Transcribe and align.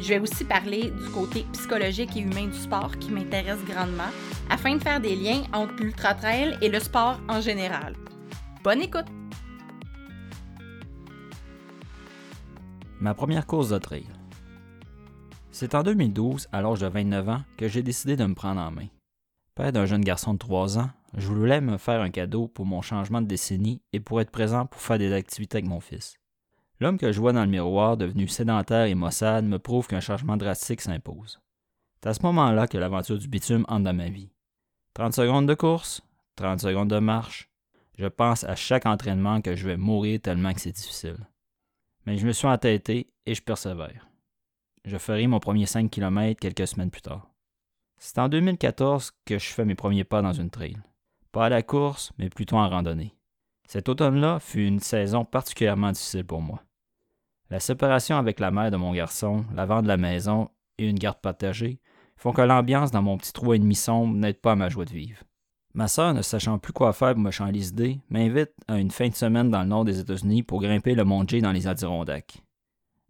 Je 0.00 0.08
vais 0.08 0.18
aussi 0.18 0.44
parler 0.44 0.90
du 0.90 1.10
côté 1.10 1.44
psychologique 1.52 2.16
et 2.16 2.20
humain 2.20 2.46
du 2.46 2.56
sport 2.56 2.96
qui 2.98 3.10
m'intéresse 3.10 3.62
grandement 3.66 4.10
afin 4.48 4.76
de 4.76 4.82
faire 4.82 4.98
des 4.98 5.14
liens 5.14 5.42
entre 5.52 5.74
l'ultra 5.74 6.14
trail 6.14 6.56
et 6.62 6.70
le 6.70 6.80
sport 6.80 7.20
en 7.28 7.42
général. 7.42 7.94
Bonne 8.64 8.80
écoute! 8.80 9.04
Ma 12.98 13.12
première 13.12 13.46
course 13.46 13.68
de 13.68 13.78
trail. 13.78 14.06
C'est 15.50 15.74
en 15.74 15.82
2012, 15.82 16.48
à 16.50 16.62
l'âge 16.62 16.80
de 16.80 16.86
29 16.86 17.28
ans, 17.28 17.42
que 17.58 17.68
j'ai 17.68 17.82
décidé 17.82 18.16
de 18.16 18.24
me 18.24 18.34
prendre 18.34 18.60
en 18.60 18.70
main. 18.70 18.86
Père 19.54 19.72
d'un 19.72 19.84
jeune 19.84 20.00
garçon 20.00 20.32
de 20.32 20.38
3 20.38 20.78
ans, 20.78 20.90
je 21.16 21.26
voulais 21.26 21.60
me 21.60 21.76
faire 21.76 22.00
un 22.00 22.10
cadeau 22.10 22.48
pour 22.48 22.64
mon 22.64 22.80
changement 22.80 23.20
de 23.20 23.26
décennie 23.26 23.82
et 23.92 24.00
pour 24.00 24.20
être 24.22 24.30
présent 24.30 24.64
pour 24.64 24.80
faire 24.80 24.98
des 24.98 25.12
activités 25.12 25.58
avec 25.58 25.68
mon 25.68 25.80
fils. 25.80 26.19
L'homme 26.80 26.98
que 26.98 27.12
je 27.12 27.20
vois 27.20 27.34
dans 27.34 27.44
le 27.44 27.50
miroir, 27.50 27.98
devenu 27.98 28.26
sédentaire 28.26 28.86
et 28.86 28.94
maussade, 28.94 29.44
me 29.44 29.58
prouve 29.58 29.86
qu'un 29.86 30.00
changement 30.00 30.38
drastique 30.38 30.80
s'impose. 30.80 31.38
C'est 32.02 32.08
à 32.08 32.14
ce 32.14 32.22
moment-là 32.22 32.66
que 32.66 32.78
l'aventure 32.78 33.18
du 33.18 33.28
bitume 33.28 33.66
entre 33.68 33.84
dans 33.84 33.94
ma 33.94 34.08
vie. 34.08 34.32
30 34.94 35.12
secondes 35.12 35.46
de 35.46 35.54
course, 35.54 36.00
30 36.36 36.60
secondes 36.60 36.88
de 36.88 36.98
marche. 36.98 37.50
Je 37.98 38.06
pense 38.06 38.44
à 38.44 38.56
chaque 38.56 38.86
entraînement 38.86 39.42
que 39.42 39.54
je 39.54 39.66
vais 39.66 39.76
mourir 39.76 40.20
tellement 40.22 40.54
que 40.54 40.60
c'est 40.60 40.72
difficile. 40.72 41.18
Mais 42.06 42.16
je 42.16 42.26
me 42.26 42.32
suis 42.32 42.46
entêté 42.46 43.12
et 43.26 43.34
je 43.34 43.42
persévère. 43.42 44.08
Je 44.86 44.96
ferai 44.96 45.26
mon 45.26 45.38
premier 45.38 45.66
5 45.66 45.90
km 45.90 46.40
quelques 46.40 46.66
semaines 46.66 46.90
plus 46.90 47.02
tard. 47.02 47.30
C'est 47.98 48.18
en 48.18 48.30
2014 48.30 49.12
que 49.26 49.38
je 49.38 49.50
fais 49.50 49.66
mes 49.66 49.74
premiers 49.74 50.04
pas 50.04 50.22
dans 50.22 50.32
une 50.32 50.48
trail. 50.48 50.78
Pas 51.30 51.46
à 51.46 51.48
la 51.50 51.62
course, 51.62 52.12
mais 52.16 52.30
plutôt 52.30 52.56
en 52.56 52.70
randonnée. 52.70 53.14
Cet 53.68 53.90
automne-là 53.90 54.40
fut 54.40 54.66
une 54.66 54.80
saison 54.80 55.26
particulièrement 55.26 55.92
difficile 55.92 56.24
pour 56.24 56.40
moi. 56.40 56.62
La 57.50 57.58
séparation 57.58 58.16
avec 58.16 58.38
la 58.38 58.52
mère 58.52 58.70
de 58.70 58.76
mon 58.76 58.92
garçon, 58.92 59.44
la 59.54 59.66
vente 59.66 59.82
de 59.82 59.88
la 59.88 59.96
maison 59.96 60.50
et 60.78 60.88
une 60.88 60.98
garde 60.98 61.20
partagée 61.20 61.80
font 62.16 62.32
que 62.32 62.42
l'ambiance 62.42 62.92
dans 62.92 63.02
mon 63.02 63.18
petit 63.18 63.32
trou 63.32 63.54
et 63.54 63.58
demi 63.58 63.74
sombre 63.74 64.14
n'aide 64.14 64.40
pas 64.40 64.52
à 64.52 64.56
ma 64.56 64.68
joie 64.68 64.84
de 64.84 64.92
vivre. 64.92 65.24
Ma 65.74 65.88
sœur, 65.88 66.14
ne 66.14 66.22
sachant 66.22 66.58
plus 66.58 66.72
quoi 66.72 66.92
faire 66.92 67.14
pour 67.14 67.22
me 67.22 67.30
changer 67.32 68.00
m'invite 68.08 68.52
à 68.68 68.78
une 68.78 68.92
fin 68.92 69.08
de 69.08 69.14
semaine 69.14 69.50
dans 69.50 69.62
le 69.62 69.68
nord 69.68 69.84
des 69.84 69.98
États-Unis 69.98 70.44
pour 70.44 70.60
grimper 70.60 70.94
le 70.94 71.04
mont 71.04 71.24
dans 71.24 71.52
les 71.52 71.66
Adirondacks. 71.66 72.42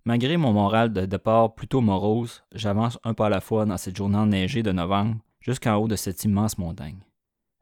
Malgré 0.06 0.38
mon 0.38 0.52
moral 0.52 0.92
de 0.92 1.05
départ 1.05 1.55
plutôt 1.55 1.83
morose, 1.83 2.42
j'avance 2.52 2.98
un 3.05 3.12
pas 3.12 3.27
à 3.27 3.30
la 3.30 3.41
fois 3.42 3.66
dans 3.66 3.77
cette 3.77 3.96
journée 3.96 4.16
enneigée 4.16 4.62
de 4.62 4.72
novembre 4.72 5.16
jusqu'en 5.41 5.77
haut 5.77 5.88
de 5.88 5.96
cette 5.96 6.24
immense 6.24 6.56
montagne. 6.56 7.00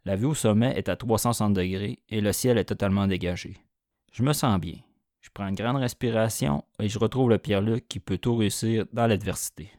La 0.05 0.15
vue 0.15 0.27
au 0.27 0.35
sommet 0.35 0.75
est 0.77 0.89
à 0.89 0.97
360 0.97 1.55
degrés 1.55 1.99
et 2.09 2.21
le 2.21 2.33
ciel 2.33 2.57
est 2.57 2.65
totalement 2.65 3.09
dégagé. 3.09 3.57
Je 4.13 4.23
me 4.23 4.33
sens 4.33 4.61
bien. 4.61 4.75
Je 5.21 5.31
prends 5.33 5.49
une 5.49 5.55
grande 5.55 5.77
respiration 5.77 6.65
et 6.79 6.89
je 6.89 6.99
retrouve 6.99 7.31
le 7.31 7.39
Pierre-Luc 7.39 7.89
qui 7.89 8.01
peut 8.01 8.19
tout 8.19 8.37
réussir 8.37 8.87
dans 8.93 9.07
l'adversité. 9.07 9.71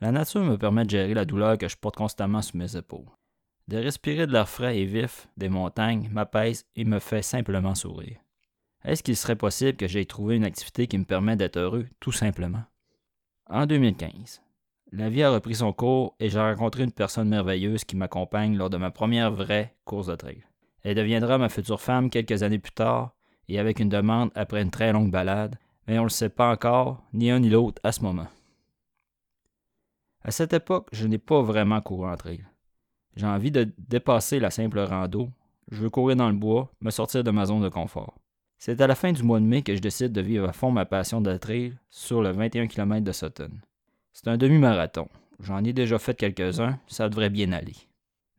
La 0.00 0.12
nature 0.12 0.44
me 0.44 0.58
permet 0.58 0.84
de 0.84 0.90
gérer 0.90 1.14
la 1.14 1.24
douleur 1.24 1.56
que 1.56 1.68
je 1.68 1.76
porte 1.76 1.96
constamment 1.96 2.42
sous 2.42 2.56
mes 2.56 2.76
épaules. 2.76 3.06
De 3.68 3.78
respirer 3.78 4.26
de 4.26 4.32
l'air 4.32 4.48
frais 4.48 4.78
et 4.78 4.84
vif 4.84 5.28
des 5.36 5.48
montagnes 5.48 6.08
m'apaise 6.12 6.66
et 6.76 6.84
me 6.84 6.98
fait 6.98 7.22
simplement 7.22 7.74
sourire. 7.74 8.18
Est-ce 8.84 9.02
qu'il 9.02 9.16
serait 9.16 9.36
possible 9.36 9.76
que 9.76 9.88
j'aie 9.88 10.04
trouvé 10.04 10.36
une 10.36 10.44
activité 10.44 10.86
qui 10.86 10.98
me 10.98 11.04
permet 11.04 11.34
d'être 11.34 11.56
heureux, 11.56 11.86
tout 11.98 12.12
simplement? 12.12 12.62
En 13.48 13.66
2015, 13.66 14.42
la 14.92 15.08
vie 15.08 15.24
a 15.24 15.30
repris 15.30 15.56
son 15.56 15.72
cours 15.72 16.14
et 16.20 16.28
j'ai 16.28 16.38
rencontré 16.38 16.84
une 16.84 16.92
personne 16.92 17.28
merveilleuse 17.28 17.84
qui 17.84 17.96
m'accompagne 17.96 18.56
lors 18.56 18.70
de 18.70 18.76
ma 18.76 18.92
première 18.92 19.32
vraie 19.32 19.74
course 19.84 20.06
de 20.06 20.14
trail. 20.14 20.44
Elle 20.82 20.94
deviendra 20.94 21.38
ma 21.38 21.48
future 21.48 21.80
femme 21.80 22.10
quelques 22.10 22.44
années 22.44 22.60
plus 22.60 22.72
tard 22.72 23.15
et 23.48 23.58
avec 23.58 23.80
une 23.80 23.88
demande 23.88 24.30
après 24.34 24.62
une 24.62 24.70
très 24.70 24.92
longue 24.92 25.10
balade, 25.10 25.56
mais 25.86 25.98
on 25.98 26.02
ne 26.02 26.06
le 26.06 26.10
sait 26.10 26.28
pas 26.28 26.50
encore, 26.50 27.02
ni 27.12 27.30
un 27.30 27.40
ni 27.40 27.48
l'autre 27.48 27.80
à 27.84 27.92
ce 27.92 28.02
moment. 28.02 28.26
À 30.22 30.30
cette 30.32 30.52
époque, 30.52 30.88
je 30.92 31.06
n'ai 31.06 31.18
pas 31.18 31.42
vraiment 31.42 31.80
couru 31.80 32.08
en 32.08 32.16
trail. 32.16 32.44
J'ai 33.14 33.26
envie 33.26 33.50
de 33.50 33.72
dépasser 33.78 34.40
la 34.40 34.50
simple 34.50 34.80
rando. 34.80 35.30
Je 35.70 35.82
veux 35.82 35.90
courir 35.90 36.16
dans 36.16 36.28
le 36.28 36.34
bois, 36.34 36.70
me 36.80 36.90
sortir 36.90 37.24
de 37.24 37.30
ma 37.30 37.46
zone 37.46 37.62
de 37.62 37.68
confort. 37.68 38.14
C'est 38.58 38.80
à 38.80 38.86
la 38.86 38.94
fin 38.94 39.12
du 39.12 39.22
mois 39.22 39.40
de 39.40 39.44
mai 39.44 39.62
que 39.62 39.74
je 39.74 39.80
décide 39.80 40.12
de 40.12 40.20
vivre 40.20 40.48
à 40.48 40.52
fond 40.52 40.70
ma 40.70 40.84
passion 40.84 41.20
de 41.20 41.36
trail 41.36 41.74
sur 41.90 42.22
le 42.22 42.30
21 42.30 42.66
km 42.66 43.04
de 43.04 43.12
Sutton. 43.12 43.50
C'est 44.12 44.28
un 44.28 44.36
demi-marathon. 44.36 45.08
J'en 45.40 45.62
ai 45.62 45.72
déjà 45.72 45.98
fait 45.98 46.16
quelques-uns, 46.16 46.78
ça 46.86 47.08
devrait 47.08 47.30
bien 47.30 47.52
aller. 47.52 47.76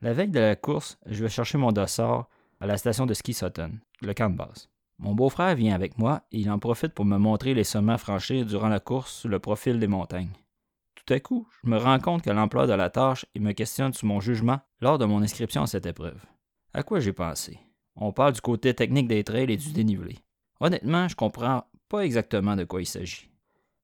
La 0.02 0.14
veille 0.14 0.30
de 0.30 0.40
la 0.40 0.56
course, 0.56 0.98
je 1.06 1.24
vais 1.24 1.30
chercher 1.30 1.58
mon 1.58 1.72
dossard 1.72 2.28
à 2.60 2.66
la 2.66 2.78
station 2.78 3.06
de 3.06 3.14
ski 3.14 3.34
Sutton, 3.34 3.72
le 4.02 4.14
camp 4.14 4.30
de 4.30 4.38
base. 4.38 4.70
Mon 5.00 5.14
beau-frère 5.14 5.56
vient 5.56 5.76
avec 5.76 5.98
moi 5.98 6.24
et 6.32 6.40
il 6.40 6.50
en 6.50 6.60
profite 6.60 6.94
pour 6.94 7.06
me 7.06 7.18
montrer 7.18 7.54
les 7.54 7.64
sommets 7.64 7.94
à 7.94 7.98
franchir 7.98 8.46
durant 8.46 8.70
la 8.70 8.80
course 8.80 9.14
sur 9.14 9.30
le 9.30 9.40
profil 9.40 9.80
des 9.80 9.88
montagnes. 9.88 10.34
Tout 10.96 11.14
à 11.14 11.20
coup, 11.20 11.48
je 11.64 11.70
me 11.70 11.78
rends 11.78 12.00
compte 12.00 12.24
que 12.24 12.32
l'emploi 12.32 12.66
de 12.66 12.74
la 12.74 12.90
tâche 12.90 13.26
et 13.36 13.40
me 13.40 13.52
questionne 13.52 13.94
sur 13.94 14.08
mon 14.08 14.20
jugement 14.20 14.60
lors 14.82 14.98
de 14.98 15.06
mon 15.06 15.22
inscription 15.22 15.62
à 15.64 15.68
cette 15.68 15.86
épreuve. 15.86 16.20
À 16.74 16.84
quoi 16.84 17.00
j'ai 17.00 17.14
pensé? 17.14 17.60
On 17.96 18.12
parle 18.12 18.34
du 18.34 18.42
côté 18.42 18.74
technique 18.74 19.08
des 19.08 19.24
trails 19.24 19.52
et 19.52 19.58
du 19.58 19.72
dénivelé. 19.72 20.18
Honnêtement, 20.60 21.08
je 21.08 21.16
comprends 21.16 21.66
pas 21.90 22.02
exactement 22.02 22.56
de 22.56 22.64
quoi 22.64 22.82
il 22.82 22.86
s'agit. 22.86 23.30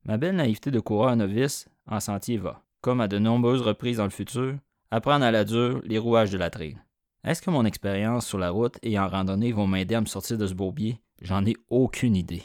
Ma 0.06 0.18
belle 0.18 0.35
naïveté 0.35 0.72
de 0.72 0.80
coureur 0.80 1.16
novice 1.16 1.69
en 1.88 2.00
sentier 2.00 2.38
va, 2.38 2.63
comme 2.81 3.01
à 3.01 3.07
de 3.07 3.19
nombreuses 3.19 3.62
reprises 3.62 3.97
dans 3.97 4.03
le 4.03 4.09
futur, 4.09 4.56
apprendre 4.91 5.25
à 5.25 5.31
la 5.31 5.45
dure 5.45 5.81
les 5.85 5.97
rouages 5.97 6.31
de 6.31 6.38
la 6.38 6.50
trail. 6.50 6.78
Est-ce 7.24 7.41
que 7.41 7.51
mon 7.51 7.63
expérience 7.63 8.28
sur 8.28 8.38
la 8.38 8.50
route 8.50 8.78
et 8.81 9.00
en 9.00 9.07
randonnée 9.07 9.53
vont 9.53 9.68
m'aider 9.68 9.95
à 9.95 10.01
me 10.01 10.06
sortir 10.06 10.38
de 10.38 10.45
ce 10.45 10.53
bourbier? 10.53 11.00
J'en 11.22 11.46
ai 11.46 11.56
aucune 11.69 12.16
idée. 12.16 12.44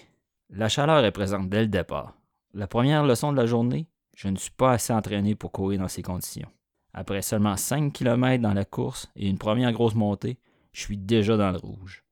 La 0.50 0.68
chaleur 0.68 1.04
est 1.04 1.12
présente 1.12 1.48
dès 1.48 1.62
le 1.62 1.68
départ. 1.68 2.14
La 2.54 2.66
première 2.66 3.04
leçon 3.04 3.32
de 3.32 3.36
la 3.36 3.46
journée, 3.46 3.86
je 4.14 4.28
ne 4.28 4.36
suis 4.36 4.50
pas 4.50 4.72
assez 4.72 4.92
entraîné 4.92 5.34
pour 5.34 5.52
courir 5.52 5.80
dans 5.80 5.88
ces 5.88 6.02
conditions. 6.02 6.50
Après 6.94 7.22
seulement 7.22 7.56
5 7.56 7.92
km 7.92 8.42
dans 8.42 8.54
la 8.54 8.64
course 8.64 9.10
et 9.14 9.28
une 9.28 9.38
première 9.38 9.72
grosse 9.72 9.94
montée, 9.94 10.38
je 10.72 10.80
suis 10.80 10.96
déjà 10.96 11.36
dans 11.36 11.50
le 11.50 11.58
rouge. 11.58 12.04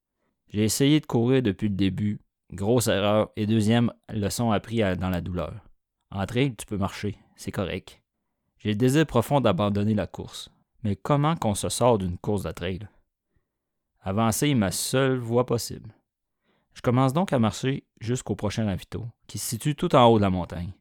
J'ai 0.48 0.64
essayé 0.64 1.00
de 1.00 1.06
courir 1.06 1.42
depuis 1.42 1.68
le 1.68 1.74
début, 1.74 2.20
grosse 2.52 2.86
erreur, 2.86 3.30
et 3.36 3.46
deuxième 3.46 3.92
leçon 4.08 4.50
appris 4.50 4.78
dans 4.96 5.10
la 5.10 5.20
douleur. 5.20 5.54
En 6.10 6.24
trail, 6.26 6.54
tu 6.54 6.66
peux 6.66 6.76
marcher, 6.76 7.18
c'est 7.34 7.52
correct. 7.52 8.00
J'ai 8.58 8.70
le 8.70 8.76
désir 8.76 9.06
profond 9.06 9.40
d'abandonner 9.40 9.94
la 9.94 10.06
course. 10.06 10.50
Mais 10.82 10.94
comment 10.94 11.36
qu'on 11.36 11.54
se 11.54 11.68
sort 11.68 11.98
d'une 11.98 12.18
course 12.18 12.44
de 12.44 12.52
trail? 12.52 12.88
Avancer 14.02 14.50
est 14.50 14.54
ma 14.54 14.70
seule 14.70 15.18
voie 15.18 15.46
possible. 15.46 15.95
Je 16.76 16.82
commence 16.82 17.14
donc 17.14 17.32
à 17.32 17.38
marcher 17.38 17.84
jusqu'au 18.02 18.36
prochain 18.36 18.66
ravito, 18.66 19.06
qui 19.26 19.38
se 19.38 19.48
situe 19.48 19.74
tout 19.74 19.96
en 19.96 20.04
haut 20.08 20.18
de 20.18 20.22
la 20.22 20.28
montagne. 20.28 20.72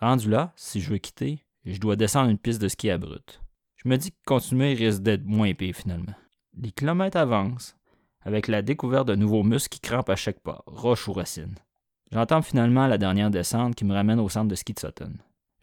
Rendu 0.00 0.30
là, 0.30 0.52
si 0.54 0.80
je 0.80 0.90
veux 0.90 0.98
quitter, 0.98 1.44
je 1.64 1.80
dois 1.80 1.96
descendre 1.96 2.30
une 2.30 2.38
piste 2.38 2.62
de 2.62 2.68
ski 2.68 2.88
abrupte. 2.88 3.42
Je 3.74 3.88
me 3.88 3.96
dis 3.96 4.12
que 4.12 4.16
continuer 4.24 4.74
risque 4.74 5.02
d'être 5.02 5.24
moins 5.24 5.48
épais 5.48 5.72
finalement. 5.72 6.14
Les 6.56 6.70
kilomètres 6.70 7.16
avancent, 7.16 7.76
avec 8.20 8.46
la 8.46 8.62
découverte 8.62 9.08
de 9.08 9.16
nouveaux 9.16 9.42
muscles 9.42 9.70
qui 9.70 9.80
crampent 9.80 10.08
à 10.08 10.14
chaque 10.14 10.38
pas, 10.38 10.62
roche 10.66 11.08
ou 11.08 11.12
racine. 11.12 11.56
J'entends 12.12 12.42
finalement 12.42 12.86
la 12.86 12.96
dernière 12.96 13.30
descente 13.30 13.74
qui 13.74 13.84
me 13.84 13.94
ramène 13.94 14.20
au 14.20 14.28
centre 14.28 14.48
de 14.48 14.54
ski 14.54 14.72
de 14.72 14.78
Sutton. 14.78 15.14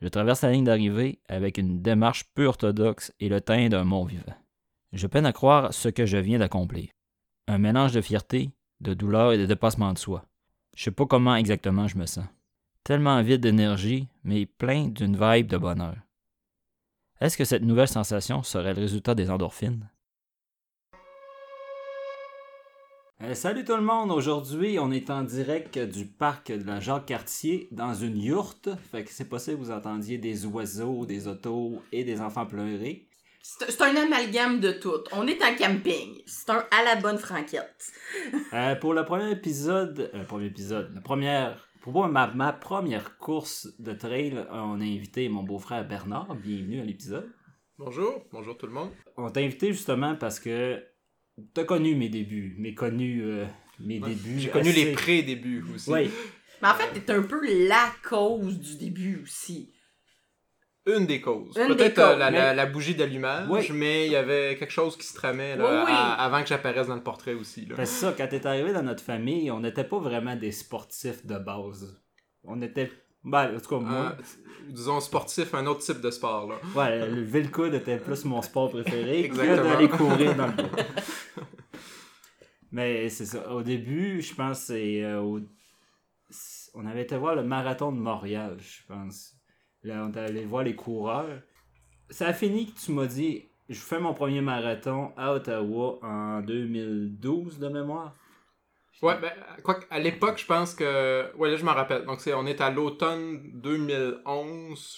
Je 0.02 0.10
traverse 0.10 0.42
la 0.42 0.52
ligne 0.52 0.66
d'arrivée 0.66 1.20
avec 1.30 1.58
une 1.58 1.82
démarche 1.82 2.26
peu 2.34 2.46
orthodoxe 2.46 3.14
et 3.22 3.30
le 3.30 3.40
teint 3.40 3.70
d'un 3.70 3.86
mort 3.86 4.06
vivant. 4.06 4.36
Je 4.92 5.08
peine 5.08 5.26
à 5.26 5.32
croire 5.32 5.74
ce 5.74 5.88
que 5.88 6.06
je 6.06 6.18
viens 6.18 6.40
d'accomplir. 6.40 6.90
Un 7.48 7.58
mélange 7.58 7.94
de 7.94 8.02
fierté, 8.02 8.52
de 8.82 8.94
douleur 8.94 9.34
et 9.34 9.38
de 9.38 9.46
dépassement 9.46 9.94
de 9.94 9.98
soi. 9.98 10.26
Je 10.76 10.84
sais 10.84 10.92
pas 10.92 11.06
comment 11.06 11.36
exactement 11.36 11.88
je 11.88 11.98
me 11.98 12.06
sens. 12.06 12.26
Tellement 12.84 13.22
vide 13.22 13.42
d'énergie, 13.42 14.08
mais 14.24 14.46
plein 14.46 14.88
d'une 14.88 15.18
vibe 15.18 15.48
de 15.48 15.58
bonheur. 15.58 15.96
Est-ce 17.22 17.38
que 17.38 17.46
cette 17.46 17.64
nouvelle 17.64 17.88
sensation 17.88 18.44
serait 18.44 18.74
le 18.74 18.82
résultat 18.82 19.16
des 19.16 19.32
endorphines? 19.32 19.90
Euh, 23.22 23.34
salut 23.34 23.64
tout 23.64 23.78
le 23.78 23.82
monde, 23.82 24.12
aujourd'hui 24.12 24.78
on 24.78 24.92
est 24.92 25.10
en 25.10 25.24
direct 25.24 25.80
du 25.80 26.06
parc 26.06 26.52
de 26.52 26.66
la 26.66 26.82
Jacques-Cartier 26.82 27.70
dans 27.72 27.94
une 27.94 28.18
yourte. 28.18 28.70
Fait 28.92 29.06
que 29.06 29.12
c'est 29.12 29.30
possible 29.30 29.58
que 29.58 29.64
vous 29.64 29.72
entendiez 29.72 30.18
des 30.18 30.46
oiseaux, 30.46 31.06
des 31.06 31.30
autos 31.30 31.82
et 31.94 32.04
des 32.04 32.20
enfants 32.20 32.46
pleurer. 32.46 33.05
C'est 33.48 33.80
un 33.82 33.96
amalgame 33.96 34.60
de 34.60 34.72
tout. 34.72 35.04
On 35.12 35.28
est 35.28 35.40
en 35.44 35.56
camping. 35.56 36.20
C'est 36.26 36.50
un 36.50 36.66
à 36.72 36.84
la 36.84 36.96
bonne 36.96 37.20
franquette. 37.20 37.92
Euh, 38.54 38.74
pour 38.76 38.96
le 38.96 39.06
premier 39.06 39.30
épisode, 39.32 40.10
euh, 40.16 40.24
premier 40.24 40.48
épisode, 40.48 40.92
la 40.96 41.02
première, 41.02 41.68
pour 41.82 41.94
moi, 41.94 42.08
ma, 42.08 42.26
ma 42.34 42.54
première 42.54 43.18
course 43.20 43.68
de 43.78 43.94
trail, 43.94 44.44
on 44.52 44.82
a 44.82 44.84
invité 44.84 45.30
mon 45.30 45.44
beau-frère 45.44 45.88
Bernard. 45.88 46.34
Bienvenue 46.36 46.82
à 46.82 46.86
l'épisode. 46.86 47.30
Bonjour, 47.78 48.26
bonjour 48.32 48.58
tout 48.58 48.66
le 48.66 48.72
monde. 48.74 48.90
On 49.16 49.30
t'a 49.30 49.42
invité 49.42 49.72
justement 49.72 50.16
parce 50.16 50.40
que 50.40 50.84
t'as 51.54 51.66
connu 51.66 51.94
mes 51.94 52.10
débuts, 52.10 52.56
mais 52.58 52.74
connu 52.74 53.22
euh, 53.24 53.46
mes 53.80 54.00
Ouais, 54.00 54.10
débuts. 54.10 54.40
J'ai 54.40 54.50
connu 54.50 54.70
assez- 54.70 54.86
les 54.86 54.92
pré-débuts 54.94 55.64
aussi. 55.76 55.92
Oui, 55.92 56.10
Mais 56.64 56.68
en 56.70 56.74
fait, 56.74 57.00
t'es 57.00 57.12
un 57.14 57.22
peu 57.22 57.68
la 57.68 57.92
cause 58.10 58.58
du 58.60 58.76
début 58.78 59.22
aussi. 59.22 59.72
Une 60.88 61.06
des 61.08 61.20
causes. 61.20 61.54
Peut-être 61.56 61.98
euh, 62.00 62.16
la, 62.16 62.30
mais- 62.30 62.38
la- 62.38 62.54
la 62.54 62.66
bougie 62.68 62.94
d'allumage, 62.94 63.48
Oui. 63.50 63.68
mais 63.74 64.06
il 64.06 64.12
y 64.12 64.16
avait 64.16 64.56
quelque 64.60 64.72
chose 64.72 64.96
qui 64.96 65.06
se 65.08 65.16
tramait 65.16 65.56
là, 65.56 65.64
Oui, 65.64 65.84
oui. 65.88 65.92
à- 65.92 66.14
avant 66.24 66.42
que 66.44 66.48
j'apparaisse 66.48 66.88
dans 66.88 66.96
le 66.96 67.02
portrait 67.04 67.34
aussi. 67.34 67.66
Là. 67.66 67.76
C'est 67.78 67.86
ça, 67.88 68.14
quand 68.16 68.28
t'es 68.28 68.46
arrivé 68.46 68.72
dans 68.72 68.84
notre 68.84 69.04
famille, 69.04 69.50
on 69.50 69.62
n'était 69.62 69.84
pas 69.84 69.98
vraiment 70.00 70.36
des 70.36 70.52
sportifs 70.52 71.26
de 71.26 71.38
base. 71.40 72.00
On 72.44 72.62
était. 72.62 72.92
Ben, 73.24 73.56
en 73.56 73.60
tout 73.60 73.70
cas, 73.70 73.80
moi. 73.84 74.16
Euh, 74.20 74.24
disons 74.70 75.00
sportif, 75.00 75.56
un 75.56 75.66
autre 75.66 75.80
type 75.82 76.02
de 76.02 76.12
sport. 76.12 76.48
Là. 76.48 76.56
Ouais, 76.76 77.00
le 77.08 77.16
lever 77.16 77.42
le 77.42 77.50
coude 77.50 77.74
était 77.74 77.98
plus 77.98 78.24
mon 78.24 78.44
sport 78.44 78.70
préféré 78.70 79.28
que 79.30 79.36
d'aller 79.36 79.90
courir 79.90 80.36
dans 80.36 80.46
le 80.46 80.54
bois. 80.54 80.84
Mais 82.72 83.10
c'est 83.10 83.26
ça. 83.26 83.52
Au 83.52 83.64
début, 83.64 84.22
je 84.22 84.34
pense 84.36 84.60
que 84.60 84.66
c'est. 84.68 85.04
euh, 85.04 85.22
au- 85.22 85.40
c'est- 86.30 86.70
On 86.76 86.86
avait 86.86 87.04
été 87.04 87.16
voir 87.18 87.36
le 87.36 87.44
marathon 87.44 87.92
de 87.92 87.98
Montréal, 88.00 88.58
je 88.60 88.86
pense. 88.88 89.35
Là, 89.86 90.06
on 90.08 90.12
est 90.12 90.18
allé 90.20 90.46
voir 90.46 90.64
les 90.64 90.76
coureurs. 90.76 91.40
Ça 92.10 92.28
a 92.28 92.34
fini 92.34 92.72
que 92.72 92.80
tu 92.80 92.92
m'as 92.92 93.06
dit 93.06 93.46
je 93.70 93.80
fais 93.80 94.00
mon 94.00 94.14
premier 94.14 94.42
marathon 94.42 95.12
à 95.18 95.34
Ottawa 95.34 95.98
en 96.04 96.42
2012 96.42 97.58
de 97.60 97.68
mémoire. 97.68 98.14
Ouais, 99.02 99.20
ben, 99.20 99.32
quoi 99.64 99.80
à 99.90 100.00
l'époque, 100.00 100.38
je 100.40 100.46
pense 100.46 100.74
que. 100.74 101.36
Ouais, 101.36 101.50
là, 101.50 101.56
je 101.58 101.66
m'en 101.66 101.74
rappelle. 101.74 102.06
Donc, 102.06 102.22
c'est, 102.22 102.34
on 102.34 102.46
est 102.46 102.62
à 102.62 102.70
l'automne 102.70 103.42
2011. 103.54 104.98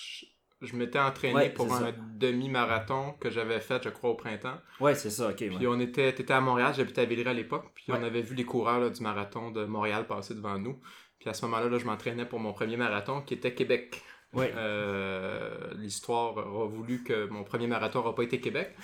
Je, 0.62 0.68
je 0.68 0.76
m'étais 0.76 1.00
entraîné 1.00 1.34
Ouais, 1.36 1.50
pour 1.50 1.72
un 1.74 1.94
demi-marathon 2.16 3.14
que 3.20 3.30
j'avais 3.30 3.60
fait, 3.60 3.84
je 3.84 3.90
crois, 3.90 4.12
au 4.12 4.16
printemps. 4.16 4.58
Ouais, 4.80 4.96
c'est 4.96 5.10
ça, 5.10 5.30
ok. 5.30 5.38
ouais. 5.42 5.50
Puis 5.50 5.68
on 5.68 5.80
était, 5.80 6.14
t'étais 6.14 6.34
à 6.34 6.42
Montréal, 6.42 6.74
j'habitais 6.76 7.02
à 7.02 7.06
Villeray 7.06 7.32
à 7.32 7.34
l'époque, 7.34 7.72
puis 7.74 7.86
Ouais. 7.92 7.98
on 8.00 8.04
avait 8.04 8.22
vu 8.22 8.36
les 8.36 8.44
coureurs 8.46 8.80
là, 8.80 8.90
du 8.90 9.02
marathon 9.02 9.52
de 9.52 9.66
Montréal 9.66 10.06
passer 10.08 10.36
devant 10.36 10.58
nous. 10.60 10.80
Puis 11.20 11.30
à 11.30 11.34
ce 11.34 11.46
moment-là, 11.46 11.68
là, 11.70 11.78
je 11.78 11.86
m'entraînais 11.86 12.26
pour 12.26 12.40
mon 12.40 12.54
premier 12.54 12.78
marathon 12.78 13.22
qui 13.22 13.34
était 13.34 13.54
Québec. 13.54 14.02
Ouais. 14.34 14.52
Euh, 14.56 15.74
L'histoire 15.78 16.36
aura 16.36 16.66
voulu 16.66 17.02
que 17.04 17.28
mon 17.28 17.44
premier 17.44 17.66
marathon 17.68 18.00
n'aura 18.00 18.14
pas 18.14 18.24
été 18.24 18.42
Québec, 18.42 18.76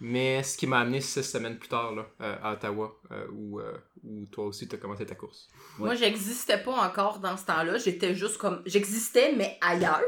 mais 0.00 0.42
ce 0.42 0.56
qui 0.58 0.66
m'a 0.66 0.80
amené 0.80 1.00
six 1.00 1.22
semaines 1.22 1.58
plus 1.58 1.68
tard 1.70 1.94
là, 1.94 2.06
euh, 2.20 2.36
à 2.42 2.52
Ottawa, 2.52 3.00
euh, 3.10 3.26
où, 3.32 3.60
euh, 3.60 3.72
où 4.04 4.26
toi 4.26 4.44
aussi 4.44 4.68
tu 4.68 4.74
as 4.76 4.78
commencé 4.78 5.06
ta 5.06 5.14
course. 5.14 5.48
Ouais. 5.78 5.86
Moi, 5.86 5.94
j'existais 5.94 6.58
pas 6.62 6.72
encore 6.86 7.18
dans 7.18 7.36
ce 7.38 7.46
temps-là. 7.46 7.78
J'étais 7.78 8.14
juste 8.14 8.36
comme. 8.36 8.62
J'existais, 8.66 9.32
mais 9.34 9.56
ailleurs. 9.62 10.00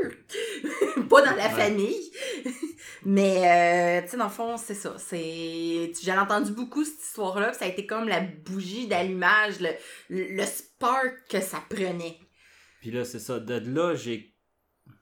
pas 1.08 1.22
dans 1.22 1.36
la 1.36 1.46
Ouais. 1.48 1.62
famille. 1.62 2.12
mais, 3.04 4.00
euh, 4.00 4.02
tu 4.04 4.10
sais, 4.10 4.16
dans 4.18 4.24
le 4.24 4.30
fond, 4.30 4.56
c'est 4.58 4.74
ça. 4.74 4.96
C'est... 4.98 5.90
J'en 6.04 6.14
ai 6.14 6.18
entendu 6.18 6.52
beaucoup 6.52 6.84
cette 6.84 7.00
histoire-là. 7.02 7.52
ça 7.54 7.64
a 7.64 7.68
été 7.68 7.86
comme 7.86 8.08
la 8.08 8.20
bougie 8.20 8.86
d'allumage, 8.88 9.54
le, 9.60 9.70
le 10.10 10.44
spark 10.44 11.14
que 11.30 11.40
ça 11.40 11.62
prenait. 11.68 12.18
Puis 12.80 12.90
là, 12.90 13.04
c'est 13.04 13.18
ça. 13.20 13.38
De 13.40 13.54
là, 13.54 13.94
j'ai 13.94 14.31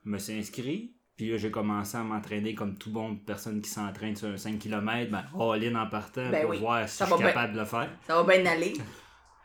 me 0.04 0.18
suis 0.18 0.38
inscrit. 0.38 0.94
Puis 1.16 1.30
là, 1.30 1.36
j'ai 1.36 1.50
commencé 1.50 1.96
à 1.98 2.02
m'entraîner 2.02 2.54
comme 2.54 2.76
tout 2.78 2.90
bon 2.90 3.16
personne 3.16 3.60
qui 3.60 3.68
s'entraîne 3.68 4.16
sur 4.16 4.28
un 4.28 4.36
5 4.38 4.58
km, 4.58 5.10
ben, 5.10 5.24
all-in 5.38 5.74
en 5.74 5.86
partant 5.86 6.30
Ben 6.30 6.42
pour 6.42 6.50
oui. 6.52 6.58
voir 6.58 6.88
si 6.88 6.96
Ça 6.96 7.04
je 7.04 7.10
suis 7.10 7.18
bien. 7.22 7.32
capable 7.32 7.52
de 7.54 7.58
le 7.58 7.64
faire. 7.66 7.90
Ça 8.06 8.22
va 8.22 8.36
bien 8.36 8.46
aller. 8.50 8.72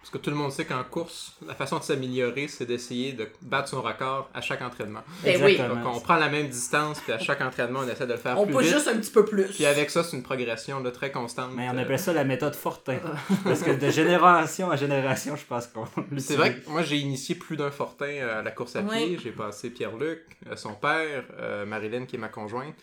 Parce 0.06 0.12
que 0.12 0.18
tout 0.19 0.30
le 0.30 0.36
monde 0.36 0.52
sait 0.52 0.66
qu'en 0.66 0.84
course, 0.84 1.34
la 1.48 1.56
façon 1.56 1.80
de 1.80 1.84
s'améliorer, 1.84 2.48
c'est 2.48 2.68
d'essayer 2.68 3.13
de 3.13 3.28
battre 3.42 3.69
son 3.69 3.81
record 3.81 4.30
à 4.36 4.42
chaque 4.42 4.62
entraînement. 4.62 5.00
Ben 5.24 5.42
oui. 5.44 5.54
Exactement. 5.54 5.84
Donc 5.84 5.96
on 5.96 6.00
prend 6.00 6.18
la 6.18 6.30
même 6.30 6.48
distance, 6.48 7.00
puis 7.00 7.12
à 7.12 7.18
chaque 7.18 7.42
entraînement, 7.42 7.80
on 7.84 7.88
essaie 7.90 8.06
de 8.06 8.12
le 8.13 8.19
faire 8.19 8.40
On 8.40 8.46
plus 8.46 8.54
pousse 8.54 8.63
vite. 8.66 8.74
juste 8.75 8.88
un 8.88 8.98
petit 8.98 9.10
peu 9.10 9.25
plus. 9.25 9.46
Puis 9.46 9.66
avec 9.66 9.90
ça, 9.90 10.04
c'est 10.04 10.16
une 10.16 10.22
progression 10.22 10.80
là, 10.80 10.92
très 10.92 11.12
constante. 11.12 11.50
Mais 11.56 11.68
on 11.69 11.75
Euh, 11.75 11.81
appelle 11.81 11.98
ça 11.98 12.13
la 12.13 12.24
méthode 12.24 12.54
Fortin. 12.56 13.00
Parce 13.44 13.63
que 13.63 13.72
de 13.72 13.90
génération 13.90 14.68
en 14.68 14.75
génération, 14.78 15.36
je 15.36 15.44
pense 15.46 15.66
qu'on 15.66 15.86
C'est 16.19 16.36
vrai 16.36 16.56
que 16.60 16.69
moi 16.69 16.84
j'ai 16.84 16.98
initié 16.98 17.34
plus 17.34 17.58
d'un 17.58 17.72
fortin 17.72 18.06
euh, 18.06 18.42
à 18.42 18.44
la 18.44 18.51
course 18.51 18.75
à 18.75 18.84
pied. 18.84 19.06
Oui. 19.16 19.19
J'ai 19.24 19.31
passé 19.31 19.72
Pierre-Luc, 19.72 20.22
euh, 20.51 20.56
son 20.56 20.74
père, 20.75 21.24
euh, 21.40 21.66
Marilyn 21.66 22.06
qui 22.06 22.16
est 22.18 22.19
ma 22.19 22.30
conjointe. 22.30 22.75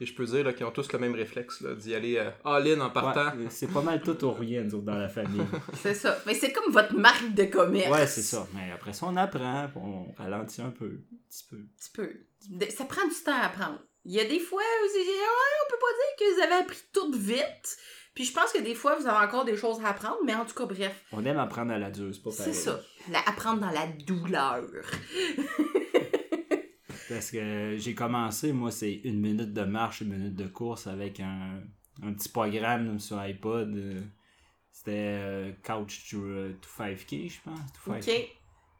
Et 0.00 0.06
je 0.06 0.14
peux 0.14 0.24
dire 0.24 0.44
là, 0.44 0.52
qu'ils 0.52 0.64
ont 0.64 0.70
tous 0.70 0.92
le 0.92 0.98
même 1.00 1.14
réflexe 1.14 1.60
là, 1.60 1.74
d'y 1.74 1.92
aller 1.94 2.18
euh, 2.18 2.30
all-in 2.44 2.80
en 2.80 2.90
partant. 2.90 3.36
Ouais, 3.36 3.46
c'est 3.50 3.66
pas 3.66 3.82
mal 3.82 4.00
tout 4.00 4.24
ou 4.24 4.30
rien, 4.32 4.62
nous 4.62 4.76
autres, 4.76 4.84
dans 4.84 4.94
la 4.96 5.08
famille. 5.08 5.42
C'est 5.82 5.94
ça. 5.94 6.16
Mais 6.24 6.34
c'est 6.34 6.52
comme 6.52 6.72
votre 6.72 6.94
marque 6.94 7.34
de 7.34 7.44
commerce. 7.44 7.90
Ouais, 7.90 8.06
c'est 8.06 8.22
ça. 8.22 8.46
Mais 8.54 8.70
après 8.72 8.92
ça, 8.92 9.06
on 9.08 9.16
apprend, 9.16 9.68
on 9.74 10.12
ralentit 10.16 10.62
un 10.62 10.70
peu, 10.70 10.86
un 11.12 11.16
petit 11.28 11.44
peu. 11.50 11.56
Un 11.56 11.66
petit 11.78 11.90
peu. 12.60 12.70
Ça 12.70 12.84
prend 12.84 13.06
du 13.08 13.14
temps 13.24 13.32
à 13.34 13.46
apprendre. 13.46 13.80
Il 14.04 14.12
y 14.12 14.20
a 14.20 14.24
des 14.24 14.38
fois 14.38 14.62
où 14.62 14.88
c'est 14.92 14.98
ouais, 15.00 15.04
on 15.66 15.70
peut 15.70 15.78
pas 15.80 15.92
dire 15.92 16.16
que 16.28 16.34
vous 16.34 16.42
avez 16.42 16.62
appris 16.62 16.78
tout 16.92 17.12
vite. 17.18 17.76
Puis 18.14 18.24
je 18.24 18.32
pense 18.32 18.52
que 18.52 18.58
des 18.62 18.74
fois, 18.74 18.96
vous 18.96 19.06
avez 19.06 19.26
encore 19.26 19.44
des 19.44 19.56
choses 19.56 19.78
à 19.84 19.88
apprendre, 19.88 20.18
mais 20.24 20.34
en 20.34 20.44
tout 20.44 20.54
cas, 20.54 20.64
bref, 20.66 21.04
On 21.12 21.24
aime 21.24 21.38
apprendre 21.38 21.72
à 21.72 21.78
la 21.78 21.90
dure, 21.90 22.12
c'est 22.14 22.22
pas 22.22 22.30
c'est 22.30 22.38
pareil. 22.44 22.54
ça. 22.54 22.80
La- 23.10 23.20
apprendre 23.28 23.60
dans 23.60 23.70
la 23.70 23.86
douleur. 24.06 24.64
Parce 27.08 27.30
que 27.30 27.76
j'ai 27.78 27.94
commencé, 27.94 28.52
moi, 28.52 28.70
c'est 28.70 28.92
une 29.04 29.20
minute 29.20 29.52
de 29.52 29.62
marche, 29.62 30.02
une 30.02 30.10
minute 30.16 30.34
de 30.36 30.46
course 30.46 30.86
avec 30.86 31.20
un, 31.20 31.60
un 32.02 32.12
petit 32.12 32.28
programme 32.28 32.98
sur 32.98 33.18
iPod. 33.18 33.74
euh, 33.76 34.00
C'était 34.72 35.18
euh, 35.20 35.52
Couch 35.64 36.10
to, 36.10 36.18
euh, 36.18 36.52
to 36.60 36.68
5K, 36.68 37.30
je 37.30 37.38
pense. 37.42 37.58
to 37.72 37.92
5K. 37.92 37.96
OK. 37.98 38.28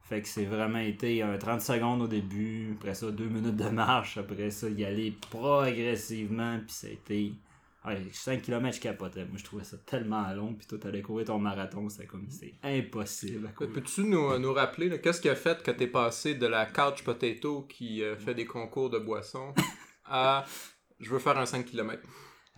Fait 0.03 0.23
que 0.23 0.29
c'est 0.29 0.47
vraiment 0.47 0.79
été 0.79 1.21
un 1.23 1.37
30 1.37 1.61
secondes 1.61 2.01
au 2.01 2.07
début, 2.09 2.73
après 2.79 2.95
ça 2.95 3.11
2 3.11 3.25
minutes 3.29 3.57
de 3.57 3.69
marche, 3.69 4.17
après 4.17 4.51
ça 4.51 4.69
y 4.71 4.85
aller 4.85 5.11
progressivement, 5.31 6.59
puis 6.61 6.73
ça 6.73 6.87
a 6.87 6.91
été... 6.91 7.33
Ouais, 7.85 8.03
5 8.13 8.43
km 8.43 8.75
je 8.77 8.81
capotais, 8.81 9.25
moi 9.25 9.37
je 9.39 9.45
trouvais 9.45 9.63
ça 9.65 9.79
tellement 9.79 10.31
long, 10.33 10.53
puis 10.55 10.67
toi 10.67 10.79
t'allais 10.79 11.01
courir 11.01 11.27
ton 11.27 11.39
marathon, 11.39 11.89
c'était 11.89 12.07
comme, 12.07 12.29
c'était 12.29 12.57
impossible. 12.63 13.53
Peux-tu 13.57 14.03
nous, 14.03 14.37
nous 14.39 14.53
rappeler 14.53 14.89
là, 14.89 14.99
qu'est-ce 14.99 15.21
qui 15.21 15.29
a 15.29 15.37
fait 15.37 15.63
que 15.63 15.71
t'es 15.71 15.87
passé 15.87 16.35
de 16.35 16.47
la 16.47 16.67
couch 16.67 17.05
potato 17.05 17.63
qui 17.63 18.03
euh, 18.03 18.17
fait 18.17 18.35
des 18.35 18.47
concours 18.47 18.91
de 18.91 18.99
boissons 18.99 19.55
à 20.05 20.45
je 20.99 21.09
veux 21.09 21.21
faire 21.21 21.39
un 21.39 21.47
5 21.47 21.65
km? 21.67 22.03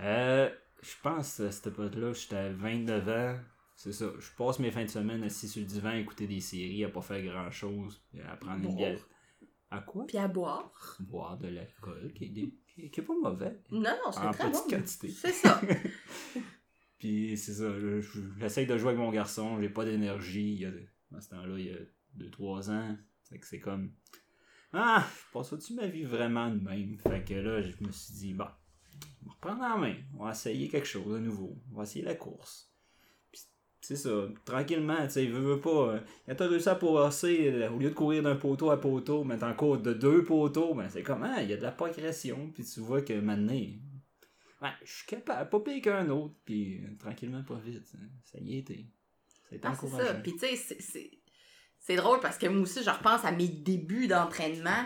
Euh, 0.01 0.49
je 0.83 0.95
pense 1.03 1.39
à 1.41 1.53
cette 1.53 1.67
époque-là, 1.67 2.13
j'étais 2.15 2.37
à 2.37 2.49
29 2.53 3.09
ans, 3.11 3.39
c'est 3.77 3.93
ça, 3.93 4.07
je 4.19 4.29
passe 4.37 4.59
mes 4.59 4.71
fins 4.71 4.85
de 4.85 4.91
semaine 4.91 5.23
assis 5.23 5.49
sur 5.49 5.61
le 5.61 5.67
divan 5.67 5.91
à 5.91 5.99
écouter 5.99 6.27
des 6.27 6.41
séries, 6.41 6.85
à 6.85 6.89
pas 6.89 7.03
faire 7.03 7.23
grand-chose, 7.23 8.03
à 8.27 8.37
prendre 8.37 8.57
une 8.57 8.63
Boire. 8.75 8.77
bière. 8.77 9.07
À 9.71 9.81
quoi? 9.81 10.05
Puis 10.07 10.17
à 10.19 10.27
boire. 10.27 10.97
Boire 10.99 11.37
de 11.39 11.47
l'alcool, 11.49 12.11
qui 12.15 12.25
est, 12.25 12.29
des- 12.31 12.55
qui 12.89 13.01
est 13.01 13.05
pas 13.05 13.15
mauvais. 13.21 13.61
Non, 13.71 13.81
non, 13.83 14.13
c'est 14.13 14.21
très 14.33 14.51
petite 14.51 14.65
bon. 14.71 14.77
quantité. 14.77 15.09
C'est 15.11 15.33
ça. 15.33 15.61
Puis 16.99 17.37
c'est 17.39 17.55
ça, 17.55 17.73
je- 17.79 18.01
je- 18.01 18.21
j'essaye 18.39 18.67
de 18.67 18.77
jouer 18.77 18.89
avec 18.91 19.01
mon 19.01 19.11
garçon, 19.11 19.59
j'ai 19.61 19.71
pas 19.71 19.85
d'énergie. 19.85 20.53
Il 20.55 20.61
y 20.61 20.67
a, 20.67 20.71
à 21.17 21.21
ce 21.21 21.31
temps-là, 21.31 21.59
il 21.59 21.67
y 21.67 21.71
a 21.71 21.79
2-3 22.19 22.71
ans. 22.71 22.97
Fait 23.29 23.39
que 23.39 23.47
c'est 23.47 23.61
comme. 23.61 23.93
Ah, 24.73 25.05
je 25.09 25.33
passe-tu 25.33 25.75
ma 25.75 25.87
vie 25.87 26.05
vraiment 26.05 26.49
de 26.51 26.61
même? 26.61 26.97
Fait 26.99 27.25
que 27.25 27.35
là, 27.35 27.61
je 27.63 27.73
me 27.85 27.91
suis 27.91 28.13
dit, 28.15 28.35
bon, 28.35 28.45
on 29.25 29.27
va 29.29 29.33
reprendre 29.33 29.63
en 29.63 29.79
main. 29.79 29.97
On 30.19 30.25
va 30.25 30.31
essayer 30.33 30.69
quelque 30.69 30.87
chose 30.87 31.13
de 31.15 31.19
nouveau. 31.21 31.57
On 31.73 31.77
va 31.79 31.83
essayer 31.85 32.05
la 32.05 32.15
course. 32.15 32.70
C'est 33.83 33.97
ça, 33.97 34.11
tranquillement, 34.45 35.05
tu 35.07 35.11
sais, 35.13 35.27
veux, 35.27 35.41
veux 35.55 35.61
pas. 35.61 35.95
euh, 35.95 36.01
Quand 36.27 36.35
t'as 36.37 36.49
réussi 36.49 36.69
à 36.69 36.75
passer, 36.75 37.51
euh, 37.51 37.71
au 37.71 37.79
lieu 37.79 37.89
de 37.91 37.95
courir 37.95 38.23
d'un 38.23 38.37
poteau 38.37 38.71
à 38.71 38.79
poteau, 38.81 39.25
mais 39.25 39.39
t'en 39.39 39.55
cours 39.55 39.79
de 39.79 39.95
deux 39.95 40.23
poteaux, 40.23 40.75
ben 40.75 40.89
c'est 40.91 41.03
comme, 41.03 41.23
ah, 41.23 41.43
il 41.43 41.49
y 41.49 41.55
a 41.55 41.57
de 41.57 41.63
la 41.63 41.73
progression. 41.73 42.51
Puis 42.55 42.65
tu 42.65 42.81
vois 42.81 43.01
que 43.03 43.15
maintenant, 43.15 43.55
Ouais, 44.63 44.69
je 44.85 44.93
suis 44.93 45.07
capable, 45.07 45.49
pas 45.49 45.61
pire 45.61 45.81
qu'un 45.81 46.11
autre, 46.11 46.35
puis 46.45 46.81
euh, 46.85 46.89
tranquillement, 46.99 47.43
pas 47.43 47.59
vite. 47.59 47.91
hein. 47.95 48.07
Ça 48.25 48.39
y 48.39 48.59
été 48.59 48.87
Ah, 49.63 49.75
c'est 49.75 49.89
ça. 49.89 50.15
Puis 50.23 50.33
tu 50.37 50.57
sais, 50.57 51.21
c'est 51.79 51.97
drôle 51.97 52.21
parce 52.21 52.37
que 52.37 52.47
moi 52.47 52.61
aussi, 52.61 52.83
je 52.85 52.91
repense 52.91 53.25
à 53.25 53.33
mes 53.33 53.49
débuts 53.49 54.07
d'entraînement. 54.07 54.85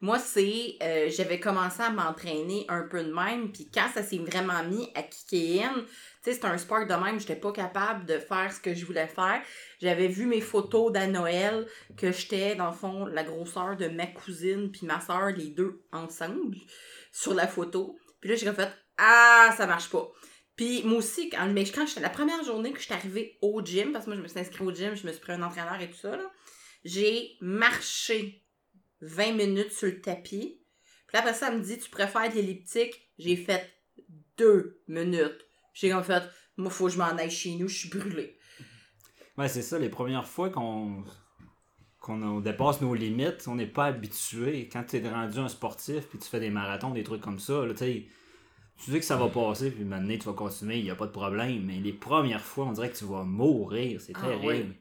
Moi, 0.00 0.18
c'est. 0.18 0.76
euh, 0.82 1.08
J'avais 1.08 1.40
commencé 1.40 1.80
à 1.82 1.90
m'entraîner 1.90 2.64
un 2.68 2.82
peu 2.82 3.02
de 3.02 3.12
même. 3.12 3.50
Puis 3.50 3.70
quand 3.72 3.88
ça 3.92 4.02
s'est 4.02 4.18
vraiment 4.18 4.62
mis 4.64 4.90
à 4.94 5.02
kicker 5.02 5.70
tu 5.74 6.32
sais, 6.32 6.34
c'était 6.34 6.46
un 6.48 6.58
sport 6.58 6.86
de 6.86 6.94
même. 6.94 7.20
J'étais 7.20 7.36
pas 7.36 7.52
capable 7.52 8.04
de 8.04 8.18
faire 8.18 8.52
ce 8.52 8.60
que 8.60 8.74
je 8.74 8.84
voulais 8.84 9.06
faire. 9.06 9.40
J'avais 9.80 10.08
vu 10.08 10.26
mes 10.26 10.40
photos 10.40 10.92
d'à 10.92 11.06
Noël, 11.06 11.66
que 11.96 12.10
j'étais, 12.12 12.56
dans 12.56 12.66
le 12.66 12.76
fond, 12.76 13.06
la 13.06 13.22
grosseur 13.22 13.76
de 13.76 13.86
ma 13.86 14.06
cousine 14.06 14.70
puis 14.72 14.86
ma 14.86 15.00
soeur, 15.00 15.28
les 15.28 15.50
deux 15.50 15.84
ensemble, 15.92 16.56
sur 17.12 17.32
la 17.32 17.46
photo. 17.46 17.96
Puis 18.20 18.30
là, 18.30 18.36
j'ai 18.36 18.52
fait 18.52 18.70
Ah, 18.98 19.54
ça 19.56 19.66
marche 19.66 19.88
pas. 19.88 20.10
Puis 20.56 20.82
moi 20.84 20.98
aussi, 20.98 21.28
quand, 21.30 21.46
mais 21.52 21.64
quand 21.64 21.86
j'étais 21.86 22.00
la 22.00 22.08
première 22.10 22.42
journée 22.42 22.72
que 22.72 22.78
je 22.80 22.84
suis 22.84 22.94
arrivée 22.94 23.38
au 23.42 23.62
gym, 23.62 23.92
parce 23.92 24.06
que 24.06 24.10
moi 24.10 24.16
je 24.16 24.22
me 24.22 24.28
suis 24.28 24.40
inscrite 24.40 24.60
au 24.62 24.74
gym, 24.74 24.96
je 24.96 25.06
me 25.06 25.12
suis 25.12 25.20
pris 25.20 25.32
un 25.32 25.42
entraîneur 25.42 25.80
et 25.80 25.90
tout 25.90 25.98
ça, 25.98 26.16
là, 26.16 26.30
j'ai 26.84 27.36
marché 27.40 28.42
20 29.00 29.32
minutes 29.32 29.72
sur 29.72 29.88
le 29.88 30.00
tapis. 30.00 30.60
Puis 31.06 31.16
après 31.16 31.34
ça, 31.34 31.50
elle 31.50 31.58
me 31.58 31.62
dit 31.64 31.78
Tu 31.78 31.90
préfères 31.90 32.32
l'elliptique 32.34 33.10
J'ai 33.18 33.36
fait 33.36 33.70
deux 34.38 34.82
minutes. 34.88 35.46
J'ai 35.74 35.90
comme 35.90 36.02
fait 36.04 36.22
Moi, 36.56 36.70
faut 36.70 36.86
que 36.86 36.92
je 36.92 36.98
m'en 36.98 37.04
aille 37.16 37.30
chez 37.30 37.54
nous, 37.56 37.68
je 37.68 37.78
suis 37.78 37.88
brûlée. 37.88 38.38
Ouais, 39.38 39.48
c'est 39.48 39.62
ça, 39.62 39.78
les 39.78 39.90
premières 39.90 40.26
fois 40.26 40.50
qu'on 40.50 41.04
qu'on 42.00 42.22
on 42.22 42.40
dépasse 42.40 42.80
nos 42.80 42.94
limites, 42.94 43.48
on 43.48 43.56
n'est 43.56 43.66
pas 43.66 43.86
habitué. 43.86 44.68
Quand 44.72 44.84
tu 44.84 44.96
es 44.98 45.08
rendu 45.10 45.38
un 45.38 45.48
sportif, 45.48 46.06
puis 46.08 46.18
tu 46.20 46.28
fais 46.28 46.38
des 46.38 46.50
marathons, 46.50 46.90
des 46.90 47.02
trucs 47.02 47.20
comme 47.20 47.40
ça, 47.40 47.66
là, 47.66 47.72
tu 47.72 47.78
sais, 47.78 48.06
tu 48.78 48.90
sais 48.92 48.98
que 49.00 49.04
ça 49.04 49.16
va 49.16 49.28
passer, 49.28 49.70
puis 49.72 49.84
maintenant 49.84 50.16
tu 50.16 50.24
vas 50.26 50.32
continuer, 50.32 50.78
il 50.78 50.84
n'y 50.84 50.90
a 50.90 50.94
pas 50.94 51.06
de 51.06 51.10
problème. 51.12 51.64
Mais 51.64 51.80
les 51.80 51.92
premières 51.92 52.44
fois, 52.44 52.66
on 52.66 52.72
dirait 52.72 52.90
que 52.90 52.96
tu 52.96 53.06
vas 53.06 53.24
mourir. 53.24 54.00
C'est 54.00 54.12
Ah, 54.14 54.20
terrible. 54.20 54.46
oui. 54.46 54.76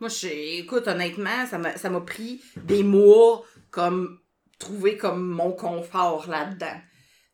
Moi, 0.00 0.08
je, 0.08 0.28
écoute, 0.60 0.88
honnêtement, 0.88 1.46
ça 1.46 1.58
m'a, 1.58 1.76
ça 1.76 1.90
m'a 1.90 2.00
pris 2.00 2.42
des 2.56 2.82
mois 2.82 3.44
comme 3.70 4.18
trouver 4.58 4.96
comme 4.96 5.26
mon 5.26 5.52
confort 5.52 6.28
là-dedans. 6.28 6.80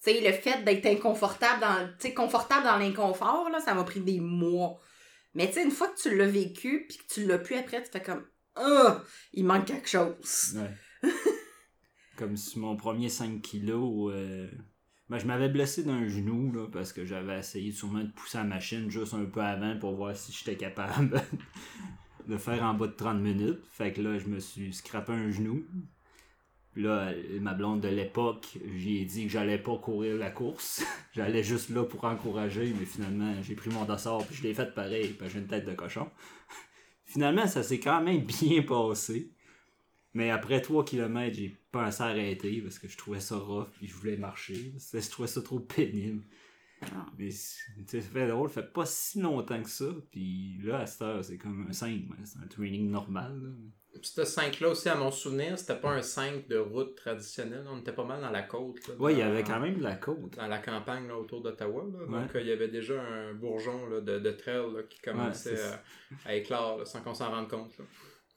Tu 0.04 0.12
sais, 0.12 0.20
le 0.20 0.32
fait 0.32 0.64
d'être 0.64 0.86
inconfortable 0.86 1.60
dans, 1.60 1.88
tu 1.98 2.08
sais, 2.08 2.14
confortable 2.14 2.64
dans 2.64 2.76
l'inconfort, 2.76 3.48
là, 3.50 3.60
ça 3.60 3.74
m'a 3.74 3.84
pris 3.84 4.00
des 4.00 4.20
mois. 4.20 4.80
Mais 5.34 5.48
tu 5.48 5.54
sais, 5.54 5.64
une 5.64 5.70
fois 5.70 5.88
que 5.88 6.00
tu 6.00 6.16
l'as 6.16 6.26
vécu, 6.26 6.86
puis 6.88 6.98
que 6.98 7.12
tu 7.12 7.26
l'as 7.26 7.38
plus 7.38 7.56
après, 7.56 7.82
tu 7.82 7.90
fais 7.90 8.02
comme, 8.02 8.24
ah, 8.56 9.02
il 9.32 9.44
manque 9.44 9.66
quelque 9.66 9.88
chose. 9.88 10.56
Ouais. 10.56 11.10
Comme 12.16 12.36
si 12.38 12.58
mon 12.58 12.76
premier 12.76 13.10
5 13.10 13.42
kilos. 13.42 14.10
euh, 14.14 14.48
ben, 15.08 15.18
je 15.18 15.26
m'avais 15.26 15.48
blessé 15.48 15.84
d'un 15.84 16.08
genou 16.08 16.50
là, 16.52 16.66
parce 16.72 16.92
que 16.92 17.04
j'avais 17.04 17.38
essayé 17.38 17.70
sûrement 17.70 18.02
de 18.02 18.10
pousser 18.10 18.38
la 18.38 18.44
machine 18.44 18.90
juste 18.90 19.14
un 19.14 19.26
peu 19.26 19.40
avant 19.40 19.78
pour 19.78 19.94
voir 19.94 20.16
si 20.16 20.32
j'étais 20.32 20.56
capable 20.56 21.20
de 22.26 22.36
faire 22.36 22.62
en 22.62 22.74
bas 22.74 22.86
de 22.86 22.92
30 22.92 23.20
minutes. 23.20 23.60
Fait 23.70 23.92
que 23.92 24.00
là, 24.00 24.18
je 24.18 24.26
me 24.26 24.40
suis 24.40 24.72
scrapé 24.72 25.12
un 25.12 25.30
genou. 25.30 25.64
Là, 26.74 27.12
ma 27.40 27.54
blonde 27.54 27.80
de 27.80 27.88
l'époque, 27.88 28.58
j'ai 28.76 29.04
dit 29.04 29.24
que 29.24 29.30
j'allais 29.30 29.58
pas 29.58 29.76
courir 29.78 30.16
la 30.16 30.30
course. 30.30 30.84
j'allais 31.14 31.42
juste 31.42 31.70
là 31.70 31.84
pour 31.84 32.04
encourager, 32.04 32.74
mais 32.78 32.84
finalement, 32.84 33.32
j'ai 33.42 33.54
pris 33.54 33.70
mon 33.70 33.84
dossard 33.84 34.24
puis 34.26 34.36
je 34.36 34.42
l'ai 34.42 34.52
fait 34.52 34.74
pareil, 34.74 35.14
parce 35.18 35.32
j'ai 35.32 35.38
une 35.38 35.46
tête 35.46 35.64
de 35.64 35.72
cochon. 35.72 36.10
finalement, 37.04 37.46
ça 37.46 37.62
s'est 37.62 37.80
quand 37.80 38.02
même 38.02 38.20
bien 38.26 38.62
passé. 38.62 39.32
Mais 40.12 40.30
après 40.30 40.60
3 40.60 40.84
km, 40.84 41.34
j'ai 41.34 41.56
pensé 41.72 42.02
arrêter 42.02 42.62
parce 42.62 42.78
que 42.78 42.88
je 42.88 42.96
trouvais 42.96 43.20
ça 43.20 43.36
rough 43.36 43.68
puis 43.76 43.86
je 43.86 43.94
voulais 43.94 44.16
marcher. 44.16 44.72
Je 44.92 45.10
trouvais 45.10 45.28
ça 45.28 45.42
trop 45.42 45.60
pénible. 45.60 46.22
Ah. 46.82 47.06
Mais 47.18 47.30
c'est- 47.30 47.72
tu 47.78 47.84
sais, 47.86 48.00
ça 48.02 48.08
fait 48.10 48.28
drôle, 48.28 48.48
ça 48.50 48.62
fait 48.62 48.72
pas 48.72 48.84
si 48.86 49.20
longtemps 49.20 49.62
que 49.62 49.70
ça. 49.70 49.86
Puis 50.10 50.58
là, 50.62 50.80
à 50.80 50.86
cette 50.86 51.02
heure, 51.02 51.24
c'est 51.24 51.38
comme 51.38 51.66
un 51.68 51.72
5. 51.72 52.02
mais 52.10 52.24
C'est 52.24 52.38
un 52.38 52.46
training 52.46 52.90
normal. 52.90 53.40
là. 53.42 53.50
Puis 53.98 54.10
ce 54.14 54.24
5-là 54.26 54.68
aussi, 54.68 54.90
à 54.90 54.94
mon 54.94 55.10
souvenir, 55.10 55.58
c'était 55.58 55.80
pas 55.80 55.90
un 55.90 56.02
5 56.02 56.48
de 56.48 56.58
route 56.58 56.94
traditionnel. 56.96 57.64
On 57.66 57.78
était 57.78 57.94
pas 57.94 58.04
mal 58.04 58.20
dans 58.20 58.30
la 58.30 58.42
côte. 58.42 58.76
Ouais, 58.98 59.14
il 59.14 59.18
y 59.20 59.22
avait 59.22 59.42
quand 59.42 59.58
même 59.58 59.78
de 59.78 59.82
la 59.82 59.96
côte. 59.96 60.36
Dans 60.36 60.46
la 60.48 60.58
campagne 60.58 61.08
là, 61.08 61.16
autour 61.16 61.40
d'Ottawa. 61.40 61.82
Ouais. 61.82 62.06
Donc, 62.20 62.36
euh, 62.36 62.40
il 62.42 62.46
y 62.48 62.52
avait 62.52 62.68
déjà 62.68 63.02
un 63.02 63.32
bourgeon 63.32 63.86
là, 63.86 64.02
de, 64.02 64.18
de 64.18 64.30
trail 64.32 64.70
là, 64.74 64.82
qui 64.82 65.00
commençait 65.00 65.54
Ouais, 65.54 65.60
à, 66.26 66.28
à 66.28 66.34
éclore 66.34 66.78
là, 66.80 66.84
sans 66.84 67.00
qu'on 67.00 67.14
s'en 67.14 67.30
rende 67.30 67.48
compte. 67.48 67.72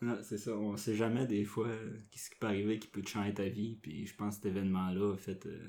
Ouais, 0.01 0.13
c'est 0.24 0.38
ça. 0.38 0.51
On 0.55 0.77
sait 0.77 0.96
jamais 0.96 1.27
des 1.27 1.43
fois 1.43 1.67
euh, 1.67 1.91
qu'est-ce 2.10 2.29
qui 2.29 2.38
peut 2.39 2.48
arriver 2.48 2.79
qui 2.79 2.88
peut 2.88 3.01
te 3.01 3.10
changer 3.10 3.34
ta 3.34 3.50
vie. 3.50 3.77
Puis 3.81 4.05
je 4.08 4.15
pense 4.15 4.38
que 4.38 4.43
cet 4.43 4.55
événement-là 4.55 5.13
a 5.13 5.17
fait 5.17 5.46
euh, 5.46 5.60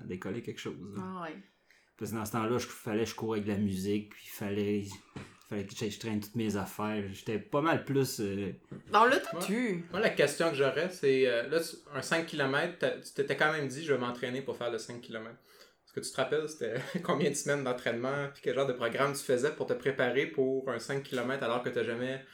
a 0.00 0.04
décoller 0.06 0.40
quelque 0.40 0.58
chose. 0.60 0.94
là. 0.96 1.02
Ah 1.04 1.22
ouais. 1.24 1.36
Parce 1.98 2.10
que 2.10 2.16
dans 2.16 2.24
ce 2.24 2.32
temps-là, 2.32 2.56
il 2.58 2.60
fallait 2.60 3.04
que 3.04 3.10
je 3.10 3.14
cours 3.14 3.32
avec 3.34 3.44
de 3.44 3.52
la 3.52 3.58
musique, 3.58 4.10
puis 4.10 4.22
il 4.26 4.30
fallait, 4.30 4.82
fallait 5.48 5.64
que 5.64 5.72
je, 5.76 5.88
je 5.90 5.98
traîne 6.00 6.20
toutes 6.20 6.34
mes 6.34 6.56
affaires. 6.56 7.04
J'étais 7.12 7.38
pas 7.38 7.60
mal 7.60 7.84
plus. 7.84 8.20
euh, 8.20 8.52
Non, 8.92 9.04
là, 9.04 9.18
t'as 9.20 9.38
tu. 9.38 9.84
Moi, 9.92 10.00
la 10.00 10.10
question 10.10 10.50
que 10.50 10.56
j'aurais, 10.56 10.88
c'est 10.90 11.26
euh, 11.28 11.48
là, 11.48 11.60
un 11.94 12.02
5 12.02 12.26
km, 12.26 12.78
tu 13.02 13.12
t'étais 13.14 13.36
quand 13.36 13.52
même 13.52 13.68
dit, 13.68 13.84
je 13.84 13.92
vais 13.92 13.98
m'entraîner 13.98 14.42
pour 14.42 14.56
faire 14.56 14.70
le 14.72 14.78
5 14.78 15.00
km. 15.00 15.28
Est-ce 15.30 15.92
que 15.92 16.00
tu 16.00 16.10
te 16.10 16.16
rappelles, 16.16 16.48
c'était 16.48 16.74
combien 17.04 17.30
de 17.30 17.34
semaines 17.34 17.62
d'entraînement, 17.62 18.28
puis 18.32 18.42
quel 18.42 18.54
genre 18.56 18.66
de 18.66 18.72
programme 18.72 19.12
tu 19.12 19.22
faisais 19.22 19.52
pour 19.52 19.66
te 19.66 19.74
préparer 19.74 20.26
pour 20.26 20.68
un 20.70 20.80
5 20.80 21.02
km 21.04 21.44
alors 21.44 21.62
que 21.62 21.68
t'as 21.68 21.84
jamais. 21.84 22.24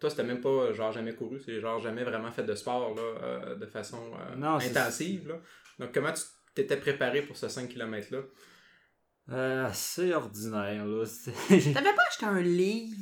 Toi, 0.00 0.10
c'était 0.10 0.24
même 0.24 0.40
pas 0.40 0.72
genre 0.74 0.92
jamais 0.92 1.14
couru, 1.14 1.40
c'est 1.44 1.60
genre 1.60 1.78
jamais 1.80 2.04
vraiment 2.04 2.32
fait 2.32 2.42
de 2.42 2.54
sport 2.54 2.94
là, 2.94 3.02
euh, 3.02 3.54
de 3.54 3.66
façon 3.66 4.00
euh, 4.14 4.34
Non, 4.36 4.56
intensive. 4.56 5.28
Là. 5.28 5.34
Donc, 5.78 5.92
comment 5.92 6.12
tu 6.12 6.22
t'étais 6.54 6.76
préparé 6.78 7.22
pour 7.22 7.36
ce 7.36 7.48
5 7.48 7.68
km-là 7.68 8.20
euh, 9.30 9.66
assez 9.66 10.12
ordinaire, 10.12 10.84
là. 10.86 11.04
T'avais 11.48 11.94
pas 11.94 12.02
acheté 12.08 12.26
un 12.26 12.40
livre? 12.40 12.96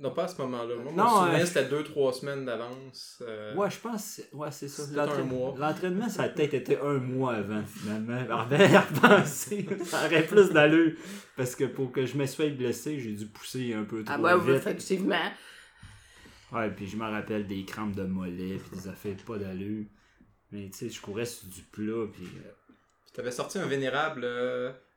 Non, 0.00 0.12
pas 0.12 0.24
à 0.24 0.28
ce 0.28 0.40
moment-là. 0.42 0.76
Moi, 0.76 0.92
Non, 0.92 1.04
mon 1.04 1.20
souvenir, 1.24 1.40
euh, 1.42 1.46
c'était 1.46 1.64
2-3 1.68 2.12
semaines 2.20 2.44
d'avance. 2.44 3.20
euh, 3.26 3.54
Ouais, 3.56 3.68
je 3.68 3.78
pense. 3.78 4.20
Ouais, 4.32 4.50
c'est 4.52 4.68
ça. 4.68 4.84
L'entraînement, 4.92 6.08
ça 6.08 6.22
a 6.24 6.28
peut-être 6.28 6.54
été 6.54 6.78
un 6.78 6.98
mois 6.98 7.34
avant, 7.34 7.64
finalement. 7.64 8.20
Repenser, 8.50 9.66
ça 9.84 10.06
aurait 10.06 10.24
plus 10.26 10.50
d'allure. 10.50 10.92
Parce 11.36 11.56
que 11.56 11.64
pour 11.64 11.90
que 11.90 12.06
je 12.06 12.16
me 12.16 12.26
sois 12.26 12.48
blessé, 12.50 13.00
j'ai 13.00 13.12
dû 13.12 13.26
pousser 13.26 13.74
un 13.74 13.82
peu 13.84 14.04
trop 14.04 14.14
Ah, 14.16 14.20
ouais, 14.20 14.34
ouais, 14.34 14.40
vite. 14.52 14.56
effectivement. 14.56 15.30
Ouais, 16.52 16.70
puis 16.70 16.86
je 16.86 16.96
me 16.96 17.04
rappelle 17.04 17.46
des 17.46 17.64
crampes 17.64 17.94
de 17.96 18.04
mollet, 18.04 18.56
puis 18.58 18.78
des 18.80 18.88
affaires 18.88 19.16
pas 19.26 19.36
d'allure. 19.36 19.84
Mais 20.52 20.70
tu 20.70 20.78
sais, 20.78 20.88
je 20.90 21.00
courais 21.00 21.26
sur 21.26 21.48
du 21.48 21.62
plat, 21.62 22.06
puis. 22.12 22.22
euh, 22.46 22.50
Tu 23.12 23.20
avais 23.20 23.32
sorti 23.32 23.58
un 23.58 23.66
vénérable. 23.66 24.24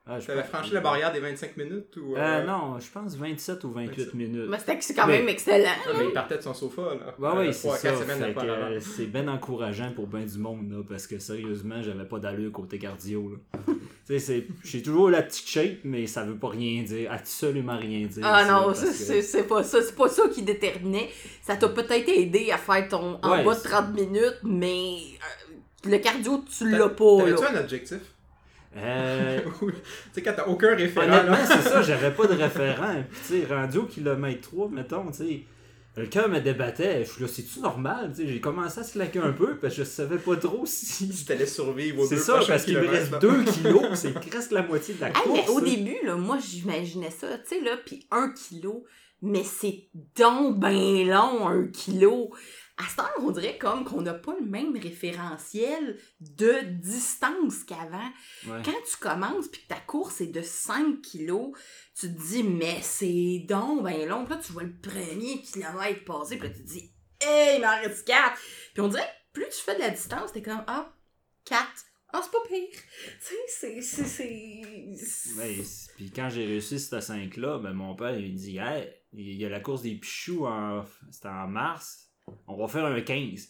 Euh, 0.08 0.13
ah, 0.15 0.20
je 0.20 0.25
tu 0.25 0.31
pense- 0.38 0.46
franchi 0.48 0.74
la 0.74 0.81
barrière 0.81 1.12
des 1.13 1.20
25 1.20 1.58
minutes 1.58 1.96
ou. 1.98 2.15
Euh, 2.17 2.43
non, 2.43 2.79
je 2.79 2.89
pense 2.91 3.15
27 3.15 3.63
ou 3.63 3.72
28 3.72 3.88
27. 3.98 4.13
minutes. 4.15 4.48
Mais 4.50 4.58
c'était 4.60 4.77
c'est 4.81 4.93
quand 4.96 5.05
Mais- 5.08 5.20
même 5.20 5.29
excellent. 5.29 5.70
Non, 5.88 6.00
mais 6.00 6.05
il 6.05 6.12
partait 6.13 6.38
de 6.38 6.41
son 6.41 6.53
sofa, 6.55 6.81
là. 6.81 7.13
Ouais, 7.36 7.48
Euh, 7.48 7.51
c'est 7.51 7.70
ça. 7.70 7.88
euh, 7.89 8.79
c'est 8.79 9.05
bien 9.05 9.27
encourageant 9.27 9.91
pour 9.93 10.08
ben 10.08 10.25
du 10.25 10.38
monde, 10.39 10.72
là, 10.72 10.84
parce 10.88 11.05
que 11.08 11.20
sérieusement, 11.20 11.81
j'avais 11.84 12.05
pas 12.05 12.20
d'allure 12.20 12.51
côté 12.51 12.79
cardio. 12.79 13.29
Là. 13.53 13.60
tu 13.67 13.74
sais, 14.05 14.20
c'est- 14.20 14.48
j'ai 14.63 14.81
toujours 14.81 15.10
la 15.10 15.22
petite 15.22 15.48
shape, 15.48 15.77
mais 15.84 16.08
ça 16.08 16.24
veut 16.24 16.38
pas 16.38 16.50
rien 16.50 16.81
dire, 16.84 17.12
absolument 17.12 17.77
rien 17.77 18.08
dire. 18.08 18.24
Ah 18.25 18.43
ça, 18.43 18.51
non, 18.51 18.72
que- 18.74 19.22
c'est 19.22 19.48
pas 19.48 19.62
ça. 19.63 19.81
C'est 19.84 19.96
pas 19.96 20.10
ça 20.10 20.24
qui 20.34 20.41
déterminait. 20.41 21.10
Ça 21.43 21.55
t'a 21.58 21.70
peut-être 21.70 22.10
aidé 22.10 22.51
à 22.51 22.58
faire 22.58 22.88
ton 22.89 23.20
en 23.22 23.31
Ouais, 23.31 23.43
bas 23.43 23.53
de 23.53 23.60
c'est- 23.60 23.70
30 23.70 23.93
minutes, 23.93 24.39
mais 24.43 24.96
euh, 25.86 25.89
le 25.89 25.98
cardio, 26.00 26.43
tu 26.58 26.70
l'as 26.70 26.89
pas. 26.89 27.17
T'avais-tu 27.20 27.43
Là. 27.43 27.51
un 27.55 27.60
objectif? 27.62 28.00
Euh, 28.78 29.42
tu 29.60 29.74
sais, 30.13 30.22
quand 30.22 30.34
t'as 30.36 30.48
aucun 30.48 30.75
référent, 30.75 31.08
honnêtement, 31.08 31.38
c'est 31.46 31.70
ça, 31.70 31.82
j'avais 31.82 32.12
pas 32.12 32.25
de 32.28 32.34
référent. 32.34 33.04
Puis, 33.10 33.20
tu 33.28 33.48
sais, 33.48 33.54
rendu 33.54 33.78
au 33.80 33.86
kilomètre 33.86 34.42
3, 34.50 34.70
mettons, 34.70 35.12
tu 35.12 35.18
sais. 35.18 35.42
Le 35.98 36.06
cœur 36.06 36.30
me 36.30 36.40
débattait, 36.40 37.04
je 37.04 37.12
suis 37.12 37.22
là, 37.22 37.28
c'est-tu 37.28 37.60
normal? 37.60 38.13
Tu 38.16 38.22
sais, 38.22 38.28
J'ai 38.30 38.40
commencé 38.40 38.80
à 38.80 38.84
se 38.84 38.94
claquer 38.94 39.20
un 39.20 39.34
peu 39.34 39.58
parce 39.58 39.75
que 39.75 39.84
je 39.84 39.90
savais 39.90 40.20
pas 40.20 40.38
trop 40.38 40.66
si. 40.66 41.08
Si 41.13 41.25
t'allais 41.25 41.46
survivre 41.46 42.00
aux 42.00 42.06
C'est 42.08 42.16
ça, 42.18 42.40
parce 42.48 42.63
qu'il 42.63 42.78
me 42.78 42.88
reste 42.88 43.12
là. 43.12 43.20
2 43.20 43.44
kilos, 43.44 43.84
c'est 43.96 44.13
presque 44.13 44.51
la 44.51 44.62
moitié 44.62 44.94
de 44.94 45.01
la 45.01 45.08
Hey, 45.10 45.13
course. 45.16 45.34
mais 45.34 45.50
au 45.50 45.60
début, 45.60 45.98
là, 46.06 46.16
moi, 46.16 46.38
j'imaginais 46.40 47.12
ça, 47.12 47.28
tu 47.40 47.56
sais, 47.58 47.62
là, 47.62 47.75
puis 47.86 48.08
un 48.10 48.32
kilo, 48.32 48.86
mais 49.22 49.44
c'est 49.44 49.90
donc 50.18 50.60
ben 50.60 51.06
long, 51.08 51.46
un 51.50 51.68
kilo. 51.68 52.32
À 52.84 52.90
ce 52.90 52.96
temps, 52.96 53.04
on 53.20 53.30
dirait 53.32 53.58
comme 53.60 53.84
qu'on 53.86 54.02
n'a 54.02 54.14
pas 54.16 54.34
le 54.40 54.46
même 54.46 54.76
référentiel 54.76 56.00
de 56.20 56.62
distance 56.64 57.64
qu'avant. 57.64 58.10
Ouais. 58.48 58.62
Quand 58.66 58.72
tu 58.90 58.98
commences 59.00 59.48
puis 59.50 59.62
que 59.62 59.68
ta 59.68 59.80
course 59.80 60.22
est 60.22 60.28
de 60.28 60.42
5 60.42 61.02
kilos, 61.02 61.52
tu 62.00 62.08
te 62.14 62.20
dis, 62.28 62.44
mais 62.44 62.80
c'est 62.82 63.46
donc 63.48 63.84
ben 63.84 64.08
long. 64.08 64.26
Puis 64.26 64.34
là, 64.36 64.42
tu 64.44 64.52
vois 64.54 64.64
le 64.64 64.76
premier 64.78 65.42
kilomètre 65.42 66.04
passer, 66.06 66.38
puis 66.38 66.48
là, 66.48 66.54
tu 66.56 66.64
te 66.64 66.68
dis, 66.68 66.92
hey, 67.22 67.58
il 67.58 67.62
m'en 67.62 67.70
reste 67.82 68.08
4. 68.08 68.40
Puis 68.74 68.82
on 68.82 68.88
dirait 68.88 69.04
que 69.34 69.40
plus 69.40 69.50
tu 69.50 69.62
fais 69.64 69.76
de 69.76 69.80
la 69.82 69.90
distance, 69.92 70.32
t'es 70.34 70.42
comme, 70.42 70.64
ah, 70.68 70.92
4. 71.46 71.62
Ah, 72.14 72.22
c'est 72.24 72.32
pas 72.32 72.46
pire. 72.48 72.68
Tu 73.26 73.36
sais, 73.48 73.82
c'est- 73.82 74.04
c'est. 74.04 75.38
Ouais, 75.38 75.56
puis 75.96 76.12
quand 76.12 76.30
j'ai 76.30 76.46
réussi 76.46 76.78
ce 76.80 77.00
5-là, 77.00 77.60
ben 77.60 77.72
mon 77.74 77.96
père 77.96 78.18
il 78.20 78.34
me 78.34 78.38
dit 78.38 78.58
Hey, 78.58 78.90
il 79.14 79.36
y 79.40 79.46
a 79.46 79.50
la 79.50 79.62
course 79.62 79.82
des 79.84 79.96
pichous 79.96 80.46
en. 80.46 80.84
C'était 81.10 81.30
en 81.30 81.48
mars. 81.48 82.11
On 82.48 82.58
va 82.58 82.68
faire 82.68 82.86
un 82.86 83.02
15. 83.02 83.50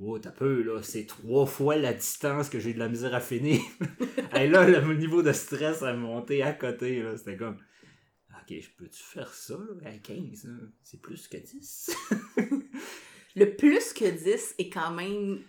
Oh, 0.00 0.18
t'as 0.18 0.30
peu, 0.30 0.62
là. 0.62 0.82
C'est 0.82 1.06
trois 1.06 1.46
fois 1.46 1.76
la 1.76 1.92
distance 1.92 2.48
que 2.48 2.58
j'ai 2.58 2.74
de 2.74 2.78
la 2.78 2.88
misère 2.88 3.14
à 3.14 3.20
finir. 3.20 3.60
Et 4.36 4.48
là, 4.48 4.66
le 4.66 4.94
niveau 4.94 5.22
de 5.22 5.32
stress 5.32 5.82
a 5.82 5.92
monté 5.94 6.42
à 6.42 6.52
côté, 6.52 7.02
là. 7.02 7.16
C'était 7.16 7.36
comme. 7.36 7.58
Ok, 8.30 8.58
je 8.60 8.68
peux-tu 8.76 9.02
faire 9.02 9.32
ça, 9.32 9.54
là, 9.54 9.90
à 9.90 9.98
15? 9.98 10.44
là? 10.44 10.54
C'est 10.82 11.00
plus 11.00 11.28
que 11.28 11.36
10. 11.36 11.96
Le 13.36 13.56
plus 13.56 13.92
que 13.92 14.10
10 14.10 14.56
est 14.58 14.68
quand 14.68 14.90
même. 14.92 15.42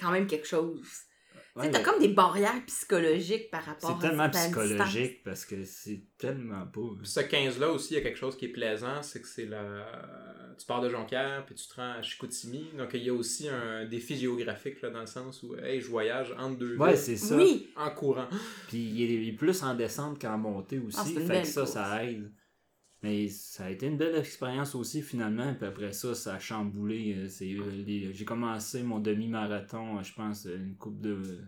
quand 0.00 0.10
même 0.10 0.26
quelque 0.26 0.46
chose. 0.46 1.07
Tu 1.54 1.60
sais, 1.62 1.66
Ouais, 1.66 1.70
t'as 1.72 1.78
mais 1.78 1.84
comme 1.84 1.98
des 1.98 2.08
barrières 2.08 2.64
psychologiques 2.66 3.50
par 3.50 3.64
rapport 3.64 3.90
à 3.90 3.94
C'est 4.00 4.08
tellement 4.08 4.30
psychologique 4.30 5.24
parce 5.24 5.44
que 5.44 5.64
c'est 5.64 6.02
tellement. 6.16 6.66
Puis 6.72 6.82
ce 7.04 7.20
15-là 7.20 7.70
aussi, 7.70 7.94
il 7.94 7.96
y 7.96 8.00
a 8.00 8.02
quelque 8.02 8.18
chose 8.18 8.36
qui 8.36 8.46
est 8.46 8.50
plaisant, 8.52 9.02
c'est 9.02 9.20
que 9.20 9.28
c'est 9.28 9.46
la... 9.46 9.86
Tu 10.58 10.66
pars 10.66 10.80
de 10.80 10.88
Jonquière, 10.88 11.44
puis 11.46 11.54
tu 11.54 11.68
te 11.68 11.74
rends 11.74 11.92
à 11.92 12.02
Chicoutimi. 12.02 12.70
Donc, 12.76 12.90
il 12.94 13.04
y 13.04 13.10
a 13.10 13.14
aussi 13.14 13.48
un 13.48 13.84
défi 13.84 14.16
géographique, 14.16 14.82
là, 14.82 14.90
dans 14.90 15.00
le 15.00 15.06
sens 15.06 15.42
où, 15.44 15.56
hey, 15.56 15.80
je 15.80 15.88
voyage 15.88 16.34
entre 16.38 16.58
deux 16.58 16.76
Ouais, 16.76 16.90
villes 16.90 16.98
c'est 16.98 17.16
ça. 17.16 17.36
Oui, 17.36 17.70
en 17.76 17.90
courant. 17.90 18.28
Puis 18.66 18.78
il 18.78 19.28
est, 19.28 19.32
plus 19.32 19.62
en 19.62 19.74
descente 19.74 20.20
qu'en 20.20 20.36
montée 20.36 20.78
aussi. 20.78 20.98
Ah, 20.98 21.04
fait 21.26 21.42
que 21.42 21.46
ça, 21.46 21.60
course. 21.62 21.72
ça 21.74 22.04
aide. 22.04 22.30
Mais 23.02 23.28
ça 23.28 23.66
a 23.66 23.70
été 23.70 23.86
une 23.86 23.96
belle 23.96 24.16
expérience 24.16 24.74
aussi 24.74 25.02
finalement. 25.02 25.54
Puis 25.54 25.66
après 25.66 25.92
ça, 25.92 26.14
ça 26.14 26.34
a 26.34 26.38
chamboulé. 26.38 27.14
euh, 27.16 27.28
c'est, 27.28 27.52
euh, 27.52 28.12
J'ai 28.12 28.24
commencé 28.24 28.82
mon 28.82 28.98
demi-marathon, 28.98 30.02
je 30.02 30.12
pense, 30.14 30.46
une 30.46 30.76
coupe 30.76 31.00
de. 31.00 31.40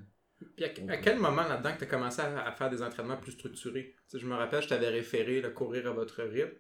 Puis 0.57 0.65
à, 0.65 0.93
à 0.93 0.97
quel 0.99 1.19
moment 1.19 1.43
là-dedans 1.43 1.73
que 1.73 1.79
tu 1.79 1.85
as 1.85 1.89
commencé 1.89 2.21
à, 2.23 2.47
à 2.47 2.53
faire 2.53 2.71
des 2.71 2.83
entraînements 2.83 3.17
plus 3.17 3.33
structurés? 3.33 3.95
Je 4.15 4.27
me 4.27 4.35
rappelle, 4.35 4.63
je 4.63 4.69
t'avais 4.69 4.89
référé 4.89 5.41
le 5.41 5.51
courir 5.51 5.87
à 5.89 5.93
votre 5.93 6.23
rythme. 6.23 6.55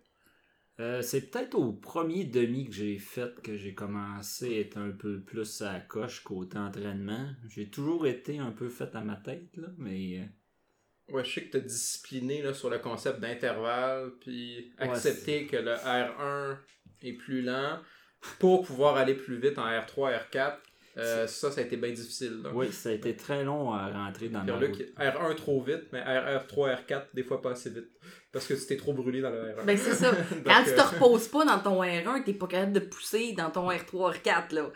Euh, 0.81 1.03
c'est 1.03 1.31
peut-être 1.31 1.55
au 1.57 1.73
premier 1.75 2.25
demi 2.25 2.67
que 2.67 2.73
j'ai 2.73 2.99
fait 2.99 3.41
que 3.43 3.57
j'ai 3.57 3.75
commencé 3.75 4.57
à 4.57 4.61
être 4.61 4.79
un 4.79 4.91
peu 4.93 5.21
plus 5.21 5.61
à 5.61 5.75
la 5.75 5.81
coche 5.81 6.23
côté 6.25 6.57
entraînement. 6.59 7.29
J'ai 7.49 7.69
toujours 7.69 8.07
été 8.07 8.39
un 8.39 8.51
peu 8.51 8.69
fait 8.71 8.95
à 8.95 9.03
ma 9.03 9.17
tête, 9.17 9.57
là, 9.57 9.69
mais 9.77 10.21
euh, 10.21 10.25
Ouais, 11.12 11.25
je 11.25 11.33
sais 11.33 11.43
que 11.43 11.52
t'as 11.52 11.64
discipliné 11.64 12.43
là, 12.43 12.55
sur 12.55 12.71
le 12.71 12.79
concept 12.79 13.21
d'intervalle, 13.21 14.12
puis 14.21 14.73
accepter 14.79 15.47
que 15.47 15.57
le 15.57 15.75
R1 15.75 16.57
est 17.02 17.12
plus 17.14 17.43
lent 17.43 17.79
pour 18.38 18.62
pouvoir 18.67 18.97
aller 18.97 19.14
plus 19.14 19.38
vite 19.38 19.59
en 19.59 19.67
R3, 19.67 20.19
R4. 20.33 20.55
Euh, 20.97 21.26
ça, 21.26 21.50
ça 21.50 21.61
a 21.61 21.64
été 21.64 21.76
bien 21.76 21.90
difficile. 21.90 22.40
là. 22.43 22.50
Oui, 22.52 22.73
ça 22.73 22.88
a 22.88 22.93
été 22.93 23.14
très 23.14 23.45
long 23.45 23.73
à 23.73 23.88
rentrer 23.88 24.29
dans 24.29 24.40
route. 24.40 24.83
R1 24.99 25.35
trop 25.37 25.62
vite, 25.62 25.85
mais 25.93 26.00
R, 26.00 26.47
3 26.47 26.75
R4, 26.75 27.02
des 27.14 27.23
fois 27.23 27.40
pas 27.40 27.52
assez 27.52 27.71
vite. 27.71 27.88
Parce 28.33 28.47
que 28.47 28.55
tu 28.55 28.67
t'es 28.67 28.76
trop 28.76 28.93
brûlé 28.93 29.21
dans 29.21 29.31
le 29.31 29.38
R1. 29.38 29.64
Ben, 29.64 29.76
c'est 29.79 29.95
ça. 29.95 30.11
Donc, 30.31 30.45
Quand 30.45 30.64
tu 30.64 30.75
te 30.75 30.81
euh, 30.81 30.83
reposes 30.83 31.29
pas 31.29 31.45
dans 31.45 31.59
ton 31.61 31.83
R1, 31.83 32.25
t'es 32.25 32.35
pas 32.35 32.49
capable 32.49 32.73
de 32.73 32.81
pousser 32.81 33.33
dans 33.33 33.50
ton 33.50 33.71
R3, 33.71 34.17
R4, 34.17 34.55
là. 34.55 34.71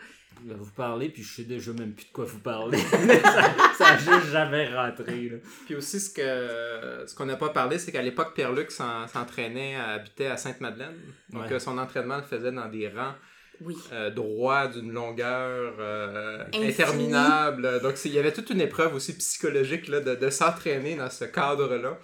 Vous 0.47 0.71
parlez, 0.75 1.09
puis 1.09 1.23
je 1.23 1.35
sais 1.37 1.43
déjà 1.43 1.71
même 1.73 1.93
plus 1.93 2.05
de 2.05 2.11
quoi 2.11 2.25
vous 2.25 2.39
parlez. 2.39 2.77
ça, 3.23 3.73
ça 3.77 3.87
a 3.87 3.97
juste 3.97 4.31
jamais 4.31 4.67
rentré. 4.73 5.29
Là. 5.29 5.37
Puis 5.65 5.75
aussi, 5.75 5.99
ce 5.99 6.09
que 6.11 7.07
ce 7.07 7.15
qu'on 7.15 7.25
n'a 7.25 7.35
pas 7.35 7.49
parlé, 7.49 7.79
c'est 7.79 7.91
qu'à 7.91 8.01
l'époque, 8.01 8.33
Pierre-Luc 8.35 8.69
s'en- 8.71 9.07
s'entraînait, 9.07 9.75
habitait 9.75 10.27
à 10.27 10.37
Sainte-Madeleine. 10.37 10.95
Donc, 11.29 11.43
Ouais. 11.45 11.53
euh, 11.53 11.59
son 11.59 11.77
entraînement 11.77 12.17
le 12.17 12.23
faisait 12.23 12.51
dans 12.51 12.67
des 12.69 12.87
rangs 12.89 13.15
Oui. 13.61 13.75
euh, 13.91 14.09
droits 14.11 14.67
d'une 14.67 14.91
longueur 14.91 15.73
euh, 15.79 16.43
interminable. 16.53 17.81
Donc, 17.81 17.93
il 18.05 18.11
y 18.13 18.19
avait 18.19 18.33
toute 18.33 18.49
une 18.49 18.61
épreuve 18.61 18.93
aussi 18.95 19.17
psychologique 19.17 19.87
là, 19.87 19.99
de, 20.01 20.15
de 20.15 20.29
s'entraîner 20.29 20.95
dans 20.95 21.09
ce 21.09 21.25
cadre-là. 21.25 21.97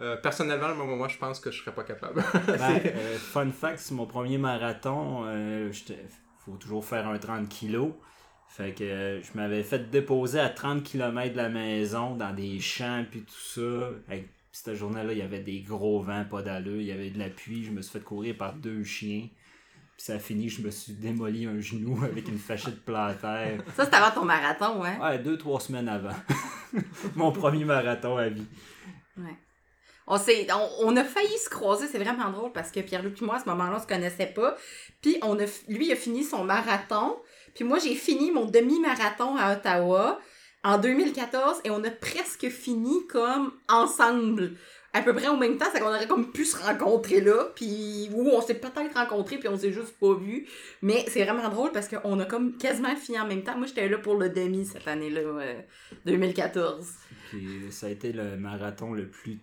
Euh, 0.00 0.16
personnellement, 0.16 0.74
moi, 0.74 0.96
moi, 0.96 1.08
je 1.08 1.18
pense 1.18 1.40
que 1.40 1.50
je 1.50 1.60
serais 1.60 1.74
pas 1.74 1.84
capable. 1.84 2.22
Ben, 2.46 2.80
euh, 2.86 3.16
fun 3.18 3.50
fact, 3.50 3.80
c'est 3.80 3.94
mon 3.94 4.06
premier 4.06 4.38
marathon. 4.38 5.24
Euh, 5.26 5.70
faut 6.44 6.56
toujours 6.56 6.84
faire 6.84 7.08
un 7.08 7.18
30 7.18 7.48
kilos. 7.48 7.92
Fait 8.48 8.72
que 8.72 8.82
euh, 8.82 9.22
je 9.22 9.30
m'avais 9.34 9.62
fait 9.62 9.90
déposer 9.90 10.40
à 10.40 10.48
30 10.48 10.82
km 10.82 11.32
de 11.32 11.36
la 11.36 11.48
maison 11.48 12.16
dans 12.16 12.34
des 12.34 12.58
champs 12.58 13.04
puis 13.08 13.20
tout 13.22 13.32
ça. 13.32 13.90
Puis 14.08 14.26
cette 14.50 14.74
journée-là, 14.74 15.12
il 15.12 15.18
y 15.18 15.22
avait 15.22 15.40
des 15.40 15.60
gros 15.60 16.00
vents, 16.00 16.24
pas 16.24 16.42
d'allure, 16.42 16.80
il 16.80 16.86
y 16.86 16.92
avait 16.92 17.10
de 17.10 17.18
la 17.18 17.28
pluie, 17.28 17.64
je 17.64 17.70
me 17.70 17.80
suis 17.80 17.92
fait 17.92 18.04
courir 18.04 18.36
par 18.36 18.54
deux 18.54 18.82
chiens. 18.82 19.28
Puis 19.96 20.04
ça 20.04 20.14
a 20.14 20.18
fini, 20.18 20.48
je 20.48 20.62
me 20.62 20.70
suis 20.70 20.94
démoli 20.94 21.46
un 21.46 21.60
genou 21.60 22.02
avec 22.04 22.26
une 22.26 22.38
fâchette 22.38 22.84
plantaire. 22.84 23.62
Ça, 23.76 23.84
c'est 23.84 23.94
avant 23.94 24.10
ton 24.12 24.24
marathon, 24.24 24.82
hein? 24.82 24.98
Ouais, 25.00 25.18
deux, 25.18 25.38
trois 25.38 25.60
semaines 25.60 25.88
avant. 25.88 26.16
Mon 27.14 27.30
premier 27.30 27.64
marathon 27.64 28.16
à 28.16 28.28
vie. 28.28 28.46
Ouais. 29.16 29.36
On, 30.10 30.16
on, 30.16 30.88
on 30.88 30.96
a 30.96 31.04
failli 31.04 31.38
se 31.38 31.48
croiser, 31.48 31.86
c'est 31.86 31.98
vraiment 31.98 32.30
drôle 32.30 32.52
parce 32.52 32.70
que 32.70 32.80
Pierre-Luc 32.80 33.22
et 33.22 33.24
moi, 33.24 33.36
à 33.36 33.38
ce 33.38 33.48
moment-là, 33.48 33.76
on 33.76 33.80
se 33.80 33.86
connaissait 33.86 34.26
pas. 34.26 34.56
Puis 35.00 35.16
on 35.22 35.38
a, 35.38 35.44
lui, 35.68 35.92
a 35.92 35.96
fini 35.96 36.24
son 36.24 36.44
marathon. 36.44 37.16
Puis 37.54 37.64
moi, 37.64 37.78
j'ai 37.78 37.94
fini 37.94 38.32
mon 38.32 38.44
demi-marathon 38.44 39.36
à 39.36 39.54
Ottawa 39.54 40.20
en 40.64 40.78
2014 40.78 41.60
et 41.64 41.70
on 41.70 41.82
a 41.84 41.90
presque 41.90 42.48
fini 42.48 43.06
comme 43.06 43.52
ensemble. 43.68 44.56
À 44.92 45.02
peu 45.02 45.14
près 45.14 45.28
au 45.28 45.36
même 45.36 45.56
temps, 45.56 45.66
c'est 45.72 45.78
qu'on 45.78 45.86
aurait 45.86 46.08
comme 46.08 46.32
pu 46.32 46.44
se 46.44 46.56
rencontrer 46.56 47.20
là, 47.20 47.52
puis 47.54 48.10
ou 48.12 48.28
on 48.30 48.40
s'est 48.40 48.54
peut-être 48.54 48.94
rencontrés, 48.94 49.38
puis 49.38 49.48
on 49.48 49.56
s'est 49.56 49.70
juste 49.72 49.96
pas 50.00 50.14
vus. 50.14 50.48
Mais 50.82 51.04
c'est 51.06 51.22
vraiment 51.22 51.48
drôle 51.48 51.70
parce 51.70 51.86
qu'on 51.86 52.18
a 52.18 52.24
comme 52.24 52.58
quasiment 52.58 52.96
fini 52.96 53.20
en 53.20 53.26
même 53.28 53.44
temps. 53.44 53.56
Moi, 53.56 53.68
j'étais 53.68 53.88
là 53.88 53.98
pour 53.98 54.16
le 54.16 54.28
demi 54.30 54.66
cette 54.66 54.88
année-là, 54.88 55.20
euh, 55.20 55.60
2014. 56.06 56.88
Puis 57.28 57.46
ça 57.70 57.86
a 57.86 57.90
été 57.90 58.12
le 58.12 58.36
marathon 58.36 58.92
le 58.92 59.06
plus. 59.06 59.38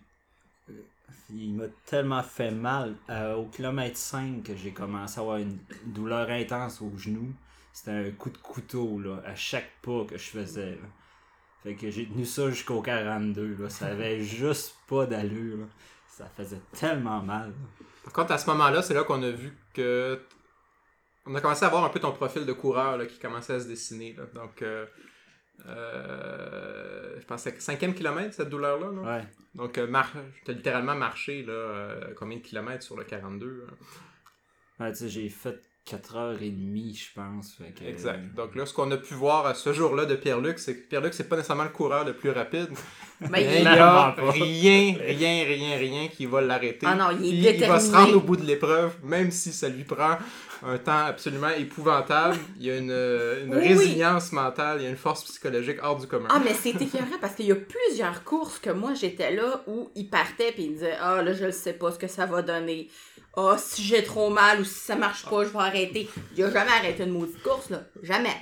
Il 1.29 1.53
m'a 1.55 1.65
tellement 1.85 2.23
fait 2.23 2.51
mal. 2.51 2.95
Euh, 3.09 3.35
au 3.35 3.45
kilomètre 3.45 3.97
5 3.97 4.43
que 4.43 4.55
j'ai 4.55 4.71
commencé 4.71 5.19
à 5.19 5.21
avoir 5.21 5.37
une 5.37 5.57
douleur 5.85 6.29
intense 6.29 6.81
au 6.81 6.91
genou. 6.97 7.33
C'était 7.73 7.91
un 7.91 8.11
coup 8.11 8.29
de 8.29 8.37
couteau 8.37 8.99
là, 8.99 9.21
à 9.25 9.35
chaque 9.35 9.69
pas 9.81 10.05
que 10.05 10.17
je 10.17 10.29
faisais. 10.29 10.71
là. 10.71 10.87
Fait 11.63 11.75
que 11.75 11.89
j'ai 11.91 12.07
tenu 12.07 12.25
ça 12.25 12.49
jusqu'au 12.49 12.81
42. 12.81 13.57
Là. 13.59 13.69
Ça 13.69 13.87
avait 13.87 14.21
juste 14.23 14.75
pas 14.87 15.05
d'allure. 15.05 15.57
là. 15.57 15.65
Ça 16.09 16.25
faisait 16.35 16.61
tellement 16.71 17.21
mal. 17.21 17.53
Par 18.03 18.13
contre, 18.13 18.31
à 18.31 18.37
ce 18.37 18.49
moment-là, 18.49 18.81
c'est 18.81 18.93
là 18.93 19.03
qu'on 19.03 19.21
a 19.21 19.29
vu 19.29 19.55
que. 19.73 20.19
On 21.25 21.35
a 21.35 21.41
commencé 21.41 21.65
à 21.65 21.69
voir 21.69 21.83
un 21.83 21.89
peu 21.89 21.99
ton 21.99 22.13
profil 22.13 22.45
de 22.45 22.53
coureur 22.53 22.97
là, 22.97 23.05
qui 23.05 23.19
commençait 23.19 23.53
à 23.55 23.59
se 23.59 23.67
dessiner. 23.67 24.13
là. 24.13 24.23
Donc, 24.33 24.61
euh, 24.61 24.85
euh, 25.65 27.19
je 27.19 27.25
pense 27.25 27.43
que 27.43 27.49
c'est 27.51 27.61
cinquième 27.61 27.93
kilomètre, 27.93 28.33
cette 28.33 28.49
douleur-là. 28.49 28.91
là. 28.91 29.17
Ouais. 29.17 29.23
Donc, 29.55 29.77
euh, 29.77 29.87
mar... 29.87 30.11
tu 30.45 30.51
as 30.51 30.53
littéralement 30.53 30.95
marché 30.95 31.43
là, 31.43 31.53
euh, 31.53 32.13
combien 32.15 32.37
de 32.37 32.43
kilomètres 32.43 32.83
sur 32.83 32.95
le 32.95 33.03
42 33.03 33.65
hein? 33.67 33.73
Ouais, 34.79 34.93
j'ai 34.93 35.29
fait 35.29 35.59
4h30, 35.89 36.97
je 36.97 37.05
pense. 37.15 37.53
Fait 37.57 37.71
que, 37.71 37.83
Exact. 37.89 38.19
Donc 38.35 38.55
là, 38.55 38.65
ce 38.65 38.73
qu'on 38.73 38.89
a 38.91 38.97
pu 38.97 39.13
voir 39.13 39.45
à 39.45 39.53
ce 39.53 39.73
jour-là 39.73 40.05
de 40.05 40.15
Pierre-Luc, 40.15 40.59
c'est 40.59 40.75
que 40.75 40.87
Pierre-Luc, 40.87 41.13
c'est 41.13 41.27
pas 41.29 41.35
nécessairement 41.35 41.63
le 41.63 41.69
coureur 41.69 42.03
le 42.05 42.13
plus 42.13 42.31
rapide. 42.31 42.67
Ben, 43.19 43.29
Mais 43.31 43.43
il- 43.45 43.55
il 43.57 43.63
y 43.63 43.67
a 43.67 44.11
rien, 44.11 44.95
rien, 44.99 45.43
rien, 45.45 45.77
rien 45.77 46.07
qui 46.07 46.25
va 46.27 46.41
l'arrêter. 46.41 46.85
Ah 46.85 46.95
non, 46.95 47.17
il 47.19 47.45
est 47.47 47.55
il 47.57 47.65
va 47.65 47.79
se 47.79 47.91
rendre 47.91 48.15
au 48.17 48.19
bout 48.19 48.35
de 48.37 48.45
l'épreuve, 48.45 48.95
même 49.03 49.31
si 49.31 49.51
ça 49.51 49.69
lui 49.69 49.83
prend 49.83 50.17
un 50.63 50.77
temps 50.77 51.05
absolument 51.05 51.49
épouvantable. 51.49 52.35
Il 52.59 52.65
y 52.67 52.71
a 52.71 52.77
une, 52.77 52.91
euh, 52.91 53.45
une 53.45 53.55
Oui. 53.55 53.67
résilience 53.69 54.31
mentale, 54.31 54.77
il 54.81 54.83
y 54.83 54.87
a 54.87 54.89
une 54.89 54.97
force 54.97 55.23
psychologique 55.23 55.77
hors 55.81 55.97
du 55.97 56.05
commun. 56.07 56.27
Ah, 56.29 56.39
mais 56.43 56.53
c'est 56.53 56.79
écœurant 56.79 57.05
parce 57.19 57.33
qu'il 57.35 57.45
y 57.47 57.51
a 57.51 57.55
plusieurs 57.55 58.23
courses 58.23 58.59
que 58.59 58.69
moi 58.69 58.93
j'étais 58.93 59.33
là 59.35 59.63
où 59.67 59.89
il 59.95 60.09
partait 60.09 60.51
puis 60.51 60.63
il 60.65 60.73
disait 60.73 60.95
Ah, 61.01 61.21
là, 61.23 61.33
je 61.33 61.45
ne 61.45 61.51
sais 61.51 61.73
pas 61.73 61.91
ce 61.91 61.97
que 61.97 62.07
ça 62.07 62.25
va 62.27 62.41
donner. 62.43 62.87
Ah, 63.39 63.55
si 63.59 63.83
j'ai 63.83 64.03
trop 64.03 64.29
mal 64.31 64.59
ou 64.61 64.63
si 64.65 64.73
ça 64.79 64.95
marche 64.95 65.23
pas, 65.25 65.43
je 65.43 65.49
vais 65.49 65.59
arrêter. 65.59 66.09
Il 66.35 66.43
a 66.43 66.51
jamais 66.51 66.71
arrêté 66.71 67.03
une 67.03 67.11
maudite 67.11 67.41
course, 67.43 67.69
là. 67.69 67.81
Jamais. 68.01 68.35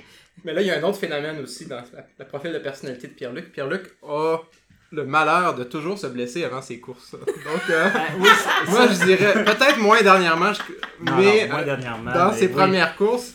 Mais 0.44 0.54
là, 0.54 0.62
il 0.62 0.66
y 0.66 0.70
a 0.70 0.78
un 0.78 0.82
autre 0.82 0.98
phénomène 0.98 1.38
aussi 1.42 1.66
dans 1.66 1.76
la- 1.76 1.84
le 2.18 2.24
profil 2.24 2.52
de 2.52 2.58
personnalité 2.58 3.08
de 3.08 3.12
Pierre-Luc. 3.12 3.52
Pierre-Luc 3.52 3.84
a 4.08 4.38
le 4.92 5.04
malheur 5.04 5.54
de 5.54 5.64
toujours 5.64 5.98
se 5.98 6.06
blesser 6.06 6.44
avant 6.44 6.62
ses 6.62 6.80
courses. 6.80 7.12
Donc, 7.12 7.60
euh, 7.70 7.88
oui, 8.18 8.28
moi, 8.68 8.86
je 8.88 9.04
dirais 9.04 9.44
peut-être 9.44 9.78
moins 9.78 10.00
dernièrement, 10.00 10.52
je- 10.54 10.62
Non, 11.04 11.16
mais 11.18 11.46
non, 11.48 11.58
euh, 11.58 11.64
dernièrement. 11.64 12.12
dans 12.12 12.30
mais 12.32 12.38
ses 12.38 12.46
oui. 12.46 12.52
premières 12.52 12.96
courses, 12.96 13.32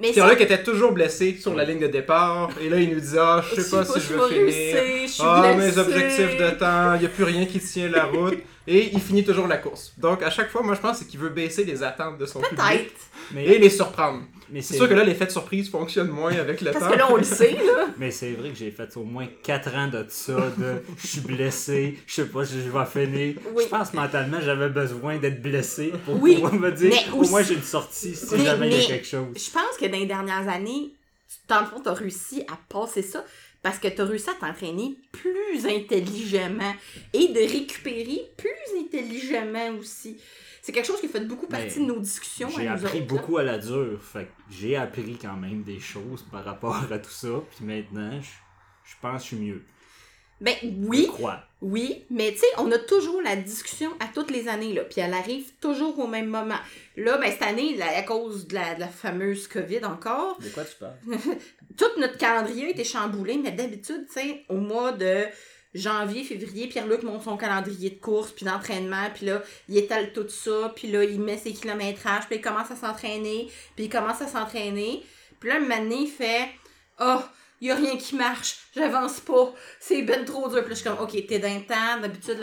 Pierre-Luc 0.00 0.40
était 0.42 0.62
toujours 0.62 0.92
blessé 0.92 1.36
sur 1.40 1.54
la 1.54 1.64
ligne 1.64 1.80
de 1.80 1.86
départ. 1.86 2.50
Et 2.60 2.68
là, 2.68 2.76
il 2.78 2.92
nous 2.94 3.00
dit 3.00 3.16
Ah, 3.18 3.42
je 3.42 3.60
sais 3.60 3.70
pas 3.76 3.84
si 3.84 3.98
je 4.00 4.14
vais 4.14 4.50
finir. 4.52 5.10
Ah, 5.20 5.52
mes 5.56 5.78
objectifs 5.78 6.36
de 6.36 6.50
temps, 6.50 6.94
il 6.94 7.00
n'y 7.00 7.06
a 7.06 7.08
plus 7.08 7.24
rien 7.24 7.46
qui 7.46 7.58
tient 7.58 7.88
la 7.88 8.04
route. 8.04 8.38
Et 8.68 8.90
il 8.92 9.00
finit 9.00 9.24
toujours 9.24 9.46
la 9.46 9.58
course. 9.58 9.92
Donc, 9.98 10.22
à 10.22 10.30
chaque 10.30 10.50
fois, 10.50 10.62
moi, 10.62 10.74
je 10.74 10.80
pense 10.80 10.98
c'est 10.98 11.06
qu'il 11.06 11.20
veut 11.20 11.28
baisser 11.28 11.64
les 11.64 11.82
attentes 11.82 12.18
de 12.18 12.26
son 12.26 12.40
public 12.40 12.58
Peut-être. 12.58 12.92
Mais, 13.32 13.44
et 13.44 13.58
les 13.58 13.70
surprendre. 13.70 14.22
mais 14.50 14.62
C'est 14.62 14.74
sûr 14.74 14.88
que 14.88 14.94
là, 14.94 15.02
l'effet 15.04 15.26
de 15.26 15.30
surprise 15.30 15.68
fonctionne 15.70 16.08
moins 16.08 16.32
avec 16.36 16.60
le 16.60 16.70
Parce 16.72 16.84
temps. 16.84 16.90
que 16.90 16.96
là, 16.98 17.06
on 17.10 17.16
le 17.16 17.22
sait, 17.38 17.52
là. 17.52 17.86
Mais 17.98 18.10
c'est 18.10 18.32
vrai 18.32 18.50
que 18.50 18.56
j'ai 18.56 18.70
fait 18.70 18.96
au 18.96 19.04
moins 19.04 19.26
4 19.42 19.74
ans 19.74 19.88
de 19.88 20.04
ça, 20.08 20.34
de 20.58 20.82
je 20.96 21.06
suis 21.06 21.20
blessé, 21.20 21.98
je 22.06 22.14
sais 22.14 22.26
pas 22.26 22.44
si 22.44 22.54
je 22.62 22.70
vais 22.70 22.84
finir. 22.86 23.34
Oui. 23.54 23.64
Je 23.64 23.68
pense 23.68 23.92
mentalement 23.94 24.38
j'avais 24.40 24.68
besoin 24.68 25.18
d'être 25.18 25.40
blessé 25.42 25.92
pour 26.04 26.20
Oui, 26.22 26.34
pouvoir 26.34 26.54
me 26.54 26.70
dire 26.72 26.90
mais 26.92 27.12
au 27.12 27.20
aussi- 27.20 27.30
moins 27.30 27.42
j'ai 27.42 27.54
une 27.54 27.62
sortie 27.62 28.14
si 28.14 28.26
Mais- 28.36 28.44
jamais 28.44 28.68
il 28.70 28.80
y 28.80 28.84
a 28.84 28.86
quelque 28.86 29.06
chose. 29.06 29.26
Je 29.34 29.50
pense 29.50 29.76
que 29.80 29.86
dans 29.86 29.98
les 29.98 30.06
dernières 30.06 30.48
années, 30.48 30.92
dans 31.48 31.60
le 31.60 31.66
fond, 31.66 31.80
tu 31.80 31.88
as 31.88 31.92
réussi 31.94 32.42
à 32.50 32.56
passer 32.68 33.02
ça 33.02 33.24
parce 33.66 33.80
que 33.80 33.88
tu 33.88 34.00
as 34.00 34.04
réussi 34.04 34.30
à 34.30 34.34
t'entraîner 34.34 34.96
plus 35.10 35.66
intelligemment 35.66 36.72
et 37.12 37.26
de 37.32 37.40
récupérer 37.40 38.20
plus 38.36 38.78
intelligemment 38.80 39.70
aussi. 39.80 40.20
C'est 40.62 40.70
quelque 40.70 40.86
chose 40.86 41.00
qui 41.00 41.08
fait 41.08 41.26
beaucoup 41.26 41.48
Mais 41.50 41.64
partie 41.64 41.80
de 41.80 41.86
nos 41.86 41.98
discussions. 41.98 42.48
J'ai 42.48 42.68
appris 42.68 42.84
autres, 42.84 42.94
là. 42.94 43.04
beaucoup 43.06 43.38
à 43.38 43.42
la 43.42 43.58
dure, 43.58 44.00
fait 44.00 44.26
que 44.26 44.30
j'ai 44.50 44.76
appris 44.76 45.18
quand 45.20 45.36
même 45.36 45.64
des 45.64 45.80
choses 45.80 46.24
par 46.30 46.44
rapport 46.44 46.76
à 46.92 46.98
tout 47.00 47.10
ça, 47.10 47.42
puis 47.56 47.64
maintenant 47.64 48.20
je, 48.20 48.28
je 48.84 48.94
pense 49.02 49.24
que 49.24 49.30
je 49.30 49.34
suis 49.34 49.44
mieux. 49.44 49.64
Ben 50.40 50.54
Je 50.62 50.68
oui, 50.86 51.08
crois. 51.08 51.42
Oui, 51.62 52.04
mais 52.10 52.32
tu 52.32 52.38
sais, 52.38 52.46
on 52.58 52.70
a 52.70 52.78
toujours 52.78 53.22
la 53.22 53.34
discussion 53.34 53.90
à 53.98 54.06
toutes 54.12 54.30
les 54.30 54.46
années, 54.46 54.74
là, 54.74 54.84
puis 54.84 55.00
elle 55.00 55.14
arrive 55.14 55.52
toujours 55.60 55.98
au 55.98 56.06
même 56.06 56.26
moment. 56.26 56.58
Là, 56.96 57.16
ben 57.16 57.30
cette 57.30 57.42
année, 57.42 57.76
là, 57.76 57.86
à 57.96 58.02
cause 58.02 58.46
de 58.46 58.54
la, 58.54 58.74
de 58.74 58.80
la 58.80 58.88
fameuse 58.88 59.48
COVID 59.48 59.84
encore, 59.84 60.38
De 60.38 60.50
quoi 60.50 60.64
tu 60.64 60.76
parles? 60.76 60.98
tout 61.78 61.98
notre 61.98 62.18
calendrier 62.18 62.66
a 62.66 62.70
été 62.70 62.84
chamboulé, 62.84 63.38
mais 63.42 63.52
d'habitude, 63.52 64.06
tu 64.06 64.20
sais, 64.20 64.44
au 64.50 64.56
mois 64.56 64.92
de 64.92 65.24
janvier, 65.72 66.24
février, 66.24 66.68
Pierre-Luc 66.68 67.02
monte 67.02 67.22
son 67.22 67.38
calendrier 67.38 67.90
de 67.90 68.00
course, 68.00 68.32
puis 68.32 68.44
d'entraînement, 68.44 69.08
puis 69.14 69.26
là, 69.26 69.42
il 69.68 69.78
étale 69.78 70.12
tout 70.12 70.28
ça, 70.28 70.72
puis 70.76 70.88
là, 70.88 71.04
il 71.04 71.20
met 71.20 71.38
ses 71.38 71.52
kilométrages, 71.52 72.26
puis 72.26 72.36
il 72.36 72.42
commence 72.42 72.70
à 72.70 72.76
s'entraîner, 72.76 73.50
puis 73.74 73.86
il 73.86 73.90
commence 73.90 74.20
à 74.20 74.26
s'entraîner, 74.26 75.02
puis 75.40 75.48
là, 75.48 75.56
un 75.56 75.60
moment 75.60 75.78
donné, 75.78 76.02
il 76.02 76.10
fait 76.10 76.48
«Oh, 77.00 77.20
il 77.60 77.68
y 77.68 77.70
a 77.70 77.74
rien 77.74 77.96
qui 77.96 78.16
marche, 78.16 78.56
j'avance 78.74 79.20
pas, 79.20 79.52
c'est 79.80 80.02
ben 80.02 80.24
trop 80.24 80.48
dur.» 80.48 80.58
Puis 80.60 80.68
là, 80.68 80.74
je 80.74 80.74
suis 80.74 80.84
comme 80.84 80.98
«Ok, 81.00 81.26
t'es 81.26 81.38
d'un 81.38 81.60
temps, 81.60 82.00
d'habitude, 82.02 82.38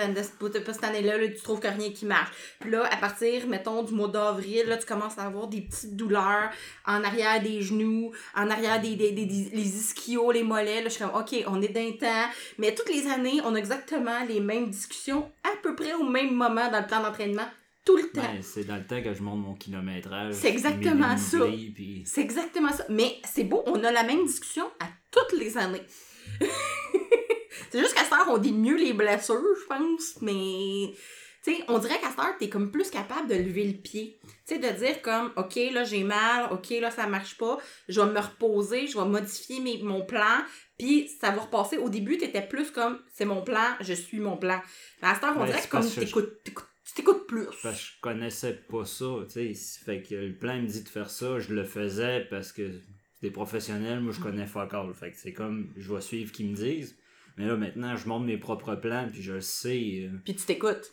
cette 0.66 0.84
année-là, 0.84 1.18
là, 1.18 1.28
tu 1.28 1.42
trouves 1.42 1.60
que 1.60 1.68
rien 1.68 1.92
qui 1.92 2.06
marche.» 2.06 2.32
Puis 2.60 2.72
là, 2.72 2.84
à 2.92 2.98
partir, 2.98 3.46
mettons, 3.48 3.84
du 3.84 3.94
mois 3.94 4.08
d'avril, 4.08 4.66
là, 4.68 4.78
tu 4.78 4.86
commences 4.86 5.18
à 5.18 5.24
avoir 5.24 5.48
des 5.48 5.62
petites 5.62 5.96
douleurs 5.96 6.50
en 6.86 7.04
arrière 7.04 7.42
des 7.42 7.62
genoux, 7.62 8.12
en 8.36 8.50
arrière 8.50 8.82
des, 8.82 8.96
des, 8.96 9.12
des- 9.12 9.26
des- 9.26 9.50
les 9.54 9.78
ischios, 9.80 10.32
les 10.32 10.44
mollets. 10.44 10.82
Là, 10.82 10.90
je 10.90 10.96
suis 10.96 11.04
comme, 11.04 11.16
OK, 11.16 11.36
on 11.48 11.62
est 11.62 11.68
d'un 11.70 11.92
temps. 11.92 12.30
Mais 12.58 12.74
toutes 12.74 12.90
les 12.90 13.08
années, 13.08 13.40
on 13.46 13.54
a 13.56 13.58
exactement 13.58 14.24
les 14.28 14.40
mêmes 14.40 14.70
discussions 14.70 15.32
à 15.44 15.56
peu 15.62 15.76
près 15.76 15.94
au 15.94 16.04
même 16.04 16.34
moment 16.34 16.70
dans 16.72 16.80
le 16.80 16.88
plan 16.88 17.02
d'entraînement, 17.02 17.48
tout 17.86 17.98
le 17.98 18.10
temps. 18.10 18.22
Ben, 18.22 18.42
c'est 18.42 18.64
dans 18.64 18.78
le 18.78 18.86
temps 18.86 19.02
que 19.02 19.14
je 19.14 19.22
monte 19.22 19.40
mon 19.40 19.56
kilométrage. 19.56 20.34
C'est 20.36 20.50
exactement 20.50 21.18
ça. 21.18 21.38
puis- 21.76 22.04
C'est 22.06 22.22
exactement 22.22 22.72
ça. 22.72 22.86
Mais 22.90 23.18
c'est 23.32 23.44
beau, 23.44 23.64
on 23.66 23.84
a 23.84 23.92
la 23.92 24.04
même 24.04 24.26
discussion 24.26 24.66
à 24.80 24.88
toutes 25.12 25.38
les 25.40 25.58
années. 25.58 25.82
C'est 27.72 27.80
juste 27.80 27.94
qu'à 27.96 28.04
cette 28.04 28.14
heure, 28.14 28.28
on 28.30 28.38
dit 28.38 28.52
mieux 28.52 28.76
les 28.78 28.94
blessures, 28.94 29.42
je 29.62 29.66
pense, 29.68 30.22
mais. 30.22 30.94
Tu 31.44 31.54
sais, 31.56 31.64
on 31.68 31.78
dirait 31.80 32.00
qu'à 32.00 32.10
cette 32.10 32.20
heure, 32.20 32.38
t'es 32.40 32.48
comme 32.50 32.72
plus 32.72 32.90
capable 32.90 33.28
de 33.28 33.36
lever 33.36 33.66
le 33.66 33.74
pied. 33.74 34.20
Tu 34.48 34.56
sais, 34.56 34.60
de 34.60 34.70
dire 34.78 35.02
comme, 35.02 35.32
OK, 35.36 35.56
là, 35.74 35.84
j'ai 35.84 36.04
mal, 36.04 36.48
OK, 36.54 36.70
là, 36.80 36.90
ça 36.90 37.06
marche 37.08 37.38
pas, 37.38 37.58
je 37.90 38.00
vais 38.00 38.12
me 38.12 38.20
reposer, 38.20 38.88
je 38.88 38.98
vais 38.98 39.06
modifier 39.06 39.60
mes, 39.60 39.80
mon 39.84 40.06
plan, 40.06 40.44
puis 40.78 41.10
ça 41.20 41.32
va 41.32 41.42
repasser. 41.42 41.78
Au 41.78 41.90
début, 41.90 42.18
t'étais 42.18 42.48
plus 42.48 42.72
comme, 42.72 43.00
c'est 43.14 43.26
mon 43.26 43.42
plan, 43.44 43.76
je 43.82 43.94
suis 43.94 44.20
mon 44.20 44.38
plan. 44.38 44.62
Mais 45.02 45.10
à 45.10 45.16
cette 45.16 45.24
heure, 45.26 45.34
on 45.36 45.40
Ben, 45.42 45.48
dirait 45.48 45.62
que 45.62 45.68
comme 45.68 45.90
t'écoutes- 45.90 46.44
tu 46.86 46.94
t'écoutes 46.96 47.28
plus? 47.28 47.46
Parce 47.64 47.80
que 47.80 47.86
je 47.86 48.02
connaissais 48.02 48.54
pas 48.70 48.86
ça, 48.86 49.06
tu 49.32 49.54
sais. 49.54 49.84
Fait 49.86 50.02
que 50.02 50.16
le 50.16 50.34
plan 50.34 50.62
me 50.62 50.68
dit 50.68 50.84
de 50.84 50.90
faire 50.90 51.10
ça, 51.10 51.40
je 51.40 51.54
le 51.54 51.64
faisais 51.64 52.28
parce 52.30 52.52
que 52.52 52.72
des 53.22 53.32
professionnels, 53.32 54.02
moi 54.02 54.12
je 54.14 54.20
connais 54.20 54.46
fuck 54.46 54.74
all. 54.74 54.94
Fait 54.94 55.12
que 55.12 55.18
c'est 55.18 55.34
comme, 55.34 55.70
je 55.78 55.94
vais 55.94 56.02
suivre 56.02 56.32
qu'ils 56.32 56.50
me 56.50 56.56
disent. 56.56 56.96
Mais 57.38 57.48
là 57.48 57.56
maintenant, 57.56 57.96
je 57.96 58.08
monte 58.08 58.26
mes 58.26 58.38
propres 58.38 58.76
plans, 58.76 59.08
puis 59.12 59.22
je 59.22 59.34
le 59.34 59.42
sais. 59.42 60.04
euh, 60.06 60.18
Puis 60.24 60.36
tu 60.36 60.46
t'écoutes. 60.46 60.92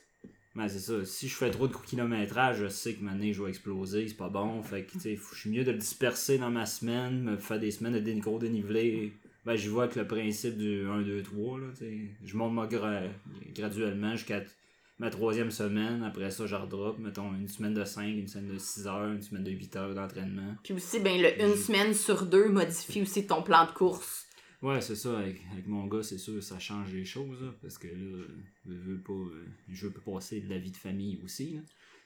Ben, 0.57 0.67
c'est 0.69 0.79
ça. 0.81 1.05
Si 1.05 1.29
je 1.29 1.35
fais 1.37 1.51
trop 1.51 1.69
de 1.69 1.75
kilométrage, 1.77 2.59
je 2.59 2.69
sais 2.69 2.95
que 2.95 3.05
maintenant 3.05 3.33
je 3.33 3.43
vais 3.43 3.51
exploser, 3.51 4.09
c'est 4.09 4.17
pas 4.17 4.29
bon. 4.31 4.63
Fait 4.63 4.83
que, 4.85 4.93
tu 4.93 5.01
sais, 5.01 5.17
faut- 5.17 5.35
je 5.35 5.41
suis 5.43 5.51
mieux 5.51 5.63
de 5.65 5.71
le 5.71 5.79
disperser 5.79 6.39
dans 6.39 6.51
ma 6.51 6.67
semaine, 6.67 7.23
me 7.23 7.37
faire 7.37 7.61
des 7.61 7.71
semaines 7.71 7.93
de 7.95 8.01
dé- 8.01 8.15
gros 8.17 8.39
dénivelé. 8.39 9.13
Ben, 9.47 9.55
j'y 9.57 9.69
vois 9.69 9.85
avec 9.85 9.97
le 9.97 10.07
principe 10.07 10.57
du 10.59 10.87
1, 10.87 11.03
2, 11.03 11.23
3, 11.23 11.59
là, 11.61 11.67
tu 11.73 11.85
sais. 11.85 11.99
Je 12.25 12.37
monte 12.37 12.53
moi 12.53 12.67
gra- 12.67 13.09
graduellement 13.55 14.13
jusqu'à 14.17 14.43
ma 15.01 15.09
troisième 15.09 15.51
semaine. 15.51 16.03
Après 16.05 16.31
ça, 16.31 16.47
je 16.47 16.55
redrop, 16.55 16.99
mettons, 16.99 17.35
une 17.35 17.49
semaine 17.49 17.75
de 17.75 17.85
5, 17.85 18.07
une 18.07 18.29
semaine 18.29 18.53
de 18.53 18.59
6 18.59 18.87
heures, 18.87 19.11
une 19.11 19.23
semaine 19.23 19.43
de 19.43 19.51
8 19.51 19.77
heures 19.77 19.95
d'entraînement. 19.95 20.55
Puis 20.63 20.75
aussi, 20.75 21.01
ben, 21.01 21.21
le 21.21 21.43
une 21.43 21.57
semaine 21.57 21.95
sur 21.95 22.27
deux 22.27 22.51
modifie 22.51 23.03
aussi 23.03 23.27
ton 23.27 23.43
plan 23.43 23.65
de 23.65 23.73
course. 23.73 24.27
Ouais, 24.63 24.83
c'est 24.83 24.95
ça. 24.95 25.19
Avec, 25.19 25.41
avec 25.53 25.67
mon 25.67 25.87
gars, 25.87 26.03
c'est 26.03 26.19
sûr, 26.19 26.43
ça 26.43 26.59
change 26.59 26.93
les 26.93 27.07
choses, 27.07 27.41
là, 27.41 27.49
parce 27.63 27.79
que 27.79 27.89
là, 27.89 28.25
je 28.67 28.75
veux 28.75 29.01
pas, 29.01 29.15
euh, 29.15 29.47
je 29.71 29.87
veux 29.87 29.93
pas 29.93 30.13
passer 30.13 30.43
de 30.43 30.51
la 30.51 30.59
vie 30.59 30.71
de 30.71 30.77
famille 30.77 31.19
aussi, 31.25 31.55
là. 31.55 31.61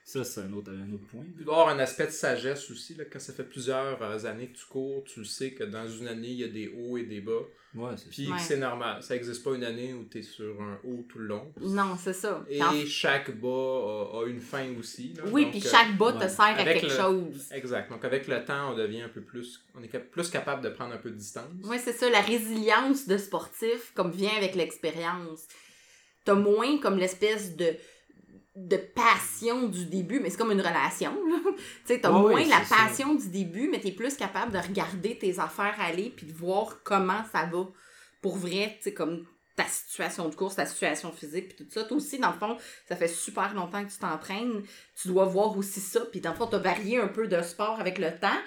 Ça, 0.06 0.22
c'est 0.22 0.42
un 0.42 0.52
autre, 0.52 0.70
un 0.70 0.92
autre 0.92 1.06
point. 1.10 1.24
Il 1.38 1.44
doit 1.46 1.56
y 1.56 1.58
avoir 1.60 1.74
un 1.74 1.78
aspect 1.78 2.06
de 2.06 2.10
sagesse 2.12 2.70
aussi. 2.70 2.94
Là, 2.94 3.04
quand 3.10 3.18
ça 3.18 3.32
fait 3.32 3.42
plusieurs 3.44 4.02
euh, 4.02 4.24
années 4.26 4.48
que 4.48 4.58
tu 4.58 4.66
cours, 4.66 5.02
tu 5.04 5.20
le 5.20 5.24
sais 5.24 5.52
que 5.52 5.64
dans 5.64 5.88
une 5.88 6.08
année, 6.08 6.28
il 6.28 6.40
y 6.40 6.44
a 6.44 6.48
des 6.48 6.68
hauts 6.68 6.98
et 6.98 7.04
des 7.04 7.22
bas. 7.22 7.40
Ouais, 7.74 7.92
c'est 7.96 8.10
Puis 8.10 8.28
Ouais. 8.30 8.36
que 8.36 8.42
c'est 8.42 8.58
normal. 8.58 9.02
Ça 9.02 9.14
n'existe 9.14 9.42
pas 9.42 9.54
une 9.54 9.64
année 9.64 9.94
où 9.94 10.04
tu 10.04 10.18
es 10.18 10.22
sur 10.22 10.60
un 10.60 10.78
haut 10.84 11.06
tout 11.08 11.18
le 11.18 11.26
long. 11.26 11.50
Non, 11.58 11.96
c'est 11.98 12.12
ça. 12.12 12.44
Et 12.50 12.60
chaque 12.86 13.34
bas 13.40 13.48
a, 13.48 14.20
a 14.20 14.26
une 14.28 14.40
fin 14.40 14.66
aussi. 14.78 15.14
là. 15.14 15.22
Oui, 15.32 15.44
Donc, 15.44 15.52
puis 15.52 15.62
euh, 15.66 15.70
chaque 15.70 15.96
bas 15.96 16.12
te 16.12 16.18
ouais. 16.18 16.28
sert 16.28 16.44
à 16.44 16.64
quelque 16.64 16.84
le- 16.84 16.88
chose. 16.90 17.48
Exact. 17.52 17.90
Donc 17.90 18.04
avec 18.04 18.28
le 18.28 18.44
temps, 18.44 18.72
on 18.72 18.76
devient 18.76 19.00
un 19.02 19.08
peu 19.08 19.22
plus. 19.22 19.64
On 19.74 19.82
est 19.82 19.88
plus 19.88 20.28
capable 20.28 20.62
de 20.62 20.68
prendre 20.68 20.92
un 20.92 20.98
peu 20.98 21.10
de 21.10 21.16
distance. 21.16 21.48
Oui, 21.64 21.78
c'est 21.82 21.94
ça. 21.94 22.10
La 22.10 22.20
résilience 22.20 23.08
de 23.08 23.16
sportif, 23.16 23.92
comme 23.94 24.10
vient 24.12 24.36
avec 24.36 24.54
l'expérience. 24.54 25.48
T'as 26.26 26.34
moins 26.34 26.78
comme 26.78 26.98
l'espèce 26.98 27.56
de 27.56 27.74
de 28.56 28.76
passion 28.76 29.68
du 29.68 29.86
début, 29.86 30.20
mais 30.20 30.30
c'est 30.30 30.36
comme 30.36 30.52
une 30.52 30.60
relation. 30.60 31.12
tu 31.56 31.62
sais, 31.86 32.00
t'as 32.00 32.10
moins 32.10 32.44
la 32.44 32.64
ça. 32.64 32.76
passion 32.76 33.14
du 33.14 33.28
début, 33.28 33.68
mais 33.68 33.80
t'es 33.80 33.90
plus 33.90 34.14
capable 34.16 34.52
de 34.52 34.58
regarder 34.58 35.18
tes 35.18 35.40
affaires 35.40 35.74
aller 35.80 36.12
puis 36.16 36.26
de 36.26 36.32
voir 36.32 36.82
comment 36.84 37.24
ça 37.32 37.46
va 37.46 37.66
pour 38.22 38.36
vrai, 38.36 38.76
tu 38.76 38.84
sais, 38.84 38.94
comme 38.94 39.26
ta 39.56 39.64
situation 39.64 40.28
de 40.28 40.34
course, 40.34 40.56
ta 40.56 40.66
situation 40.66 41.12
physique, 41.12 41.54
puis 41.54 41.64
tout 41.64 41.70
ça. 41.70 41.84
Toi 41.84 41.96
aussi, 41.96 42.18
dans 42.18 42.32
le 42.32 42.38
fond, 42.38 42.56
ça 42.88 42.96
fait 42.96 43.08
super 43.08 43.54
longtemps 43.54 43.84
que 43.84 43.90
tu 43.90 43.98
t'entraînes. 43.98 44.62
Tu 45.00 45.08
dois 45.08 45.26
voir 45.26 45.56
aussi 45.56 45.80
ça, 45.80 46.00
puis 46.10 46.20
dans 46.20 46.30
le 46.30 46.36
fond, 46.36 46.46
t'as 46.46 46.58
varié 46.58 46.98
un 46.98 47.08
peu 47.08 47.28
de 47.28 47.40
sport 47.42 47.80
avec 47.80 47.98
le 47.98 48.16
temps. 48.18 48.38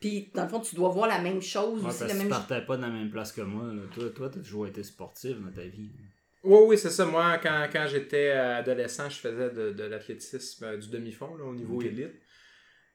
Puis, 0.00 0.30
dans 0.34 0.42
le 0.42 0.48
fond, 0.48 0.60
tu 0.60 0.74
dois 0.74 0.90
voir 0.90 1.06
la 1.06 1.20
même 1.20 1.40
chose 1.40 1.82
Ouais, 1.82 1.88
aussi, 1.88 2.00
parce 2.00 2.12
la 2.12 2.14
même 2.14 2.24
tu 2.24 2.28
partais 2.28 2.64
pas 2.64 2.76
dans 2.76 2.86
la 2.88 2.92
même 2.92 3.10
place 3.10 3.32
que 3.32 3.40
moi. 3.40 3.72
Là. 3.72 3.82
Toi, 3.94 4.10
toi, 4.10 4.28
t'as 4.28 4.40
toujours 4.40 4.66
été 4.66 4.82
sportif 4.82 5.40
dans 5.40 5.52
ta 5.52 5.66
vie. 5.66 5.90
Oui, 6.46 6.58
oui, 6.68 6.78
c'est 6.78 6.90
ça. 6.90 7.04
Moi, 7.04 7.38
quand, 7.42 7.68
quand 7.72 7.86
j'étais 7.88 8.30
adolescent, 8.30 9.10
je 9.10 9.18
faisais 9.18 9.50
de, 9.50 9.72
de 9.72 9.84
l'athlétisme 9.84 10.64
euh, 10.64 10.76
du 10.76 10.88
demi-fond 10.88 11.34
là, 11.36 11.44
au 11.44 11.52
niveau 11.54 11.82
élite. 11.82 12.14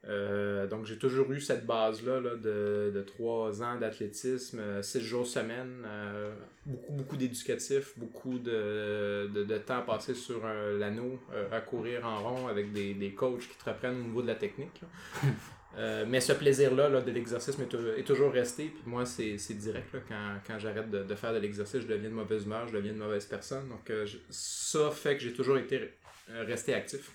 Euh, 0.08 0.66
donc, 0.68 0.86
j'ai 0.86 0.98
toujours 0.98 1.32
eu 1.34 1.42
cette 1.42 1.66
base-là 1.66 2.22
là, 2.22 2.36
de, 2.36 2.92
de 2.96 3.02
trois 3.02 3.62
ans 3.62 3.78
d'athlétisme, 3.78 4.60
euh, 4.60 4.82
six 4.82 5.02
jours 5.02 5.28
semaine, 5.28 5.84
euh, 5.86 6.34
beaucoup, 6.66 6.94
beaucoup 6.94 7.18
d'éducatif, 7.18 7.94
beaucoup 7.98 8.40
de, 8.40 9.28
de, 9.28 9.44
de 9.44 9.58
temps 9.58 9.82
passé 9.82 10.16
sur 10.16 10.42
euh, 10.46 10.80
l'anneau 10.80 11.20
à 11.52 11.60
courir 11.60 12.08
en 12.08 12.20
rond 12.24 12.48
avec 12.48 12.72
des, 12.72 12.94
des 12.94 13.14
coachs 13.14 13.42
qui 13.48 13.58
te 13.58 13.70
reprennent 13.70 14.00
au 14.00 14.04
niveau 14.04 14.22
de 14.22 14.28
la 14.28 14.36
technique. 14.36 14.82
Euh, 15.78 16.06
mais 16.08 16.20
ce 16.20 16.34
plaisir-là 16.34 16.90
là, 16.90 17.02
de 17.02 17.12
l'exercice 17.12 17.56
est 17.58 18.04
toujours 18.04 18.32
resté. 18.34 18.66
Puis 18.66 18.84
moi, 18.86 19.06
c'est 19.06 19.36
direct. 19.54 19.94
Là, 19.94 20.00
quand 20.08 20.40
quand 20.46 20.60
j'arrête 20.60 20.90
de, 20.92 21.04
de 21.04 21.16
faire 21.16 21.34
de 21.34 21.40
l'exercice, 21.40 21.82
je 21.82 21.88
deviens 21.88 22.10
de 22.10 22.14
mauvaise 22.16 22.44
humeur, 22.46 22.68
je 22.68 22.74
deviens 22.74 22.92
une 22.92 22.98
mauvaise 22.98 23.26
personne. 23.26 23.70
Donc, 23.70 23.90
euh, 23.90 24.06
je- 24.06 24.18
ça 24.30 24.92
fait 24.92 25.16
que 25.16 25.24
j'ai 25.24 25.34
toujours 25.34 25.58
été 25.58 25.94
euh, 26.30 26.44
resté 26.44 26.74
actif. 26.74 27.12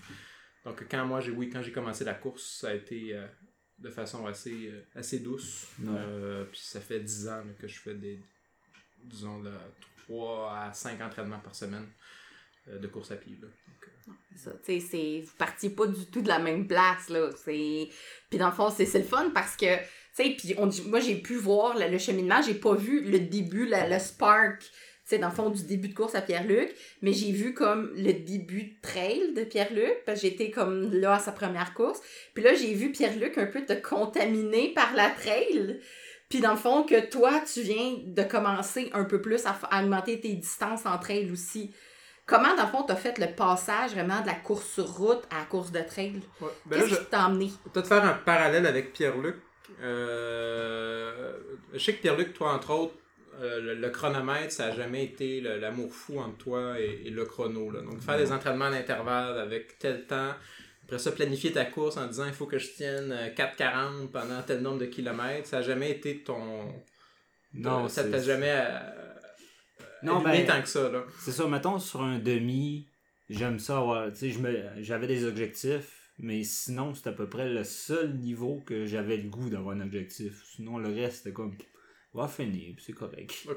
Donc, 0.65 0.85
quand 0.89 1.05
moi, 1.05 1.19
j'ai 1.21 1.31
oui, 1.31 1.49
quand 1.49 1.61
j'ai 1.61 1.71
commencé 1.71 2.03
la 2.03 2.15
course, 2.15 2.43
ça 2.61 2.69
a 2.69 2.73
été 2.73 3.15
euh, 3.15 3.25
de 3.77 3.89
façon 3.89 4.25
assez, 4.25 4.71
assez 4.95 5.19
douce. 5.19 5.67
Ouais. 5.83 6.45
Puis 6.51 6.59
ça 6.63 6.81
fait 6.81 6.99
10 6.99 7.27
ans 7.27 7.37
là, 7.45 7.53
que 7.59 7.67
je 7.67 7.79
fais 7.79 7.93
des, 7.93 8.19
disons, 9.03 9.39
de 9.43 9.51
3 10.07 10.51
à 10.63 10.73
5 10.73 10.99
entraînements 11.01 11.39
par 11.39 11.53
semaine 11.53 11.87
de 12.65 12.87
course 12.87 13.11
à 13.11 13.17
pied. 13.17 13.37
Là. 13.39 13.47
Ça, 14.35 14.51
c'est... 14.65 15.23
Vous 15.25 15.33
partiez 15.37 15.69
pas 15.69 15.87
du 15.87 16.05
tout 16.05 16.21
de 16.21 16.27
la 16.27 16.39
même 16.39 16.67
place, 16.67 17.09
là. 17.09 17.29
C'est... 17.43 17.89
Puis 18.29 18.39
dans 18.39 18.47
le 18.47 18.53
fond, 18.53 18.69
c'est, 18.69 18.91
le 18.93 19.03
fun 19.03 19.31
parce 19.33 19.55
que, 19.55 19.75
tu 19.75 19.83
sais, 20.13 20.29
puis 20.37 20.53
on 20.57 20.69
moi, 20.89 20.99
j'ai 20.99 21.15
pu 21.15 21.35
voir 21.35 21.77
le, 21.77 21.97
cheminement, 21.97 22.41
j'ai 22.45 22.53
pas 22.53 22.75
vu 22.75 23.01
le 23.01 23.19
début, 23.19 23.67
le 23.69 23.99
spark, 23.99 24.61
tu 25.07 25.15
sais, 25.15 25.17
dans 25.17 25.29
le 25.29 25.33
fond, 25.33 25.49
du 25.49 25.63
début 25.63 25.87
de 25.87 25.93
course 25.93 26.15
à 26.15 26.21
Pierre-Luc, 26.21 26.75
mais 27.01 27.13
j'ai 27.13 27.31
vu 27.31 27.53
comme 27.53 27.93
le 27.95 28.11
début 28.13 28.63
de 28.63 28.81
trail 28.81 29.33
de 29.33 29.43
Pierre-Luc, 29.43 30.03
parce 30.05 30.21
que 30.21 30.27
j'étais 30.27 30.51
comme 30.51 30.91
là 30.93 31.15
à 31.15 31.19
sa 31.19 31.31
première 31.31 31.73
course. 31.73 32.01
Puis 32.33 32.43
là, 32.43 32.53
j'ai 32.53 32.73
vu 32.73 32.91
Pierre-Luc 32.91 33.37
un 33.37 33.45
peu 33.45 33.65
te 33.65 33.73
contaminer 33.73 34.73
par 34.73 34.93
la 34.95 35.09
trail. 35.09 35.79
Puis 36.29 36.41
dans 36.41 36.51
le 36.51 36.57
fond, 36.57 36.83
que 36.83 37.09
toi, 37.09 37.41
tu 37.51 37.61
viens 37.61 37.99
de 38.05 38.23
commencer 38.23 38.89
un 38.93 39.05
peu 39.05 39.21
plus 39.21 39.45
à, 39.45 39.57
à 39.71 39.81
augmenter 39.81 40.19
tes 40.19 40.33
distances 40.33 40.85
en 40.85 40.97
trail 40.97 41.31
aussi. 41.31 41.71
Comment, 42.27 42.55
dans 42.55 42.63
le 42.63 42.69
fond, 42.69 42.83
t'as 42.83 42.95
fait 42.95 43.17
le 43.17 43.33
passage 43.33 43.91
vraiment 43.93 44.21
de 44.21 44.27
la 44.27 44.33
course 44.35 44.67
sur 44.67 44.85
route 44.85 45.23
à 45.31 45.39
la 45.39 45.45
course 45.45 45.71
de 45.71 45.79
trail? 45.81 46.21
ouais. 46.41 46.47
Ben 46.65 46.79
Qu'est-ce 46.79 46.89
je- 46.93 46.99
qui 46.99 47.05
t'a 47.05 47.23
amené? 47.25 47.49
Peut-être 47.73 47.87
faire 47.87 48.03
un 48.05 48.13
parallèle 48.13 48.65
avec 48.67 48.93
Pierre-Luc. 48.93 49.37
Euh, 49.81 51.33
je 51.73 51.79
sais 51.79 51.93
que 51.93 52.01
Pierre-Luc, 52.01 52.33
toi, 52.33 52.53
entre 52.53 52.71
autres, 52.71 52.95
euh, 53.41 53.61
le, 53.61 53.75
le 53.75 53.89
chronomètre, 53.89 54.51
ça 54.51 54.67
n'a 54.69 54.75
jamais 54.75 55.03
été 55.05 55.41
l'amour 55.41 55.93
fou 55.93 56.19
entre 56.19 56.37
toi 56.37 56.79
et, 56.79 57.03
et 57.05 57.09
le 57.09 57.25
chrono. 57.25 57.69
Là. 57.71 57.81
Donc, 57.81 58.01
faire 58.01 58.17
des 58.17 58.31
entraînements 58.31 58.65
à 58.65 58.69
l'intervalle 58.71 59.37
avec 59.39 59.77
tel 59.79 60.05
temps, 60.05 60.33
après 60.83 60.99
ça, 60.99 61.11
planifier 61.11 61.51
ta 61.51 61.65
course 61.65 61.97
en 61.97 62.07
disant 62.07 62.25
il 62.25 62.33
faut 62.33 62.45
que 62.45 62.57
je 62.57 62.67
tienne 62.71 63.11
euh, 63.11 63.29
4,40 63.29 64.09
pendant 64.11 64.41
tel 64.41 64.61
nombre 64.61 64.79
de 64.79 64.85
kilomètres, 64.85 65.47
ça 65.47 65.57
n'a 65.57 65.61
jamais 65.63 65.91
été 65.91 66.23
ton. 66.23 66.73
Non, 67.53 67.87
ça 67.87 68.03
t'a 68.03 68.19
jamais 68.19 68.53
euh, 68.53 69.06
Non, 70.03 70.21
ben- 70.21 70.45
tant 70.45 70.61
que 70.61 70.67
ça. 70.67 70.89
Là. 70.89 71.03
C'est 71.19 71.31
ça, 71.31 71.47
mettons 71.47 71.79
sur 71.79 72.01
un 72.01 72.19
demi, 72.19 72.87
j'aime 73.29 73.59
ça 73.59 73.77
avoir. 73.79 74.09
J'avais 74.79 75.07
des 75.07 75.25
objectifs, 75.25 76.11
mais 76.17 76.43
sinon, 76.43 76.93
c'était 76.93 77.09
à 77.09 77.13
peu 77.13 77.27
près 77.29 77.49
le 77.49 77.63
seul 77.63 78.15
niveau 78.15 78.61
que 78.65 78.85
j'avais 78.85 79.17
le 79.17 79.29
goût 79.29 79.49
d'avoir 79.49 79.75
un 79.75 79.81
objectif. 79.81 80.43
Sinon, 80.55 80.77
le 80.77 80.93
reste, 80.93 81.17
c'était 81.17 81.33
comme. 81.33 81.55
Va 82.13 82.27
finir, 82.27 82.73
c'est 82.79 82.93
correct. 82.93 83.47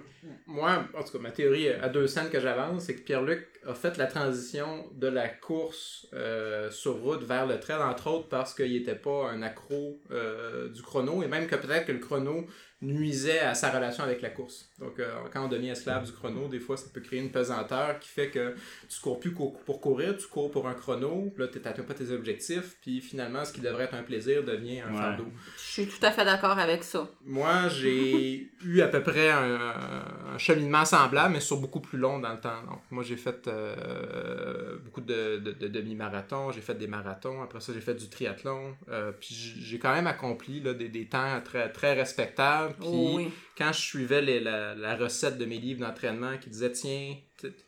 Moi, 0.46 0.84
en 0.92 1.02
tout 1.02 1.12
cas, 1.12 1.18
ma 1.18 1.30
théorie 1.30 1.68
à 1.68 1.88
deux 1.88 2.06
scènes 2.06 2.28
que 2.28 2.40
j'avance, 2.40 2.84
c'est 2.84 2.96
que 2.96 3.02
Pierre-Luc 3.02 3.46
a 3.66 3.72
fait 3.74 3.96
la 3.96 4.06
transition 4.06 4.86
de 4.92 5.06
la 5.06 5.28
course 5.28 6.08
euh, 6.12 6.70
sur 6.70 7.00
route 7.00 7.22
vers 7.22 7.46
le 7.46 7.58
trail, 7.58 7.80
entre 7.80 8.08
autres 8.08 8.28
parce 8.28 8.52
qu'il 8.52 8.72
n'était 8.72 8.96
pas 8.96 9.30
un 9.30 9.40
accro 9.42 10.00
euh, 10.10 10.68
du 10.68 10.82
chrono, 10.82 11.22
et 11.22 11.28
même 11.28 11.46
que 11.46 11.54
peut-être 11.54 11.86
que 11.86 11.92
le 11.92 12.00
chrono 12.00 12.44
nuisait 12.82 13.40
à 13.40 13.54
sa 13.54 13.70
relation 13.70 14.02
avec 14.04 14.22
la 14.22 14.30
course. 14.30 14.70
Donc, 14.78 14.98
euh, 14.98 15.10
quand 15.32 15.44
on 15.44 15.48
devient 15.48 15.68
esclave 15.70 16.04
du 16.06 16.12
chrono, 16.12 16.48
des 16.48 16.60
fois, 16.60 16.76
ça 16.78 16.86
peut 16.92 17.00
créer 17.00 17.18
une 17.20 17.30
pesanteur 17.30 17.98
qui 17.98 18.08
fait 18.08 18.30
que 18.30 18.54
tu 18.88 19.00
cours 19.00 19.20
plus 19.20 19.32
pour 19.32 19.80
courir, 19.80 20.16
tu 20.16 20.26
cours 20.26 20.50
pour 20.50 20.66
un 20.66 20.72
chrono, 20.74 21.30
puis 21.34 21.42
là, 21.44 21.48
tu 21.48 21.58
n'atteins 21.60 21.82
pas 21.82 21.92
tes 21.94 22.10
objectifs, 22.10 22.76
puis 22.80 23.00
finalement, 23.02 23.44
ce 23.44 23.52
qui 23.52 23.60
devrait 23.60 23.84
être 23.84 23.94
un 23.94 24.02
plaisir 24.02 24.42
devient 24.44 24.80
un 24.80 24.92
Ouais. 24.92 24.98
fardeau. 24.98 25.26
Je 25.56 25.62
suis 25.62 25.86
tout 25.86 26.04
à 26.04 26.10
fait 26.10 26.24
d'accord 26.24 26.58
avec 26.58 26.82
ça. 26.82 27.06
Moi, 27.24 27.68
j'ai 27.68 28.50
eu 28.64 28.80
à 28.80 28.88
peu 28.88 29.02
près 29.02 29.30
un, 29.30 30.04
un 30.34 30.38
cheminement 30.38 30.84
semblable, 30.86 31.34
mais 31.34 31.40
sur 31.40 31.58
beaucoup 31.58 31.80
plus 31.80 31.98
long 31.98 32.18
dans 32.18 32.32
le 32.32 32.40
temps. 32.40 32.62
Donc, 32.68 32.80
moi, 32.90 33.02
j'ai 33.04 33.16
fait 33.16 33.46
euh, 33.46 34.76
beaucoup 34.84 35.00
de, 35.02 35.36
de, 35.38 35.52
de 35.52 35.68
demi-marathons, 35.68 36.50
j'ai 36.52 36.60
fait 36.60 36.74
des 36.74 36.86
marathons, 36.86 37.42
après 37.42 37.60
ça, 37.60 37.72
j'ai 37.72 37.80
fait 37.80 37.94
du 37.94 38.08
triathlon. 38.08 38.74
euh, 38.88 39.12
puis 39.12 39.34
j'ai 39.34 39.78
quand 39.78 39.92
même 39.92 40.06
accompli 40.06 40.60
là, 40.60 40.72
des, 40.74 40.88
des 40.88 41.06
temps 41.06 41.40
très, 41.44 41.70
très 41.70 41.92
respectables. 41.94 42.69
Puis 42.78 42.88
Oh 42.90 43.12
oui. 43.16 43.30
quand 43.56 43.72
je 43.72 43.80
suivais 43.80 44.22
les- 44.22 44.40
la, 44.40 44.74
la 44.74 44.96
recette 44.96 45.38
de 45.38 45.44
mes 45.44 45.58
livres 45.58 45.80
d'entraînement 45.86 46.36
qui 46.38 46.50
disait 46.50 46.72
tiens, 46.72 47.14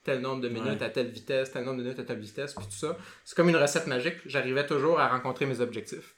tel 0.04 0.20
nombre 0.20 0.40
de 0.42 0.48
minutes 0.48 0.80
Ouais. 0.80 0.86
à 0.86 0.90
telle 0.90 1.08
vitesse, 1.10 1.50
tel 1.52 1.64
nombre 1.64 1.78
de 1.78 1.82
minutes 1.84 1.98
à 1.98 2.04
telle 2.04 2.18
vitesse, 2.20 2.54
puis 2.54 2.64
tout 2.66 2.72
ça, 2.72 2.96
c'est 3.24 3.34
comme 3.36 3.48
une 3.48 3.56
recette 3.56 3.86
magique. 3.86 4.16
J'arrivais 4.26 4.66
toujours 4.66 5.00
à 5.00 5.08
rencontrer 5.08 5.46
mes 5.46 5.60
objectifs. 5.60 6.14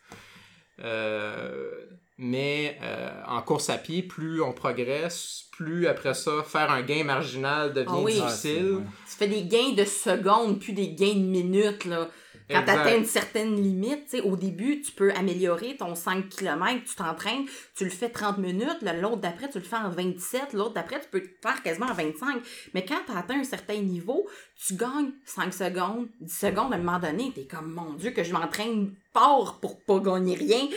Euh, 0.82 1.70
Mais 2.16 2.78
euh, 2.80 3.10
en 3.26 3.42
course 3.42 3.70
à 3.70 3.76
pied, 3.76 4.00
plus 4.04 4.40
on 4.40 4.52
progresse, 4.52 5.46
plus 5.50 5.88
après 5.88 6.14
ça, 6.14 6.44
faire 6.46 6.70
un 6.70 6.82
gain 6.82 7.02
marginal 7.02 7.72
devient 7.72 7.88
Ah 7.90 7.98
oui. 8.02 8.20
Ah, 8.22 8.26
difficile. 8.28 8.78
c'est- 9.08 9.10
Tu 9.10 9.16
fais 9.18 9.26
des 9.26 9.42
gains 9.48 9.72
de 9.72 9.84
secondes, 9.84 10.60
puis 10.60 10.72
des 10.72 10.90
gains 10.90 11.14
de 11.14 11.26
minutes, 11.26 11.84
là. 11.86 12.08
Quand 12.50 12.62
tu 12.62 12.70
atteins 12.70 12.98
une 12.98 13.06
certaine 13.06 13.54
limite, 13.54 14.04
tu 14.04 14.18
sais, 14.18 14.20
au 14.20 14.36
début, 14.36 14.82
tu 14.82 14.92
peux 14.92 15.12
améliorer 15.12 15.76
ton 15.76 15.94
5 15.94 16.28
km, 16.28 16.82
tu 16.86 16.94
t'entraînes, 16.94 17.46
tu 17.74 17.84
le 17.84 17.90
fais 17.90 18.10
30 18.10 18.38
minutes, 18.38 18.78
l'autre 18.82 19.16
d'après, 19.16 19.48
tu 19.48 19.58
le 19.58 19.64
fais 19.64 19.76
en 19.76 19.88
27, 19.88 20.52
l'autre 20.52 20.74
d'après, 20.74 21.00
tu 21.00 21.08
peux 21.10 21.20
le 21.20 21.30
faire 21.42 21.62
quasiment 21.62 21.86
en 21.86 21.94
25. 21.94 22.42
Mais 22.74 22.84
quand 22.84 23.00
tu 23.06 23.16
atteint 23.16 23.40
un 23.40 23.44
certain 23.44 23.80
niveau, 23.80 24.28
tu 24.66 24.74
gagnes 24.74 25.12
5 25.24 25.54
secondes, 25.54 26.08
10 26.20 26.32
secondes, 26.32 26.72
à 26.72 26.76
un 26.76 26.78
moment 26.78 26.98
donné, 26.98 27.32
t'es 27.34 27.46
comme, 27.46 27.72
mon 27.72 27.94
Dieu, 27.94 28.10
que 28.10 28.22
je 28.22 28.32
m'entraîne 28.32 28.94
fort 29.14 29.58
pour 29.60 29.80
pas 29.80 30.00
gagner 30.00 30.34
rien. 30.34 30.68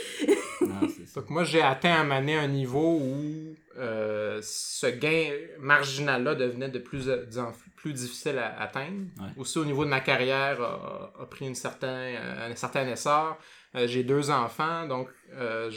Non, 0.62 0.88
c'est 0.88 1.08
ça. 1.08 1.20
Donc 1.20 1.30
moi, 1.30 1.44
j'ai 1.44 1.62
atteint 1.62 1.92
à 1.92 2.00
un 2.00 2.04
moment 2.04 2.20
donné 2.20 2.38
un 2.38 2.48
niveau 2.48 3.00
où 3.02 3.56
euh, 3.78 4.40
ce 4.42 4.88
gain 4.88 5.32
marginal-là 5.60 6.36
devenait 6.36 6.70
de 6.70 6.80
plus, 6.80 7.10
en 7.10 7.52
plus 7.76 7.94
difficile 7.94 8.38
à 8.40 8.60
atteindre. 8.62 9.06
Ouais. 9.20 9.30
Aussi 9.38 9.60
au 9.60 9.66
niveau 9.66 9.86
de 9.86 9.90
ma 9.90 10.00
carrière, 10.00 10.62
a, 10.62 11.14
a 11.22 11.26
pris 11.26 11.46
une 11.48 11.56
certain, 11.56 11.88
euh, 11.88 12.52
un 12.52 12.56
certain 12.56 12.88
essor. 12.88 13.38
Euh, 13.76 13.86
j'ai 13.88 14.04
deux 14.04 14.32
enfants, 14.32 14.88
donc 14.88 15.10
euh, 15.34 15.70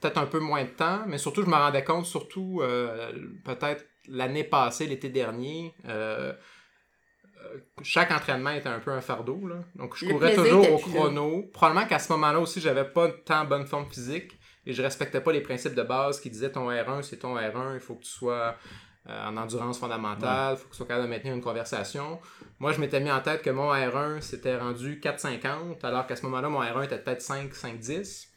peut-être 0.00 0.18
un 0.18 0.26
peu 0.26 0.38
moins 0.38 0.64
de 0.64 0.68
temps, 0.70 1.02
mais 1.06 1.18
surtout 1.18 1.42
je 1.42 1.48
me 1.48 1.54
rendais 1.54 1.84
compte, 1.84 2.06
surtout 2.06 2.60
euh, 2.62 3.12
peut-être 3.44 3.84
l'année 4.08 4.44
passée, 4.44 4.86
l'été 4.86 5.08
dernier, 5.08 5.74
euh, 5.88 6.32
euh, 7.44 7.58
chaque 7.82 8.10
entraînement 8.10 8.50
était 8.50 8.68
un 8.68 8.78
peu 8.80 8.90
un 8.90 9.00
fardeau. 9.00 9.46
Là. 9.46 9.56
Donc, 9.76 9.96
je 9.96 10.06
Le 10.06 10.12
courais 10.12 10.34
toujours 10.34 10.72
au 10.72 10.78
chrono. 10.78 11.44
Probablement 11.52 11.86
qu'à 11.86 11.98
ce 11.98 12.12
moment-là 12.12 12.40
aussi, 12.40 12.60
j'avais 12.60 12.84
pas 12.84 13.08
tant 13.24 13.44
bonne 13.44 13.66
forme 13.66 13.86
physique 13.86 14.38
et 14.66 14.72
je 14.72 14.82
respectais 14.82 15.20
pas 15.20 15.32
les 15.32 15.40
principes 15.40 15.74
de 15.74 15.82
base 15.82 16.20
qui 16.20 16.30
disaient 16.30 16.52
ton 16.52 16.70
R1, 16.70 17.02
c'est 17.02 17.18
ton 17.18 17.36
R1, 17.36 17.74
il 17.74 17.80
faut 17.80 17.94
que 17.94 18.04
tu 18.04 18.10
sois 18.10 18.56
euh, 19.08 19.26
en 19.26 19.36
endurance 19.36 19.78
fondamentale, 19.80 20.54
il 20.54 20.58
faut 20.58 20.64
que 20.66 20.70
tu 20.70 20.76
sois 20.76 20.86
capable 20.86 21.06
de 21.06 21.10
maintenir 21.10 21.34
une 21.34 21.40
conversation. 21.42 22.20
Moi, 22.60 22.72
je 22.72 22.80
m'étais 22.80 23.00
mis 23.00 23.10
en 23.10 23.20
tête 23.20 23.42
que 23.42 23.50
mon 23.50 23.72
R1 23.72 24.20
s'était 24.20 24.56
rendu 24.56 25.00
4,50, 25.02 25.84
alors 25.84 26.06
qu'à 26.06 26.14
ce 26.16 26.22
moment-là, 26.26 26.48
mon 26.48 26.62
R1 26.62 26.84
était 26.84 26.98
peut-être 26.98 27.22
5, 27.22 27.52
5, 27.54 27.78
10. 27.78 28.28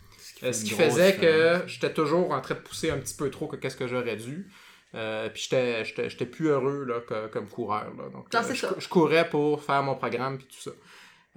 Euh, 0.44 0.52
ce 0.52 0.66
qui 0.66 0.72
grosse 0.72 0.84
faisait 0.86 1.16
que 1.18 1.62
j'étais 1.68 1.94
toujours 1.94 2.32
en 2.32 2.42
train 2.42 2.56
de 2.56 2.60
pousser 2.60 2.90
un 2.90 2.98
petit 2.98 3.16
peu 3.16 3.30
trop 3.30 3.48
que 3.48 3.56
qu'est-ce 3.58 3.78
que 3.78 3.88
j'aurais 3.88 4.16
dû. 4.18 4.48
Euh, 4.96 5.30
puis 5.30 5.44
j'étais- 5.44 5.86
j'étais 5.86 6.10
j'étais 6.10 6.26
plus 6.26 6.48
heureux 6.48 6.84
là, 6.86 7.02
que- 7.02 7.28
comme 7.28 7.48
coureur. 7.48 7.86
Là. 7.98 8.10
Donc, 8.12 8.34
Non, 8.34 8.40
euh, 8.40 8.54
je, 8.54 8.60
ça. 8.62 8.70
je 8.78 8.88
courais 8.88 9.30
pour 9.30 9.62
faire 9.62 9.84
mon 9.84 9.96
programme 9.96 10.38
puis 10.38 10.48
tout 10.48 10.60
ça. 10.62 10.72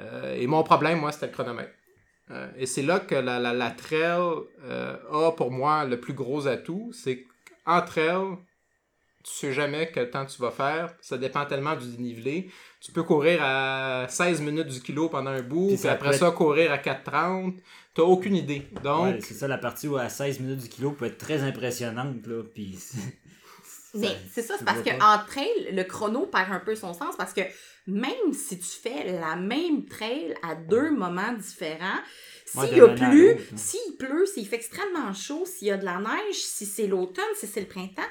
Euh, 0.00 0.34
et 0.36 0.46
mon 0.46 0.62
problème, 0.62 1.00
moi, 1.00 1.10
c'était 1.12 1.26
le 1.26 1.32
chronomètre. 1.32 1.72
Euh, 2.30 2.48
et 2.56 2.66
c'est 2.66 2.82
là 2.82 3.00
que 3.00 3.14
la, 3.14 3.38
la, 3.38 3.52
la 3.54 3.70
trail 3.70 4.20
euh, 4.64 4.96
a 5.12 5.32
pour 5.32 5.50
moi 5.50 5.84
le 5.84 5.98
plus 6.00 6.12
gros 6.12 6.46
atout. 6.46 6.90
C'est 6.92 7.24
qu'en 7.64 7.80
trail, 7.82 8.36
tu 9.24 9.32
sais 9.32 9.52
jamais 9.52 9.90
quel 9.92 10.10
temps 10.10 10.26
tu 10.26 10.40
vas 10.42 10.50
faire. 10.50 10.94
Ça 11.00 11.16
dépend 11.18 11.44
tellement 11.46 11.74
du 11.76 11.86
dénivelé. 11.96 12.50
Tu 12.80 12.92
peux 12.92 13.02
courir 13.02 13.40
à 13.42 14.06
16 14.08 14.40
minutes 14.42 14.68
du 14.68 14.80
kilo 14.80 15.08
pendant 15.08 15.30
un 15.30 15.42
bout, 15.42 15.68
Puis 15.68 15.76
puis 15.76 15.82
ça 15.82 15.92
après 15.92 16.10
être- 16.10 16.18
ça, 16.20 16.30
courir 16.30 16.70
à 16.72 16.78
4,30. 16.78 17.54
T'as 17.94 18.02
aucune 18.02 18.36
idée. 18.36 18.68
Donc, 18.84 19.04
Ouais, 19.14 19.20
c'est 19.20 19.34
ça, 19.34 19.48
la 19.48 19.58
partie 19.58 19.88
où 19.88 19.96
à 19.96 20.08
16 20.08 20.38
minutes 20.40 20.60
du 20.60 20.68
kilo 20.68 20.92
peut 20.92 21.06
être 21.06 21.18
très 21.18 21.42
impressionnante, 21.42 22.26
là, 22.26 22.42
puis... 22.54 22.76
c'est- 22.78 22.98
Mais 23.94 24.08
c'est 24.30 24.42
ça, 24.42 24.54
c'est 24.58 24.64
parce 24.66 24.80
vois 24.82 24.92
que 24.92 24.98
pas. 24.98 25.14
en 25.16 25.26
trail, 25.26 25.68
le 25.72 25.82
chrono 25.82 26.26
perd 26.26 26.52
un 26.52 26.60
peu 26.60 26.74
son 26.76 26.92
sens 26.92 27.16
parce 27.16 27.32
que 27.32 27.40
même 27.88 28.32
si 28.32 28.58
tu 28.58 28.66
fais 28.66 29.12
la 29.20 29.34
même 29.36 29.86
trail 29.86 30.34
à 30.42 30.54
deux 30.54 30.90
moments 30.90 31.32
différents, 31.32 31.98
s'il 32.46 32.76
y 32.76 32.80
a 32.80 32.86
l'année 32.86 33.02
à 33.04 33.08
plu, 33.10 33.28
l'autre, 33.28 33.42
là. 33.52 33.56
s'il 33.58 33.96
pleut, 33.98 34.26
s'il 34.26 34.46
fait 34.46 34.56
extrêmement 34.56 35.12
chaud, 35.12 35.44
s'il 35.46 35.68
y 35.68 35.70
a 35.70 35.76
de 35.76 35.84
la 35.84 35.98
neige, 35.98 36.36
si 36.36 36.64
c'est 36.66 36.86
l'automne, 36.86 37.24
si 37.36 37.46
c'est 37.46 37.60
le 37.60 37.66
printemps, 37.66 38.02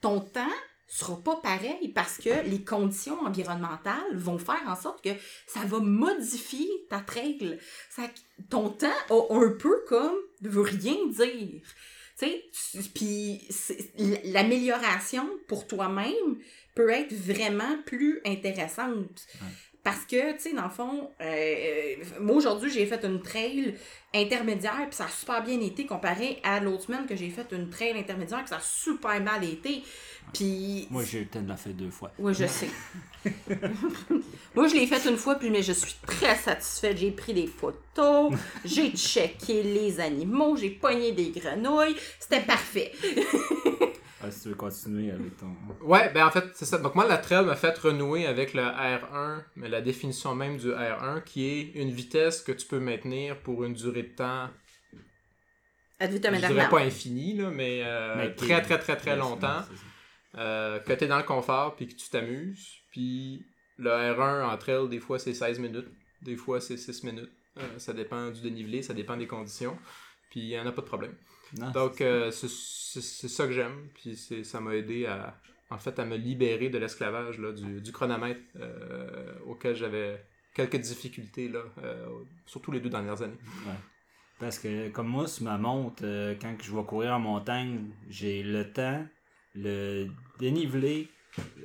ton 0.00 0.20
temps 0.20 0.52
sera 0.88 1.16
pas 1.22 1.36
pareil 1.36 1.88
parce 1.94 2.18
que 2.18 2.48
les 2.48 2.62
conditions 2.62 3.20
environnementales 3.22 4.14
vont 4.14 4.38
faire 4.38 4.62
en 4.68 4.76
sorte 4.76 5.02
que 5.02 5.10
ça 5.46 5.60
va 5.64 5.80
modifier 5.80 6.68
ta 6.88 7.00
trail. 7.00 7.58
Ça, 7.90 8.02
ton 8.50 8.68
temps 8.70 8.86
a 9.10 9.34
un 9.34 9.50
peu 9.58 9.82
comme 9.88 10.14
ne 10.42 10.48
veut 10.48 10.62
rien 10.62 11.06
dire. 11.08 11.60
Tu 12.18 12.26
sais, 12.26 12.44
tu- 12.72 12.82
puis 12.94 13.48
l'amélioration 14.24 15.28
pour 15.48 15.66
toi-même 15.66 16.38
peut 16.76 16.90
être 16.90 17.12
vraiment 17.12 17.82
plus 17.84 18.20
intéressante. 18.24 19.26
Ouais. 19.40 19.48
Parce 19.86 20.04
que, 20.04 20.32
tu 20.32 20.40
sais, 20.40 20.52
dans 20.52 20.64
le 20.64 20.70
fond, 20.70 21.10
euh, 21.20 21.94
moi 22.20 22.34
aujourd'hui, 22.34 22.68
j'ai 22.70 22.86
fait 22.86 23.04
une 23.04 23.22
trail 23.22 23.76
intermédiaire, 24.12 24.84
puis 24.88 24.96
ça 24.96 25.04
a 25.04 25.08
super 25.08 25.44
bien 25.44 25.60
été 25.60 25.86
comparé 25.86 26.40
à 26.42 26.58
l'autre 26.58 26.86
semaine 26.86 27.06
que 27.06 27.14
j'ai 27.14 27.30
fait 27.30 27.46
une 27.52 27.70
trail 27.70 27.96
intermédiaire, 27.96 28.42
que 28.42 28.48
ça 28.48 28.56
a 28.56 28.60
super 28.60 29.20
mal 29.22 29.44
été. 29.44 29.84
Puis. 30.34 30.88
Moi, 30.90 31.04
j'ai 31.04 31.24
de 31.24 31.48
la 31.48 31.56
faire 31.56 31.72
deux 31.72 31.90
fois. 31.90 32.10
Oui, 32.18 32.34
je 32.34 32.46
sais. 32.46 32.68
Moi, 34.56 34.66
je 34.66 34.74
l'ai 34.74 34.88
fait 34.88 35.08
une 35.08 35.16
fois, 35.16 35.36
puis 35.36 35.50
mais 35.50 35.62
je 35.62 35.72
suis 35.72 35.94
très 36.04 36.34
satisfaite. 36.34 36.98
J'ai 36.98 37.12
pris 37.12 37.32
des 37.32 37.46
photos, 37.46 38.32
j'ai 38.64 38.90
checké 38.90 39.62
les 39.62 40.00
animaux, 40.00 40.56
j'ai 40.56 40.70
pogné 40.70 41.12
des 41.12 41.30
grenouilles. 41.30 41.94
C'était 42.18 42.40
parfait. 42.40 42.90
Ah, 44.26 44.30
si 44.30 44.42
tu 44.42 44.48
veux 44.48 44.54
continuer 44.54 45.10
avec 45.10 45.36
ton... 45.36 45.54
Ouais, 45.82 46.10
ben 46.12 46.26
en 46.26 46.30
fait, 46.30 46.44
c'est 46.54 46.64
ça. 46.64 46.78
Donc 46.78 46.94
moi, 46.94 47.06
la 47.06 47.18
trail 47.18 47.44
m'a 47.44 47.54
fait 47.54 47.76
renouer 47.78 48.26
avec 48.26 48.54
le 48.54 48.62
R1, 48.62 49.42
mais 49.56 49.68
la 49.68 49.80
définition 49.80 50.34
même 50.34 50.56
du 50.56 50.70
R1, 50.70 51.22
qui 51.24 51.46
est 51.46 51.72
une 51.74 51.90
vitesse 51.90 52.42
que 52.42 52.52
tu 52.52 52.66
peux 52.66 52.80
maintenir 52.80 53.38
pour 53.38 53.64
une 53.64 53.74
durée 53.74 54.02
de 54.02 54.14
temps, 54.14 54.48
Ad 55.98 56.10
vitam 56.10 56.34
je 56.34 56.40
dirais 56.40 56.52
aeternam. 56.52 56.70
pas 56.70 56.80
infinie, 56.80 57.34
là, 57.34 57.50
mais, 57.50 57.80
euh, 57.82 58.16
Mais 58.16 58.34
très 58.34 58.60
très 58.60 58.78
très 58.78 58.96
très 58.96 59.16
longtemps, 59.16 59.62
euh, 60.36 60.78
que 60.80 60.92
tu 60.92 61.04
es 61.04 61.06
dans 61.06 61.16
le 61.16 61.22
confort 61.22 61.76
puis 61.76 61.88
que 61.88 61.94
tu 61.94 62.10
t'amuses. 62.10 62.74
Puis 62.90 63.46
le 63.78 63.90
R1 63.90 64.44
en 64.44 64.56
trail, 64.58 64.88
des 64.88 65.00
fois 65.00 65.18
c'est 65.18 65.32
16 65.32 65.58
minutes, 65.58 65.88
des 66.22 66.36
fois 66.36 66.60
c'est 66.60 66.76
6 66.76 67.04
minutes. 67.04 67.32
Euh, 67.58 67.78
ça 67.78 67.94
dépend 67.94 68.30
du 68.30 68.42
dénivelé, 68.42 68.82
ça 68.82 68.92
dépend 68.92 69.16
des 69.16 69.26
conditions. 69.26 69.78
Puis 70.30 70.40
il 70.40 70.48
n'y 70.48 70.58
en 70.58 70.66
a 70.66 70.72
pas 70.72 70.82
de 70.82 70.86
problème. 70.86 71.14
Non, 71.54 71.70
Donc, 71.72 72.00
euh, 72.00 72.30
c'est 72.30 72.48
ça 73.28 73.46
que 73.46 73.52
j'aime. 73.52 73.88
Puis 73.94 74.16
ça 74.44 74.60
m'a 74.60 74.74
aidé 74.74 75.06
à, 75.06 75.34
en 75.70 75.78
fait, 75.78 75.98
à 75.98 76.04
me 76.04 76.16
libérer 76.16 76.68
de 76.68 76.78
l'esclavage, 76.78 77.38
du, 77.38 77.80
du 77.80 77.92
chronomètre 77.92 78.40
euh, 78.56 79.32
auquel 79.46 79.74
j'avais 79.76 80.24
quelques 80.54 80.76
difficultés, 80.76 81.48
là, 81.48 81.60
euh, 81.82 82.06
surtout 82.46 82.72
les 82.72 82.80
deux 82.80 82.90
dernières 82.90 83.22
années. 83.22 83.38
Ouais. 83.66 83.74
Parce 84.38 84.58
que 84.58 84.88
comme 84.90 85.08
moi, 85.08 85.26
sur 85.26 85.44
ma 85.44 85.56
montre, 85.56 86.02
quand 86.40 86.54
je 86.62 86.74
vais 86.74 86.84
courir 86.84 87.12
en 87.12 87.20
montagne, 87.20 87.90
j'ai 88.08 88.42
le 88.42 88.70
temps, 88.72 89.06
le 89.54 90.08
dénivelé, 90.38 91.08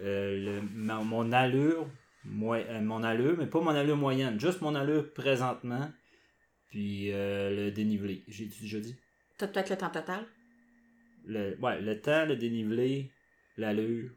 le- 0.01 0.61
ma- 0.73 1.03
mon 1.03 1.31
allure, 1.31 1.87
moi, 2.23 2.59
mon 2.81 3.03
allure, 3.03 3.35
mais 3.37 3.47
pas 3.47 3.59
mon 3.61 3.71
allure 3.71 3.97
moyenne, 3.97 4.39
juste 4.39 4.61
mon 4.61 4.75
allure 4.75 5.11
présentement, 5.13 5.91
puis 6.69 7.09
le 7.11 7.69
dénivelé. 7.71 8.23
J'ai 8.27 8.45
déjà 8.45 8.79
dit? 8.79 8.95
T'as 9.41 9.47
peut-être 9.47 9.71
le 9.71 9.77
temps 9.77 9.89
total. 9.89 10.23
Le, 11.25 11.57
ouais, 11.59 11.81
le 11.81 11.99
temps, 11.99 12.27
le 12.27 12.35
dénivelé, 12.35 13.11
l'allure, 13.57 14.11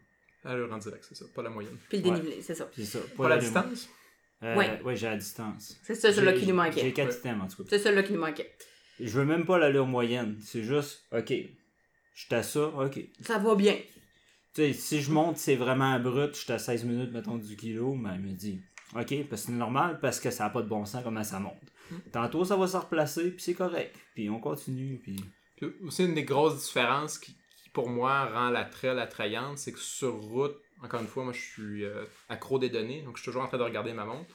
Allure 0.44 0.70
en 0.70 0.76
direct, 0.76 1.02
c'est 1.08 1.14
ça, 1.14 1.24
pas 1.34 1.42
la 1.42 1.48
moyenne. 1.48 1.78
Puis 1.88 1.96
le 2.02 2.04
Ouais. 2.04 2.10
dénivelé, 2.18 2.42
c'est 2.42 2.54
ça. 2.54 2.68
c'est 2.76 2.84
ça. 2.84 2.98
Pas 3.16 3.22
la 3.30 3.36
l'allure 3.36 3.42
distance? 3.44 3.88
moyenne. 4.42 4.58
Ouais. 4.58 4.78
Euh, 4.78 4.82
ouais, 4.84 4.96
j'ai 4.96 5.06
la 5.06 5.16
distance. 5.16 5.80
C'est 5.82 5.94
ça, 5.94 6.12
celui-là 6.12 6.32
J'ai- 6.34 6.40
qui 6.40 6.44
nous 6.44 6.48
J'ai 6.48 6.52
manquait. 6.52 6.92
4 6.92 7.08
Ouais. 7.08 7.14
items 7.30 7.42
en 7.42 7.48
tout 7.48 7.56
cas. 7.64 7.68
C'est 7.70 7.78
celui-là 7.78 8.02
qui 8.02 8.12
nous 8.12 8.20
manquait. 8.20 8.54
Je 9.00 9.18
veux 9.18 9.24
même 9.24 9.46
pas 9.46 9.56
l'allure 9.58 9.86
moyenne. 9.86 10.36
C'est 10.42 10.62
juste, 10.62 11.06
ok, 11.10 11.30
je 11.30 12.24
suis 12.26 12.34
à 12.34 12.42
ça, 12.42 12.66
ok. 12.66 13.00
Ça 13.22 13.38
va 13.38 13.54
bien. 13.54 13.76
Tu 14.52 14.60
sais, 14.60 14.72
si 14.74 15.00
je 15.00 15.10
monte, 15.10 15.38
c'est 15.38 15.56
vraiment 15.56 15.98
brut, 15.98 16.34
je 16.34 16.40
suis 16.42 16.52
à 16.52 16.58
16 16.58 16.84
minutes, 16.84 17.12
mettons, 17.12 17.38
du 17.38 17.56
kilo, 17.56 17.94
mais 17.94 18.10
elle 18.12 18.20
me 18.20 18.32
dit, 18.34 18.60
ok, 18.94 19.26
parce 19.30 19.40
que 19.42 19.46
c'est 19.46 19.52
normal, 19.52 19.98
parce 20.02 20.20
que 20.20 20.30
ça 20.30 20.44
n'a 20.44 20.50
pas 20.50 20.60
de 20.60 20.68
bon 20.68 20.84
sens 20.84 21.02
comment 21.02 21.24
ça 21.24 21.40
monte. 21.40 21.56
Tantôt, 22.12 22.44
ça 22.44 22.56
va 22.56 22.66
se 22.66 22.76
replacer, 22.76 23.30
puis 23.30 23.42
c'est 23.42 23.54
correct. 23.54 23.96
Puis 24.14 24.28
on 24.30 24.40
continue, 24.40 24.98
puis... 25.02 25.16
Puis 25.56 25.68
aussi, 25.84 26.04
une 26.04 26.14
des 26.14 26.24
grosses 26.24 26.64
différences 26.64 27.18
qui, 27.18 27.32
qui, 27.62 27.68
pour 27.70 27.88
moi, 27.88 28.26
rend 28.26 28.50
la 28.50 28.64
trail 28.64 28.98
attrayante, 28.98 29.58
c'est 29.58 29.72
que 29.72 29.78
sur 29.78 30.14
route, 30.14 30.56
encore 30.82 31.00
une 31.00 31.06
fois, 31.06 31.22
moi, 31.24 31.32
je 31.32 31.40
suis 31.40 31.84
euh, 31.84 32.04
accro 32.28 32.58
des 32.58 32.68
données, 32.70 33.02
donc 33.02 33.16
je 33.16 33.22
suis 33.22 33.30
toujours 33.30 33.42
en 33.42 33.46
train 33.48 33.58
de 33.58 33.62
regarder 33.62 33.92
ma 33.92 34.04
montre. 34.04 34.28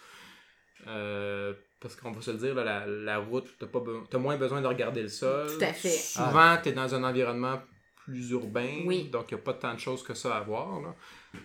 Euh, 0.88 1.53
parce 1.81 1.95
qu'on 1.95 2.12
va 2.12 2.21
se 2.21 2.31
le 2.31 2.38
dire, 2.38 2.55
là, 2.55 2.63
la, 2.63 2.85
la 2.88 3.17
route, 3.19 3.47
t'as 3.59 3.67
pas 3.67 3.79
be- 3.79 4.07
t'as 4.09 4.17
moins 4.17 4.38
besoin 4.38 4.62
de 4.62 4.67
regarder 4.67 5.01
le 5.01 5.07
sol. 5.09 5.47
Tout 5.57 5.63
à 5.63 5.73
fait. 5.73 5.89
Souvent, 5.89 6.57
tu 6.62 6.69
es 6.69 6.71
dans 6.71 6.93
un 6.95 7.03
environnement 7.03 7.62
plus 8.05 8.31
urbain, 8.31 8.83
Oui. 8.85 9.09
donc 9.09 9.29
il 9.31 9.35
n'y 9.35 9.41
a 9.41 9.43
pas 9.43 9.53
tant 9.53 9.73
de 9.73 9.79
choses 9.79 10.03
que 10.03 10.13
ça 10.13 10.35
à 10.38 10.41
voir. 10.41 10.79
là. 10.81 10.95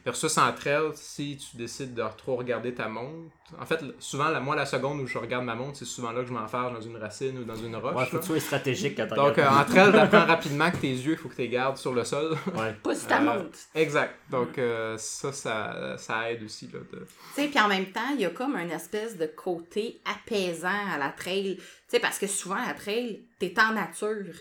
Versus 0.04 0.38
en 0.38 0.50
trail, 0.52 0.90
si 0.94 1.36
tu 1.36 1.56
décides 1.58 1.94
de 1.94 2.02
trop 2.16 2.36
regarder 2.36 2.74
ta 2.74 2.88
montre. 2.88 3.30
En 3.60 3.66
fait, 3.66 3.80
souvent, 3.98 4.28
la, 4.30 4.40
moi, 4.40 4.56
la 4.56 4.64
seconde 4.64 5.00
où 5.00 5.06
je 5.06 5.18
regarde 5.18 5.44
ma 5.44 5.54
montre, 5.54 5.76
c'est 5.76 5.84
souvent 5.84 6.10
là 6.10 6.22
que 6.22 6.28
je 6.28 6.32
m'enfarge 6.32 6.72
dans 6.72 6.80
une 6.80 6.96
racine 6.96 7.38
ou 7.38 7.44
dans 7.44 7.54
une 7.54 7.76
roche. 7.76 7.94
Ouais, 7.94 8.06
faut 8.06 8.16
que 8.16 8.22
tu 8.22 8.28
sois 8.28 8.40
stratégique 8.40 8.96
quand 8.96 9.14
Donc, 9.14 9.38
euh, 9.38 9.46
en 9.46 9.62
trail, 9.64 9.92
t'apprends 9.92 10.24
rapidement 10.24 10.70
que 10.70 10.78
tes 10.78 10.90
yeux, 10.90 11.12
il 11.12 11.18
faut 11.18 11.28
que 11.28 11.34
tu 11.34 11.42
les 11.42 11.48
gardes 11.50 11.76
sur 11.76 11.92
le 11.92 12.04
sol. 12.04 12.36
Ouais. 12.54 12.72
Pas 12.82 12.94
si 12.94 13.06
ta 13.06 13.18
Euh, 13.20 13.24
montre. 13.24 13.58
Exact. 13.74 14.14
Donc, 14.30 14.56
euh, 14.58 14.96
ça, 14.96 15.32
ça, 15.32 15.96
ça 15.98 16.30
aide 16.30 16.42
aussi. 16.42 16.68
Là, 16.72 16.80
de... 16.90 17.00
Tu 17.34 17.42
sais, 17.42 17.48
puis 17.48 17.60
en 17.60 17.68
même 17.68 17.86
temps, 17.92 18.08
il 18.14 18.20
y 18.22 18.24
a 18.24 18.30
comme 18.30 18.56
un 18.56 18.68
espèce 18.70 19.18
de 19.18 19.26
côté 19.26 20.00
apaisant 20.06 20.68
à 20.94 20.96
la 20.98 21.10
trail. 21.10 21.56
Tu 21.56 21.62
sais, 21.88 22.00
parce 22.00 22.18
que 22.18 22.26
souvent, 22.26 22.56
la 22.66 22.72
trail, 22.72 23.26
t'es 23.38 23.54
en 23.60 23.72
nature. 23.72 24.34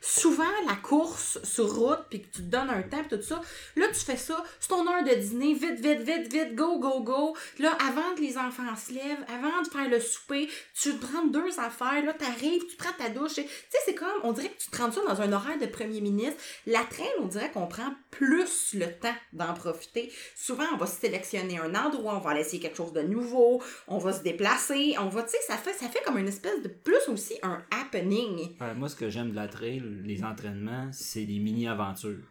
Souvent, 0.00 0.44
la 0.66 0.76
course 0.76 1.38
sur 1.44 1.74
route, 1.74 2.04
puis 2.10 2.22
que 2.22 2.26
tu 2.26 2.42
te 2.42 2.50
donnes 2.50 2.70
un 2.70 2.82
temps, 2.82 3.02
tout 3.08 3.22
ça, 3.22 3.40
là, 3.76 3.86
tu 3.88 4.00
fais 4.00 4.16
ça, 4.16 4.42
c'est 4.60 4.68
ton 4.68 4.86
heure 4.86 5.02
de 5.02 5.14
dîner, 5.14 5.54
vite, 5.54 5.80
vite, 5.80 6.00
vite, 6.00 6.32
vite, 6.32 6.54
go, 6.54 6.78
go, 6.78 7.00
go. 7.00 7.36
Là, 7.58 7.76
avant 7.88 8.14
que 8.14 8.20
les 8.20 8.36
enfants 8.36 8.76
se 8.76 8.92
lèvent, 8.92 9.24
avant 9.28 9.62
de 9.62 9.68
faire 9.68 9.88
le 9.88 10.00
souper, 10.00 10.48
tu 10.74 10.94
te 10.94 11.06
prends 11.06 11.24
deux 11.26 11.58
affaires, 11.58 12.04
là, 12.04 12.12
t'arrives, 12.12 12.66
tu 12.66 12.76
prends 12.76 12.92
ta 12.98 13.08
douche. 13.08 13.34
Tu 13.34 13.42
sais, 13.42 13.78
c'est 13.84 13.94
comme, 13.94 14.08
on 14.22 14.32
dirait 14.32 14.48
que 14.48 14.58
tu 14.58 14.70
te 14.70 14.76
rends 14.76 14.92
ça 14.92 15.00
dans 15.06 15.20
un 15.20 15.32
horaire 15.32 15.58
de 15.58 15.66
premier 15.66 16.00
ministre. 16.00 16.40
La 16.66 16.80
trail, 16.80 17.08
on 17.20 17.26
dirait 17.26 17.50
qu'on 17.50 17.66
prend 17.66 17.94
plus 18.10 18.74
le 18.74 18.86
temps 18.86 19.14
d'en 19.32 19.54
profiter. 19.54 20.12
Souvent, 20.36 20.66
on 20.74 20.76
va 20.76 20.86
sélectionner 20.86 21.58
un 21.58 21.74
endroit, 21.74 22.16
on 22.16 22.20
va 22.20 22.38
essayer 22.38 22.60
quelque 22.60 22.76
chose 22.76 22.92
de 22.92 23.02
nouveau, 23.02 23.62
on 23.88 23.98
va 23.98 24.12
se 24.12 24.22
déplacer, 24.22 24.96
on 24.98 25.08
va, 25.08 25.22
tu 25.22 25.30
sais, 25.30 25.38
ça 25.46 25.56
fait, 25.56 25.72
ça 25.72 25.88
fait 25.88 26.02
comme 26.04 26.18
une 26.18 26.28
espèce 26.28 26.62
de 26.62 26.68
plus 26.68 27.08
aussi 27.08 27.38
un 27.42 27.62
happening. 27.70 28.56
Moi, 28.76 28.88
ce 28.88 28.96
que 28.96 29.08
j'aime 29.10 29.30
de 29.30 29.36
la 29.36 29.48
les 29.60 30.24
entraînements, 30.24 30.90
c'est 30.92 31.24
des 31.24 31.38
mini-aventures. 31.38 32.24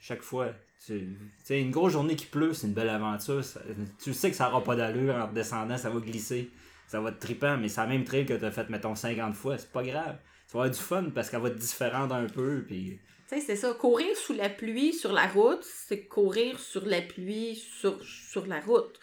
Chaque 0.00 0.22
fois. 0.22 0.52
Tu 0.86 1.16
sais, 1.44 1.60
une 1.60 1.70
grosse 1.70 1.92
journée 1.92 2.16
qui 2.16 2.24
pleut, 2.24 2.54
c'est 2.54 2.66
une 2.66 2.72
belle 2.72 2.88
aventure. 2.88 3.42
tu 4.02 4.14
sais 4.14 4.30
que 4.30 4.36
ça 4.36 4.46
n'aura 4.46 4.64
pas 4.64 4.76
d'allure 4.76 5.14
en 5.14 5.26
redescendant, 5.26 5.76
ça 5.76 5.90
va 5.90 6.00
glisser. 6.00 6.50
Ça 6.88 7.00
va 7.00 7.10
être 7.10 7.18
trippant, 7.18 7.58
mais 7.58 7.68
c'est 7.68 7.82
la 7.82 7.86
même 7.86 8.04
trail 8.04 8.26
que 8.26 8.34
tu 8.34 8.44
as 8.44 8.50
fait, 8.50 8.68
mettons, 8.70 8.94
50 8.94 9.34
fois. 9.34 9.58
C'est 9.58 9.70
pas 9.70 9.82
grave. 9.82 10.16
Tu 10.48 10.56
vas 10.56 10.64
avoir 10.64 10.70
du 10.70 10.80
fun 10.80 11.10
parce 11.14 11.30
qu'elle 11.30 11.40
va 11.40 11.48
être 11.48 11.56
différente 11.56 12.10
un 12.10 12.26
peu. 12.26 12.64
Tu 12.68 12.98
sais, 13.28 13.40
c'est 13.40 13.56
ça. 13.56 13.74
Courir 13.74 14.16
sous 14.16 14.32
la 14.32 14.48
pluie 14.48 14.92
sur 14.92 15.12
la 15.12 15.28
route, 15.28 15.62
c'est 15.62 16.06
courir 16.06 16.58
sur 16.58 16.84
la 16.86 17.00
pluie 17.00 17.54
sur, 17.54 18.02
sur 18.02 18.46
la 18.46 18.60
route. 18.60 18.98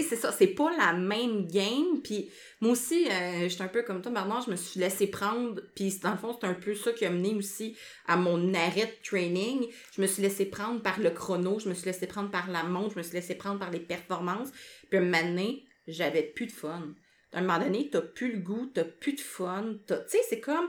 C'est 0.00 0.16
ça. 0.16 0.32
C'est 0.32 0.48
pas 0.48 0.70
la 0.76 0.92
même 0.92 1.46
game. 1.46 2.00
Puis 2.02 2.30
moi 2.60 2.72
aussi, 2.72 3.08
euh, 3.10 3.48
j'étais 3.48 3.62
un 3.62 3.68
peu 3.68 3.82
comme 3.82 4.00
toi, 4.00 4.12
Bernard, 4.12 4.42
je 4.46 4.50
me 4.50 4.56
suis 4.56 4.80
laissé 4.80 5.06
prendre. 5.06 5.60
Puis 5.74 5.98
dans 6.02 6.12
le 6.12 6.16
fond, 6.16 6.36
c'est 6.40 6.46
un 6.46 6.54
peu 6.54 6.74
ça 6.74 6.92
qui 6.92 7.04
a 7.04 7.10
mené 7.10 7.34
aussi 7.34 7.76
à 8.06 8.16
mon 8.16 8.54
arrêt 8.54 8.86
de 8.86 9.08
training. 9.08 9.66
Je 9.94 10.00
me 10.00 10.06
suis 10.06 10.22
laissé 10.22 10.46
prendre 10.46 10.80
par 10.80 10.98
le 11.00 11.10
chrono, 11.10 11.58
je 11.58 11.68
me 11.68 11.74
suis 11.74 11.86
laissé 11.86 12.06
prendre 12.06 12.30
par 12.30 12.50
la 12.50 12.62
montre, 12.62 12.92
je 12.92 12.98
me 12.98 13.02
suis 13.02 13.14
laissé 13.14 13.34
prendre 13.34 13.58
par 13.58 13.70
les 13.70 13.80
performances. 13.80 14.50
Puis 14.88 14.98
un 14.98 15.02
moment 15.02 15.22
donné, 15.22 15.64
j'avais 15.86 16.22
plus 16.22 16.46
de 16.46 16.52
fun. 16.52 16.94
À 17.34 17.38
un 17.38 17.42
moment 17.42 17.58
donné, 17.58 17.88
t'as 17.90 18.02
plus 18.02 18.32
le 18.32 18.38
goût, 18.38 18.70
t'as 18.72 18.84
plus 18.84 19.14
de 19.14 19.20
fun. 19.20 19.74
Tu 19.88 19.94
sais, 20.06 20.18
c'est 20.28 20.40
comme 20.40 20.68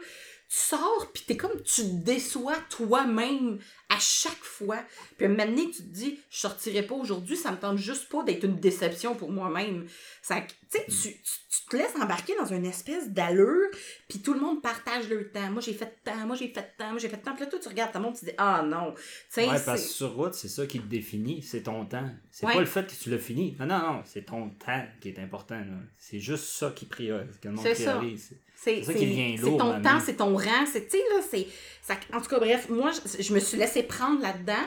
sors 0.55 1.11
puis 1.13 1.23
t'es 1.25 1.35
comme 1.35 1.61
tu 1.63 1.81
te 1.81 2.03
déçois 2.03 2.55
toi-même 2.69 3.59
à 3.89 3.97
chaque 3.99 4.43
fois. 4.43 4.83
Puis 5.17 5.25
un 5.25 5.29
moment 5.29 5.45
donné, 5.45 5.69
tu 5.71 5.77
te 5.83 5.87
dis 5.89 6.19
je 6.29 6.37
sortirai 6.37 6.83
pas 6.83 6.95
aujourd'hui, 6.95 7.35
ça 7.35 7.51
me 7.51 7.57
tente 7.57 7.77
juste 7.77 8.07
pas 8.09 8.23
d'être 8.23 8.43
une 8.43 8.59
déception 8.59 9.15
pour 9.15 9.31
moi-même. 9.31 9.87
Ça 10.21 10.41
tu 10.41 10.79
tu, 10.87 11.11
tu, 11.13 11.69
te 11.69 11.77
laisses 11.77 11.95
embarquer 12.01 12.33
dans 12.35 12.47
une 12.47 12.65
espèce 12.65 13.09
d'allure, 13.09 13.69
puis 14.09 14.19
tout 14.21 14.33
le 14.33 14.39
monde 14.39 14.61
partage 14.61 15.07
leur 15.09 15.31
temps. 15.31 15.49
Moi 15.51 15.61
j'ai 15.61 15.73
fait 15.73 15.97
tant, 16.03 16.15
moi 16.27 16.35
j'ai 16.35 16.47
fait 16.49 16.73
tant, 16.77 16.89
moi 16.91 16.97
j'ai 16.99 17.09
fait 17.09 17.17
tant. 17.17 17.33
Puis 17.33 17.45
là 17.45 17.49
toi 17.49 17.59
tu 17.59 17.67
regardes 17.69 17.91
ta 17.91 17.99
montre, 17.99 18.19
tu 18.19 18.25
te 18.25 18.29
dis 18.31 18.35
ah 18.37 18.63
non. 18.63 18.93
Tu 18.93 19.01
sais 19.29 19.47
Ouais, 19.49 19.57
c'est- 19.57 19.65
parce 19.65 19.81
que 19.83 19.87
sur 19.89 20.13
route, 20.13 20.33
c'est 20.35 20.49
ça 20.49 20.65
qui 20.67 20.79
te 20.79 20.85
définit, 20.87 21.41
c'est 21.41 21.63
ton 21.63 21.85
temps. 21.85 22.09
C'est 22.31 22.45
Ouais. 22.45 22.53
pas 22.53 22.59
le 22.59 22.65
fait 22.65 22.85
que 22.87 22.93
tu 23.01 23.09
l'as 23.09 23.17
fini. 23.19 23.55
Non, 23.59 23.65
non, 23.67 23.79
non, 23.79 24.01
c'est 24.05 24.25
ton 24.25 24.49
temps 24.49 24.85
qui 25.01 25.09
est 25.09 25.19
important. 25.19 25.59
C'est 25.97 26.19
juste 26.19 26.45
ça 26.45 26.71
qui 26.75 26.85
priorise, 26.85 27.37
que 27.39 27.47
le 27.47 27.55
monde 27.55 27.65
C'est 27.65 27.75
ça. 27.75 27.95
priorise. 27.97 28.35
C'est 28.63 28.78
C'est 28.84 28.84
ça 28.84 28.93
qui 28.93 29.06
devient 29.08 29.38
c'est 29.38 29.43
lourd, 29.45 29.58
ton 29.58 29.73
maintenant. 29.73 29.91
temps, 29.97 29.99
c'est 30.06 30.15
ton 30.15 30.36
rang, 30.38 30.65
c'est 30.71 30.84
tu 30.86 30.91
sais 30.97 31.04
là, 31.15 31.21
c'est 31.30 31.47
ça 31.82 31.95
en 32.13 32.21
tout 32.21 32.30
cas 32.30 32.39
bref, 32.39 32.69
moi 32.69 32.91
je, 32.91 33.21
je 33.21 33.34
me 33.34 33.39
suis 33.39 33.58
laissé 33.58 33.84
prendre 33.84 34.21
là-dedans. 34.21 34.65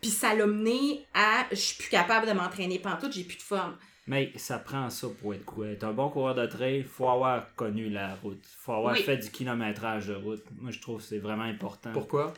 Puis 0.00 0.10
ça 0.10 0.34
l'a 0.34 0.46
mené 0.46 1.06
à 1.14 1.46
je 1.50 1.56
suis 1.56 1.76
plus 1.76 1.90
capable 1.90 2.26
de 2.26 2.32
m'entraîner 2.32 2.78
pantoute, 2.78 3.12
j'ai 3.12 3.24
plus 3.24 3.36
de 3.36 3.42
fun. 3.42 3.74
Mais 4.06 4.32
ça 4.36 4.58
prend 4.58 4.88
ça 4.90 5.06
pour 5.20 5.34
être 5.34 5.44
quoi? 5.44 5.66
T'es 5.78 5.84
un 5.84 5.92
bon 5.92 6.08
coureur 6.08 6.34
de 6.34 6.46
trail, 6.46 6.82
faut 6.82 7.08
avoir 7.08 7.54
connu 7.54 7.88
la 7.90 8.14
route. 8.16 8.42
Faut 8.58 8.72
avoir 8.72 8.94
Oui. 8.94 9.02
fait 9.02 9.18
du 9.18 9.30
kilométrage 9.30 10.06
de 10.08 10.14
route. 10.14 10.42
Moi, 10.58 10.70
je 10.72 10.80
trouve 10.80 10.98
que 11.00 11.06
c'est 11.06 11.18
vraiment 11.18 11.44
important. 11.44 11.92
Pourquoi? 11.92 12.32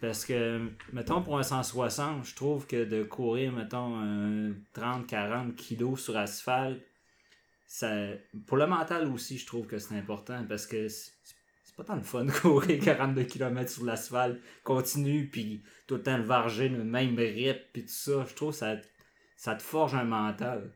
Parce 0.00 0.24
que, 0.24 0.60
mettons, 0.92 1.20
pour 1.20 1.36
un 1.36 1.42
160, 1.42 2.24
je 2.24 2.34
trouve 2.36 2.66
que 2.66 2.84
de 2.84 3.02
courir, 3.02 3.52
mettons, 3.52 4.00
30-40 4.74 5.54
kilos 5.56 6.00
sur 6.00 6.16
asphalte, 6.16 6.80
ça, 7.68 8.08
pour 8.46 8.56
le 8.56 8.66
mental 8.66 9.08
aussi, 9.12 9.36
je 9.36 9.46
trouve 9.46 9.66
que 9.66 9.78
c'est 9.78 9.94
important 9.94 10.42
parce 10.48 10.66
que 10.66 10.88
c'est 10.88 11.12
pas 11.76 11.84
tant 11.84 11.96
le 11.96 12.02
fun 12.02 12.24
de 12.24 12.32
courir 12.32 12.80
42 12.82 13.24
km 13.24 13.70
sur 13.70 13.84
l'asphalte, 13.84 14.40
continue, 14.64 15.28
puis 15.28 15.62
tout 15.86 15.96
le 15.96 16.02
temps 16.02 16.16
le 16.16 16.24
varger, 16.24 16.70
le 16.70 16.82
même 16.82 17.16
rythme, 17.18 17.60
puis 17.74 17.82
tout 17.82 17.92
ça. 17.92 18.24
Je 18.26 18.34
trouve 18.34 18.58
que 18.58 18.80
ça, 19.36 19.54
te 19.54 19.62
forge 19.62 19.94
un 19.94 20.04
mental. 20.04 20.72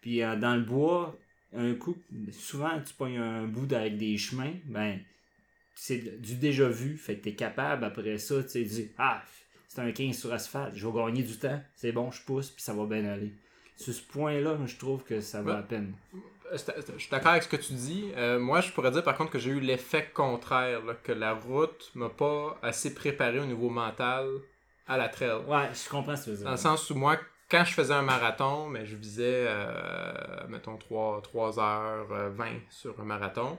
Puis 0.00 0.22
euh, 0.22 0.34
dans 0.34 0.56
le 0.56 0.62
bois, 0.62 1.16
un 1.52 1.74
coup, 1.74 1.96
souvent 2.32 2.82
tu 2.82 2.92
pognes 2.94 3.18
un 3.18 3.46
bout 3.46 3.72
avec 3.72 3.96
des 3.96 4.18
chemins, 4.18 4.54
ben, 4.66 4.98
c'est 5.76 6.20
du 6.20 6.34
déjà 6.34 6.68
vu, 6.68 6.96
fait 6.96 7.18
que 7.18 7.24
t'es 7.24 7.36
capable 7.36 7.84
après 7.84 8.18
ça, 8.18 8.42
tu 8.42 8.68
sais, 8.68 8.92
ah, 8.98 9.22
c'est 9.68 9.80
un 9.80 9.92
15 9.92 10.18
sur 10.18 10.32
asphalte, 10.32 10.74
je 10.74 10.84
vais 10.84 10.92
gagner 10.92 11.22
du 11.22 11.38
temps, 11.38 11.62
c'est 11.76 11.92
bon, 11.92 12.10
je 12.10 12.22
pousse, 12.24 12.50
puis 12.50 12.62
ça 12.62 12.74
va 12.74 12.86
bien 12.86 13.04
aller. 13.04 13.32
Sur 13.78 13.94
ce 13.94 14.02
point-là, 14.02 14.56
je 14.66 14.76
trouve 14.76 15.02
que 15.04 15.20
ça 15.20 15.40
vaut 15.40 15.48
Ouais. 15.50 15.54
la 15.56 15.62
peine. 15.62 15.94
Euh, 16.52 16.56
c'est- 16.56 16.74
Je 16.96 16.98
suis 17.02 17.10
d'accord 17.10 17.30
avec 17.30 17.44
ce 17.44 17.48
que 17.48 17.56
tu 17.56 17.72
dis. 17.74 18.10
Euh, 18.16 18.38
moi, 18.38 18.60
je 18.60 18.72
pourrais 18.72 18.90
dire 18.90 19.04
par 19.04 19.16
contre 19.16 19.30
que 19.30 19.38
j'ai 19.38 19.50
eu 19.50 19.60
l'effet 19.60 20.10
contraire, 20.12 20.84
là, 20.84 20.94
que 20.94 21.12
la 21.12 21.34
route 21.34 21.90
m'a 21.94 22.08
pas 22.08 22.58
assez 22.62 22.92
préparé 22.94 23.38
au 23.38 23.44
niveau 23.46 23.70
mental 23.70 24.26
à 24.88 24.96
la 24.96 25.08
trail. 25.08 25.30
Ouais, 25.46 25.68
je 25.72 25.88
comprends 25.88 26.16
ce 26.16 26.22
que 26.22 26.24
tu 26.24 26.30
veux 26.30 26.36
dire. 26.38 26.44
Dans 26.46 26.50
le 26.52 26.56
sens 26.56 26.90
où 26.90 26.94
moi, 26.96 27.16
quand 27.50 27.64
je 27.64 27.72
faisais 27.72 27.94
un 27.94 28.02
marathon, 28.02 28.66
mais 28.68 28.84
je 28.84 28.96
visais, 28.96 29.44
euh, 29.46 30.12
mettons, 30.48 30.76
3, 30.76 31.22
3h20 31.22 32.60
sur 32.70 32.98
un 33.00 33.04
marathon. 33.04 33.58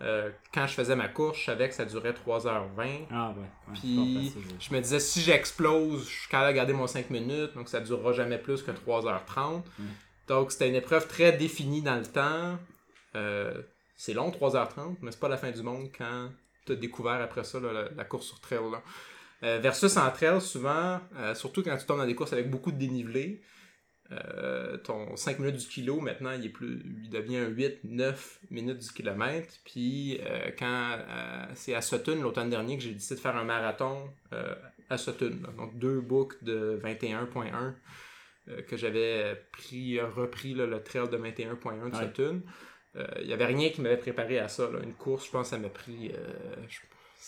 Euh, 0.00 0.30
quand 0.52 0.66
je 0.66 0.74
faisais 0.74 0.96
ma 0.96 1.08
course, 1.08 1.38
je 1.38 1.44
savais 1.44 1.68
que 1.68 1.74
ça 1.74 1.84
durait 1.84 2.12
3h20. 2.12 3.06
Ah 3.10 3.32
ouais. 3.36 3.74
Puis 3.74 4.32
je 4.58 4.74
me 4.74 4.80
disais, 4.80 4.98
si 4.98 5.20
j'explose, 5.20 6.08
je 6.08 6.20
suis 6.20 6.28
capable 6.28 6.50
de 6.52 6.56
garder 6.56 6.72
mon 6.72 6.86
5 6.86 7.10
minutes, 7.10 7.54
donc 7.54 7.68
ça 7.68 7.80
durera 7.80 8.12
jamais 8.12 8.38
plus 8.38 8.62
que 8.62 8.72
3h30. 8.72 9.62
Mm. 9.78 9.84
Donc 10.26 10.52
c'était 10.52 10.68
une 10.68 10.74
épreuve 10.74 11.06
très 11.06 11.32
définie 11.32 11.82
dans 11.82 11.96
le 11.96 12.06
temps. 12.06 12.58
Euh, 13.14 13.62
c'est 13.96 14.14
long, 14.14 14.30
3h30, 14.30 14.96
mais 15.00 15.12
c'est 15.12 15.20
pas 15.20 15.28
la 15.28 15.36
fin 15.36 15.50
du 15.50 15.62
monde 15.62 15.88
quand 15.96 16.30
tu 16.66 16.72
as 16.72 16.76
découvert 16.76 17.20
après 17.20 17.44
ça 17.44 17.60
là, 17.60 17.72
la, 17.72 17.88
la 17.90 18.04
course 18.04 18.26
sur 18.26 18.40
trail. 18.40 18.70
là. 18.72 18.82
Euh, 19.44 19.58
versus 19.58 19.96
en 19.96 20.10
trail, 20.10 20.40
souvent, 20.40 21.00
euh, 21.16 21.34
surtout 21.34 21.62
quand 21.62 21.76
tu 21.76 21.84
tombes 21.84 21.98
dans 21.98 22.06
des 22.06 22.14
courses 22.14 22.32
avec 22.32 22.50
beaucoup 22.50 22.72
de 22.72 22.78
dénivelé, 22.78 23.42
euh, 24.12 24.76
ton 24.78 25.16
5 25.16 25.38
minutes 25.38 25.56
du 25.56 25.66
kilo, 25.66 26.00
maintenant, 26.00 26.32
il, 26.32 26.44
est 26.46 26.50
plus, 26.50 26.80
il 27.02 27.10
devient 27.10 27.46
8-9 27.84 28.14
minutes 28.50 28.78
du 28.78 28.88
kilomètre. 28.90 29.54
Puis, 29.64 30.18
euh, 30.20 30.50
quand 30.58 30.96
euh, 30.98 31.46
c'est 31.54 31.74
à 31.74 31.80
Sutton, 31.80 32.20
l'automne 32.22 32.50
dernier, 32.50 32.76
que 32.76 32.82
j'ai 32.82 32.92
décidé 32.92 33.14
de 33.16 33.20
faire 33.20 33.36
un 33.36 33.44
marathon 33.44 34.10
à 34.90 34.98
Sutton. 34.98 35.32
là. 35.42 35.48
Donc, 35.56 35.78
deux 35.78 36.00
boucles 36.00 36.36
de 36.42 36.78
21.1 36.84 37.74
euh, 38.48 38.60
que 38.62 38.76
j'avais 38.76 39.42
pris, 39.52 39.98
repris 40.00 40.52
là, 40.54 40.66
le 40.66 40.82
trail 40.82 41.08
de 41.08 41.16
21.1 41.16 41.90
de 41.90 41.96
Ouais. 41.96 42.02
Sutton. 42.04 42.42
Il 43.20 43.26
n'y 43.26 43.32
avait 43.32 43.46
rien 43.46 43.70
qui 43.70 43.80
m'avait 43.80 43.96
préparé 43.96 44.38
à 44.38 44.46
ça. 44.48 44.70
là. 44.70 44.78
Une 44.82 44.94
course, 44.94 45.26
je 45.26 45.30
pense, 45.32 45.48
ça 45.48 45.58
m'a 45.58 45.68
pris 45.68 46.12
euh, 46.12 46.54
je- 46.68 46.78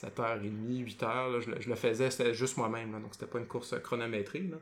7h30, 0.07 0.85
8h. 0.85 1.33
là. 1.33 1.41
Je, 1.41 1.51
le- 1.51 1.61
je 1.61 1.69
le 1.71 1.75
faisais, 1.75 2.11
c'était 2.11 2.35
juste 2.35 2.57
moi-même. 2.59 2.93
Donc, 2.93 3.15
c'était 3.15 3.27
pas 3.27 3.39
une 3.41 3.47
course 3.49 3.75
chronométrée. 3.83 4.43
là. 4.43 4.59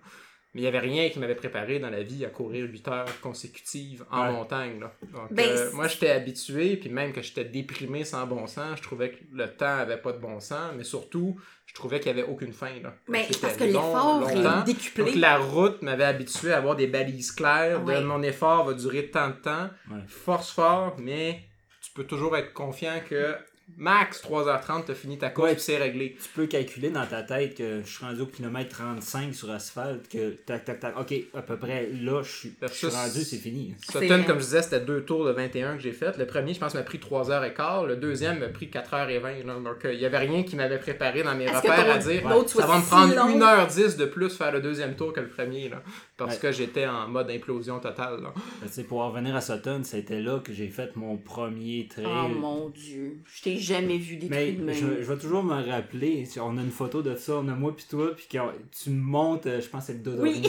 Mais 0.54 0.60
il 0.60 0.62
n'y 0.62 0.68
avait 0.68 0.78
rien 0.78 1.08
qui 1.10 1.18
m'avait 1.18 1.34
préparé 1.34 1.80
dans 1.80 1.90
la 1.90 2.02
vie 2.04 2.24
à 2.24 2.28
courir 2.28 2.64
8 2.70 2.86
heures 2.88 3.20
consécutives 3.20 4.04
en 4.10 4.26
Ouais. 4.26 4.32
montagne. 4.32 4.78
là. 4.80 4.92
Donc, 5.12 5.32
Ben, 5.32 5.48
euh, 5.48 5.72
moi, 5.72 5.88
j'étais 5.88 6.10
habitué, 6.10 6.76
puis 6.76 6.90
même 6.90 7.12
que 7.12 7.22
j'étais 7.22 7.44
déprimé 7.44 8.04
sans 8.04 8.24
bon 8.26 8.46
sens, 8.46 8.76
je 8.78 8.82
trouvais 8.82 9.10
que 9.10 9.16
le 9.32 9.48
temps 9.48 9.78
avait 9.78 9.96
pas 9.96 10.12
de 10.12 10.18
bon 10.18 10.38
sens, 10.38 10.72
mais 10.76 10.84
surtout, 10.84 11.36
je 11.66 11.74
trouvais 11.74 11.98
qu'il 11.98 12.12
n'y 12.14 12.20
avait 12.20 12.30
aucune 12.30 12.52
fin. 12.52 12.70
Là. 12.82 12.94
Mais 13.08 13.24
C'était 13.24 13.40
parce 13.40 13.56
que 13.56 13.64
l'effort 13.64 14.30
est 14.30 14.64
décuplé. 14.64 15.04
Donc, 15.04 15.14
la 15.16 15.38
route 15.38 15.82
m'avait 15.82 16.04
habitué 16.04 16.52
à 16.52 16.58
avoir 16.58 16.76
des 16.76 16.86
balises 16.86 17.32
claires 17.32 17.82
Ouais. 17.84 18.00
de 18.00 18.04
mon 18.04 18.22
effort 18.22 18.64
va 18.64 18.74
durer 18.74 19.06
tant 19.10 19.28
de 19.30 19.34
temps. 19.34 19.70
Ouais. 19.90 19.98
Force 20.06 20.50
fort, 20.52 20.96
mais 21.00 21.42
tu 21.82 21.90
peux 21.92 22.04
toujours 22.04 22.36
être 22.36 22.52
confiant 22.52 23.00
que 23.08 23.34
max 23.76 24.22
3h30, 24.22 24.84
t'as 24.86 24.94
fini 24.94 25.18
ta 25.18 25.30
course, 25.30 25.48
Ouais. 25.48 25.54
puis 25.54 25.62
c'est 25.62 25.76
réglé. 25.78 26.16
Tu 26.22 26.28
peux 26.34 26.46
calculer 26.46 26.90
dans 26.90 27.06
ta 27.06 27.22
tête 27.22 27.56
que 27.56 27.80
je 27.84 27.90
suis 27.90 28.04
rendu 28.04 28.20
au 28.20 28.26
kilomètre 28.26 28.70
35 28.76 29.34
sur 29.34 29.50
asphalte, 29.50 30.08
que 30.08 30.30
tac, 30.46 30.64
tac, 30.64 30.80
tac. 30.80 30.98
Ok, 31.00 31.14
à 31.34 31.42
peu 31.42 31.56
près 31.56 31.88
là, 31.92 32.22
je 32.22 32.30
suis, 32.30 32.52
je 32.62 32.66
suis 32.68 32.86
rendu, 32.88 33.22
c'est- 33.22 33.36
fini. 33.36 33.74
Sutton, 33.90 34.22
comme 34.26 34.38
je 34.38 34.44
disais, 34.44 34.62
c'était 34.62 34.80
deux 34.80 35.02
tours 35.04 35.24
de 35.24 35.32
21 35.32 35.76
que 35.76 35.82
j'ai 35.82 35.92
fait. 35.92 36.16
Le 36.18 36.26
premier, 36.26 36.54
je 36.54 36.60
pense, 36.60 36.74
m'a 36.74 36.82
pris 36.82 36.98
3h15. 36.98 37.86
Le 37.86 37.96
deuxième 37.96 38.38
m'a 38.38 38.48
pris 38.48 38.68
4h20. 38.70 39.42
là. 39.44 39.54
Donc, 39.58 39.84
euh, 39.84 39.92
il 39.92 40.00
y 40.00 40.06
avait 40.06 40.18
rien 40.18 40.42
qui 40.44 40.56
m'avait 40.56 40.78
préparé 40.78 41.22
dans 41.22 41.34
mes 41.34 41.46
repères 41.50 41.90
à 41.90 41.98
dire. 41.98 42.22
Ça 42.48 42.66
va 42.66 42.78
me 42.78 42.82
prendre 42.86 43.14
long? 43.14 43.28
1h10 43.38 43.96
de 43.96 44.04
plus 44.06 44.30
faire 44.36 44.52
le 44.52 44.60
deuxième 44.60 44.94
tour 44.94 45.12
que 45.12 45.20
le 45.20 45.28
premier. 45.28 45.68
Là, 45.68 45.82
parce 46.16 46.34
Ouais. 46.34 46.40
que 46.40 46.52
j'étais 46.52 46.86
en 46.86 47.08
mode 47.08 47.30
implosion 47.30 47.80
totale. 47.80 48.22
Là. 48.22 48.32
Tu 48.62 48.68
sais, 48.68 48.84
pour 48.84 49.00
en 49.00 49.10
revenir 49.10 49.34
à 49.34 49.40
Sutton, 49.40 49.80
c'était 49.84 50.20
là 50.20 50.38
que 50.38 50.52
j'ai 50.52 50.68
fait 50.68 50.94
mon 50.96 51.16
premier 51.16 51.88
trail. 51.88 52.06
Oh 52.06 52.28
mon 52.28 52.68
dieu. 52.70 53.18
T'ai 53.54 53.60
jamais 53.60 53.98
vu 53.98 54.16
des 54.16 54.28
Mais 54.28 54.46
trucs 54.46 54.58
de 54.60 54.64
même. 54.64 54.74
je, 54.74 55.02
je 55.02 55.12
vais 55.12 55.18
toujours 55.18 55.42
me 55.42 55.62
rappeler, 55.70 56.28
on 56.40 56.56
a 56.58 56.60
une 56.60 56.70
photo 56.70 57.02
de 57.02 57.14
ça, 57.16 57.34
on 57.36 57.48
a 57.48 57.54
moi 57.54 57.74
puis 57.74 57.86
toi, 57.88 58.14
puis 58.14 58.26
quand 58.30 58.52
tu 58.82 58.90
me 58.90 59.00
montes, 59.00 59.46
euh, 59.46 59.60
je 59.60 59.68
pense 59.68 59.82
que 59.82 59.92
c'est 59.92 59.92
le 59.94 59.98
dos 60.00 60.20
Oui. 60.22 60.42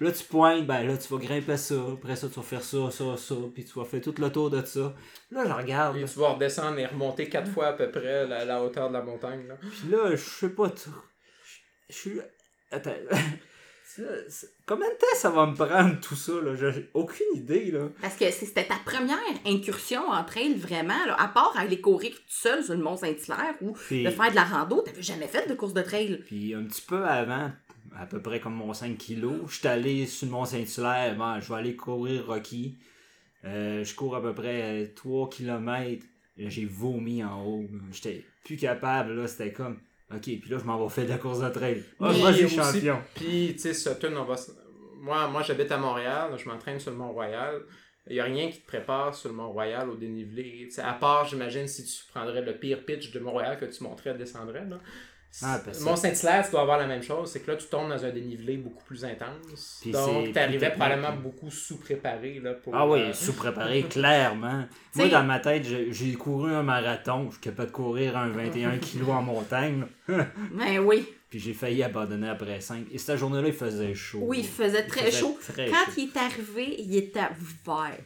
là, 0.00 0.12
tu 0.12 0.24
pointes, 0.24 0.66
ben 0.66 0.86
là, 0.86 0.96
tu 0.98 1.08
vas 1.12 1.18
grimper 1.18 1.56
ça, 1.56 1.74
après 1.94 2.16
ça, 2.16 2.28
tu 2.28 2.34
vas 2.34 2.42
faire 2.42 2.62
ça, 2.62 2.90
ça, 2.90 3.16
ça, 3.16 3.34
puis 3.54 3.64
tu 3.64 3.78
vas 3.78 3.84
faire 3.84 4.00
tout 4.00 4.14
le 4.18 4.30
tour 4.30 4.50
de 4.50 4.64
ça. 4.64 4.94
Là, 5.30 5.44
je 5.46 5.52
regarde, 5.52 5.96
Et 5.96 6.04
tu 6.04 6.18
vas 6.18 6.32
redescendre 6.34 6.78
et 6.78 6.86
remonter 6.86 7.28
quatre 7.28 7.50
fois 7.50 7.68
à 7.68 7.72
peu 7.72 7.90
près 7.90 8.26
la, 8.26 8.44
la 8.44 8.62
hauteur 8.62 8.88
de 8.88 8.94
la 8.94 9.02
montagne. 9.02 9.46
Là. 9.48 9.54
puis 9.60 9.90
là, 9.90 10.10
je 10.10 10.16
sais 10.16 10.50
pas 10.50 10.68
trop. 10.70 10.90
Je 11.88 11.94
je 11.94 11.94
suis. 11.94 12.20
Attends. 12.70 12.90
Combien 14.66 14.88
de 14.88 14.94
temps 14.94 15.16
ça 15.16 15.30
va 15.30 15.46
me 15.46 15.54
prendre 15.54 16.00
tout 16.00 16.16
ça, 16.16 16.32
là? 16.40 16.54
J'ai 16.54 16.88
aucune 16.94 17.26
idée, 17.34 17.70
là. 17.70 17.88
Parce 18.00 18.16
que 18.16 18.30
c'était 18.30 18.64
ta 18.64 18.76
première 18.84 19.18
incursion 19.46 20.08
en 20.08 20.24
trail, 20.24 20.54
vraiment, 20.54 21.04
là, 21.06 21.14
à 21.20 21.28
part 21.28 21.54
aller 21.56 21.80
courir 21.80 22.12
tout 22.12 22.22
seul 22.28 22.62
sur 22.64 22.74
le 22.74 22.82
Mont-Saint-Hilaire 22.82 23.54
ou 23.60 23.72
Puis, 23.72 24.04
de 24.04 24.10
faire 24.10 24.30
de 24.30 24.36
la 24.36 24.44
rando, 24.44 24.82
t'avais 24.82 25.02
jamais 25.02 25.28
fait 25.28 25.48
de 25.48 25.54
course 25.54 25.74
de 25.74 25.82
trail. 25.82 26.22
puis 26.26 26.54
un 26.54 26.64
petit 26.64 26.82
peu 26.82 27.04
avant, 27.04 27.50
à 27.98 28.06
peu 28.06 28.20
près 28.20 28.40
comme 28.40 28.54
mon 28.54 28.72
5 28.74 28.96
kilos, 28.98 29.40
je 29.48 29.58
suis 29.58 29.68
allé 29.68 30.06
sur 30.06 30.26
le 30.26 30.32
Mont-Saint-Hilaire, 30.32 31.16
bon, 31.16 31.40
je 31.40 31.48
vais 31.48 31.58
aller 31.58 31.76
courir 31.76 32.26
Rocky. 32.26 32.78
Euh, 33.44 33.84
je 33.84 33.94
cours 33.94 34.16
à 34.16 34.22
peu 34.22 34.34
près 34.34 34.92
3 34.96 35.28
km. 35.30 36.04
J'ai 36.36 36.64
vomi 36.66 37.24
en 37.24 37.44
haut. 37.44 37.64
J'étais 37.92 38.24
plus 38.44 38.56
capable, 38.56 39.14
là. 39.14 39.26
C'était 39.28 39.52
comme. 39.52 39.78
Ok, 40.14 40.22
puis 40.22 40.48
là, 40.48 40.58
je 40.58 40.64
m'en 40.64 40.82
vais 40.82 40.88
faire 40.88 41.04
de 41.04 41.10
la 41.10 41.18
course 41.18 41.40
de 41.40 41.48
trail. 41.48 41.82
Ah, 42.00 42.12
moi, 42.12 42.32
j'ai 42.32 42.44
aussi- 42.44 42.54
champion. 42.56 42.98
Puis, 43.14 43.52
tu 43.54 43.58
sais, 43.58 43.74
Sutton, 43.74 44.14
on 44.16 44.24
va. 44.24 44.36
Moi, 45.00 45.28
moi 45.28 45.42
j'habite 45.42 45.70
à 45.72 45.78
Montréal, 45.78 46.32
je 46.36 46.48
m'entraîne 46.48 46.78
sur 46.80 46.90
le 46.90 46.96
Mont-Royal. 46.96 47.60
Il 48.08 48.14
n'y 48.14 48.20
a 48.20 48.24
rien 48.24 48.48
qui 48.50 48.60
te 48.60 48.66
prépare 48.66 49.14
sur 49.14 49.28
le 49.30 49.34
Mont-Royal 49.34 49.88
au 49.90 49.96
dénivelé. 49.96 50.68
À 50.78 50.92
part, 50.94 51.26
j'imagine, 51.26 51.66
si 51.66 51.84
tu 51.84 52.04
prendrais 52.12 52.40
le 52.40 52.56
pire 52.56 52.84
pitch 52.84 53.10
de 53.10 53.18
Montréal 53.18 53.58
que 53.58 53.64
tu 53.64 53.82
monterais, 53.82 54.14
descendrais. 54.14 54.64
Là. 54.64 54.78
Ah, 55.42 55.60
Mont-Saint-Hilaire, 55.82 56.44
tu 56.44 56.50
dois 56.52 56.62
avoir 56.62 56.78
la 56.78 56.86
même 56.86 57.02
chose. 57.02 57.30
C'est 57.30 57.40
que 57.40 57.50
là, 57.50 57.56
tu 57.56 57.66
tombes 57.66 57.88
dans 57.90 58.04
un 58.04 58.10
dénivelé 58.10 58.56
beaucoup 58.56 58.82
plus 58.84 59.04
intense. 59.04 59.80
Puis 59.82 59.90
Donc, 59.90 60.32
tu 60.32 60.38
arrivais 60.38 60.70
probablement 60.70 61.12
beaucoup 61.16 61.50
sous-préparé. 61.50 62.40
là, 62.42 62.54
pour, 62.54 62.74
Ah 62.74 62.86
oui, 62.88 63.00
euh, 63.00 63.12
sous-préparé, 63.14 63.82
clairement. 63.82 64.64
T'sais- 64.92 65.02
Moi, 65.02 65.08
dans 65.08 65.24
ma 65.24 65.40
tête, 65.40 65.64
j'ai 65.90 66.12
couru 66.14 66.52
un 66.54 66.62
marathon. 66.62 67.26
Je 67.28 67.32
suis 67.32 67.40
capable 67.42 67.68
de 67.68 67.74
courir 67.74 68.16
un 68.16 68.28
21 68.28 68.78
kg 68.78 69.10
en 69.10 69.22
montagne. 69.22 69.84
Ben 70.08 70.78
oui. 70.84 71.06
Puis 71.28 71.40
j'ai 71.40 71.52
failli 71.54 71.82
abandonner 71.82 72.28
après 72.28 72.60
5. 72.60 72.86
Et 72.92 72.98
cette 72.98 73.18
journée-là, 73.18 73.48
il 73.48 73.52
faisait 73.54 73.94
chaud. 73.94 74.20
Oui, 74.22 74.38
il 74.38 74.46
faisait 74.46 74.84
Il 74.84 74.86
très 74.90 75.06
faisait 75.06 75.18
chaud. 75.20 75.36
très 75.42 75.66
Quand 75.68 75.84
chaud. 75.86 75.92
il 75.98 76.04
est 76.04 76.16
arrivé, 76.16 76.76
il 76.78 76.96
était 76.96 77.20
vert. 77.66 77.98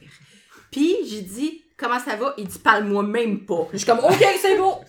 Puis 0.73 0.97
j'ai 1.07 1.21
dit, 1.23 1.63
comment 1.77 1.99
ça 1.99 2.17
va? 2.17 2.35
Il 2.39 2.49
dit, 2.49 2.59
parle-moi 2.59 3.03
même 3.03 3.45
pas. 3.45 3.69
Je 3.73 3.79
suis 3.79 3.87
comme, 3.87 3.99
ok, 4.01 4.25
c'est 4.41 4.57
bon. 4.57 4.81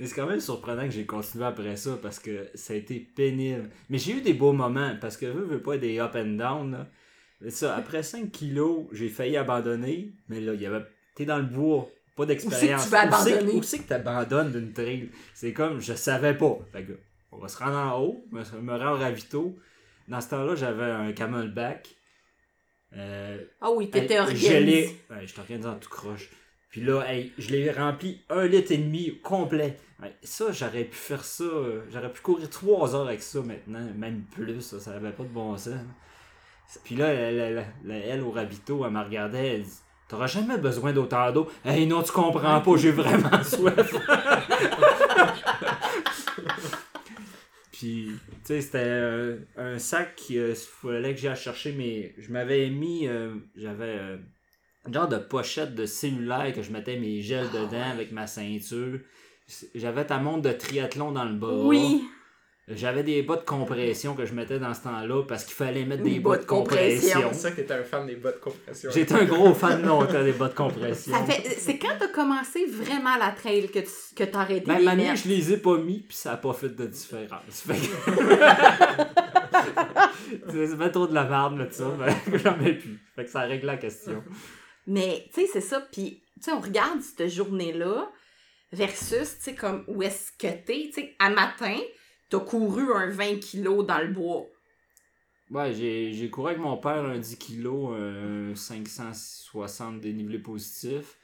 Mais 0.00 0.06
c'est 0.06 0.14
quand 0.16 0.26
même 0.26 0.40
surprenant 0.40 0.84
que 0.86 0.90
j'ai 0.90 1.04
continué 1.06 1.44
après 1.44 1.76
ça 1.76 1.96
parce 2.02 2.18
que 2.18 2.48
ça 2.54 2.72
a 2.72 2.76
été 2.76 2.98
pénible. 2.98 3.68
Mais 3.90 3.98
j'ai 3.98 4.12
eu 4.14 4.20
des 4.22 4.32
beaux 4.32 4.52
moments 4.54 4.96
parce 5.00 5.16
que 5.16 5.26
veux, 5.26 5.44
veux 5.44 5.60
pas 5.62 5.76
des 5.76 6.00
up 6.00 6.12
and 6.16 6.36
down. 6.38 6.72
Là. 6.72 6.88
Mais 7.42 7.50
ça, 7.50 7.76
après 7.76 8.02
5 8.02 8.32
kilos, 8.32 8.86
j'ai 8.92 9.08
failli 9.10 9.36
abandonner. 9.36 10.12
Mais 10.28 10.40
là, 10.40 10.54
il 10.54 10.60
y 10.62 10.66
avait. 10.66 10.84
T'es 11.14 11.26
dans 11.26 11.36
le 11.36 11.44
bois, 11.44 11.86
pas 12.16 12.24
d'expérience. 12.26 12.86
Où 12.86 12.88
c'est 12.88 12.90
que 12.90 12.90
tu 12.90 12.90
vas 12.90 13.06
Où 13.06 13.22
c'est- 13.24 13.32
abandonner? 13.34 13.52
Où 13.58 13.62
c'est 13.62 13.78
que 13.80 13.88
t'abandonnes 13.88 14.52
d'une 14.52 14.72
trail? 14.72 15.10
C'est 15.34 15.52
comme, 15.52 15.80
je 15.80 15.92
savais 15.92 16.34
pas. 16.34 16.58
Fait 16.72 16.82
que, 16.84 16.98
on 17.30 17.36
va 17.38 17.48
se 17.48 17.58
rendre 17.58 17.76
en 17.76 18.00
haut, 18.00 18.24
me, 18.32 18.40
me 18.62 18.72
rendre 18.72 18.92
au 18.96 18.98
ravito. 18.98 19.54
Dans 20.08 20.20
ce 20.22 20.30
temps-là, 20.30 20.54
j'avais 20.56 20.90
un 20.90 21.12
camelback. 21.12 21.88
Euh, 22.96 23.38
Ah 23.60 23.70
oui, 23.70 23.90
t'étais 23.90 24.18
organisé. 24.18 24.48
Je 24.48 24.56
l'ai. 24.64 24.86
Ouais, 25.10 25.26
je 25.26 25.34
t'organise 25.34 25.66
en 25.66 25.76
tout 25.76 25.88
croche. 25.90 26.28
Puis 26.70 26.80
là, 26.82 27.02
hey, 27.12 27.32
je 27.36 27.50
l'ai 27.50 27.70
rempli 27.70 28.20
un 28.30 28.46
litre 28.46 28.70
et 28.72 28.78
demi 28.78 29.18
complet. 29.22 29.76
Ça, 30.22 30.52
j'aurais 30.52 30.84
pu 30.84 30.96
faire 30.96 31.24
ça. 31.24 31.44
euh, 31.44 31.82
J'aurais 31.92 32.12
pu 32.12 32.20
courir 32.22 32.48
trois 32.48 32.94
heures 32.94 33.08
avec 33.08 33.22
ça 33.22 33.40
maintenant, 33.42 33.86
même 33.96 34.22
plus. 34.30 34.60
Ça, 34.60 34.78
ça 34.80 34.92
avait 34.92 35.10
pas 35.12 35.24
de 35.24 35.28
bon 35.28 35.56
sens. 35.56 35.74
Puis 36.84 36.94
là, 36.94 37.12
la- 37.32 37.50
la- 37.50 37.64
elle 37.96 38.22
au 38.22 38.30
rabito, 38.30 38.84
elle 38.86 38.92
me 38.92 39.00
regardait, 39.02 39.54
elle 39.56 39.62
dit 39.64 39.70
T'auras 40.08 40.26
jamais 40.28 40.58
besoin 40.58 40.92
d'autant 40.92 41.30
d'eau. 41.32 41.48
Hey, 41.64 41.86
non, 41.86 42.02
tu 42.02 42.12
comprends 42.12 42.60
pas, 42.60 42.76
j'ai 42.76 42.90
vraiment 42.92 43.42
soif. 43.44 43.94
Puis, 47.72 48.10
tu 48.28 48.38
sais, 48.44 48.60
c'était 48.60 49.38
un 49.56 49.78
sac 49.78 50.14
qu'il 50.16 50.54
fallait 50.54 51.14
que 51.14 51.20
j'aille 51.20 51.36
chercher, 51.36 51.72
mais 51.72 52.14
je 52.18 52.30
m'avais 52.32 52.68
mis, 52.70 53.06
euh, 53.06 53.34
j'avais 53.56 53.96
euh, 53.98 54.16
genre 54.90 55.08
de 55.08 55.18
pochette 55.18 55.74
de 55.74 55.86
cellulaire 55.86 56.52
que 56.54 56.62
je 56.62 56.70
mettais 56.70 56.96
mes 56.96 57.20
gels 57.20 57.48
Ah, 57.52 57.56
dedans 57.58 57.70
ouais. 57.72 57.92
avec 57.92 58.12
ma 58.12 58.26
ceinture. 58.26 58.98
J'avais 59.74 60.06
ta 60.06 60.18
montre 60.18 60.42
de 60.42 60.52
triathlon 60.52 61.12
dans 61.12 61.24
le 61.24 61.34
bas. 61.34 61.52
Oui. 61.52 62.04
J'avais 62.72 63.02
des 63.02 63.22
bas 63.22 63.34
de 63.34 63.40
compression 63.44 64.14
que 64.14 64.24
je 64.24 64.32
mettais 64.32 64.60
dans 64.60 64.72
ce 64.74 64.84
temps-là 64.84 65.24
parce 65.24 65.44
qu'il 65.44 65.54
fallait 65.54 65.84
mettre 65.84 66.04
des 66.04 66.20
bas 66.20 66.36
de 66.36 66.44
compression. 66.44 67.30
C'est 67.32 67.38
ça 67.38 67.50
que 67.50 67.56
t'étais 67.56 67.74
un 67.74 67.82
fan 67.82 68.06
des 68.06 68.14
bas 68.14 68.30
de 68.30 68.36
compression. 68.36 68.90
J'étais 68.94 69.14
un 69.14 69.24
gros 69.24 69.52
fan 69.54 69.82
longtemps 69.84 70.22
des 70.22 70.30
bas 70.30 70.46
de 70.48 70.54
compression. 70.54 71.12
C'est 71.58 71.78
quand 71.78 71.96
t'as 71.98 72.08
commencé 72.08 72.66
vraiment 72.66 73.16
la 73.16 73.32
trail 73.32 73.68
que, 73.68 73.80
tu, 73.80 73.90
que 74.14 74.22
t'as 74.22 74.42
arrêté 74.42 74.66
Ben, 74.66 74.94
mettre? 74.96 75.16
je 75.24 75.28
les 75.28 75.52
ai 75.52 75.56
pas 75.56 75.78
mis, 75.78 75.98
puis 75.98 76.16
ça 76.16 76.34
a 76.34 76.36
pas 76.36 76.52
fait 76.52 76.68
de 76.68 76.86
différence. 76.86 77.40
Fait 77.48 77.74
que... 77.74 77.88
c'est 80.68 80.78
pas 80.78 80.90
trop 80.90 81.08
de 81.08 81.14
la 81.14 81.24
merde, 81.24 81.58
là, 81.58 81.66
ça, 81.70 81.84
mais 81.98 82.38
j'en 82.38 82.56
mets 82.56 82.74
plus. 82.74 82.98
Fait 83.16 83.24
que 83.24 83.30
ça 83.30 83.40
règle 83.40 83.66
la 83.66 83.78
question. 83.78 84.22
Mais, 84.90 85.30
tu 85.32 85.42
sais, 85.42 85.46
c'est 85.46 85.60
ça. 85.60 85.80
Puis, 85.80 86.20
tu 86.34 86.42
sais, 86.42 86.52
on 86.52 86.60
regarde 86.60 87.00
cette 87.00 87.28
journée-là 87.28 88.10
versus, 88.72 89.36
tu 89.36 89.44
sais, 89.44 89.54
comme 89.54 89.84
où 89.86 90.02
est-ce 90.02 90.32
que 90.32 90.48
t'es. 90.48 90.86
Tu 90.86 90.92
sais, 90.94 91.14
à 91.20 91.30
matin, 91.30 91.78
t'as 92.28 92.40
couru 92.40 92.92
un 92.92 93.08
20 93.08 93.38
kilos 93.38 93.86
dans 93.86 94.00
le 94.00 94.12
bois. 94.12 94.46
Ouais, 95.48 95.72
j'ai, 95.72 96.28
couru 96.28 96.48
avec 96.48 96.60
mon 96.60 96.76
père 96.76 97.04
un 97.04 97.20
10 97.20 97.38
kg, 97.38 97.66
un 97.68 98.54
560 98.56 100.00
dénivelé 100.00 100.40
positif. 100.40 101.18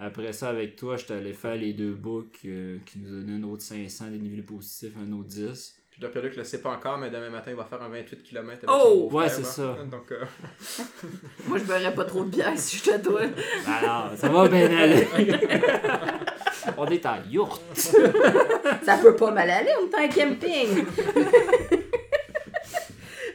Après 0.00 0.32
ça, 0.32 0.48
avec 0.48 0.74
toi, 0.74 0.96
j'étais 0.96 1.14
allé 1.14 1.32
faire 1.32 1.54
les 1.54 1.74
deux 1.74 1.94
books 1.94 2.40
euh, 2.44 2.80
qui 2.84 2.98
nous 2.98 3.08
donnaient 3.08 3.34
un 3.34 3.44
autre 3.44 3.62
500 3.62 4.10
dénivelé 4.10 4.42
positif, 4.42 4.94
un 4.96 5.12
autre 5.12 5.28
10. 5.28 5.80
Puis 5.92 6.00
Dr. 6.00 6.22
Luc 6.22 6.36
le 6.36 6.44
sait 6.44 6.62
pas 6.62 6.70
encore, 6.70 6.96
mais 6.96 7.10
demain 7.10 7.28
matin, 7.28 7.50
il 7.50 7.56
va 7.56 7.64
faire 7.66 7.82
un 7.82 7.90
28 7.90 8.22
km 8.22 8.48
avec 8.48 8.70
Oh! 8.70 9.08
son 9.10 9.16
Ouais, 9.16 9.28
c'est 9.28 9.44
ça. 9.44 9.76
Donc, 9.90 10.10
euh, 10.10 10.24
Moi, 11.46 11.58
je 11.58 11.64
boirais 11.64 11.94
pas 11.94 12.04
trop 12.06 12.24
de 12.24 12.30
bière 12.30 12.58
si 12.58 12.78
je 12.78 12.84
te 12.84 12.96
dois. 12.96 13.26
Alors, 13.66 14.10
ça 14.16 14.28
va 14.30 14.48
bien 14.48 14.74
aller. 14.74 15.06
On 16.78 16.86
est 16.86 17.04
en 17.04 17.16
yourte. 17.28 17.62
Ça 18.82 18.96
peut 19.02 19.16
pas 19.16 19.30
mal 19.32 19.50
aller, 19.50 19.72
on 19.80 19.90
est 19.90 20.04
en 20.04 20.08
camping. 20.08 20.86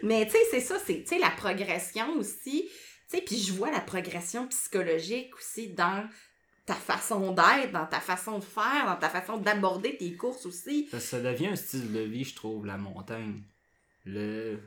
Mais 0.04 0.26
tu 0.26 0.32
sais, 0.32 0.38
c'est 0.52 0.60
ça, 0.62 0.76
c'est 0.84 1.04
tu 1.04 1.08
sais, 1.08 1.20
la 1.20 1.30
progression 1.32 2.16
aussi. 2.18 2.70
Tu 3.10 3.18
sais, 3.18 3.22
puis 3.24 3.38
je 3.38 3.54
vois 3.54 3.70
la 3.72 3.82
progression 3.82 4.48
psychologique 4.48 5.36
aussi 5.38 5.70
dans 5.70 6.08
ta 6.68 6.76
façon 6.76 7.32
d'être, 7.32 7.72
dans 7.72 7.86
ta 7.86 8.02
façon 8.02 8.40
de 8.40 8.44
faire, 8.44 8.86
dans 8.86 8.98
ta 8.98 9.10
façon 9.10 9.38
d'aborder 9.38 9.96
tes 9.96 10.14
courses 10.16 10.46
aussi. 10.46 10.88
Ça 11.00 11.22
devient 11.22 11.48
un 11.48 11.56
style 11.56 11.94
de 11.94 12.02
vie, 12.02 12.26
je 12.26 12.36
trouve, 12.36 12.68
la 12.68 12.78
montagne. 12.78 13.42
Le... 14.06 14.60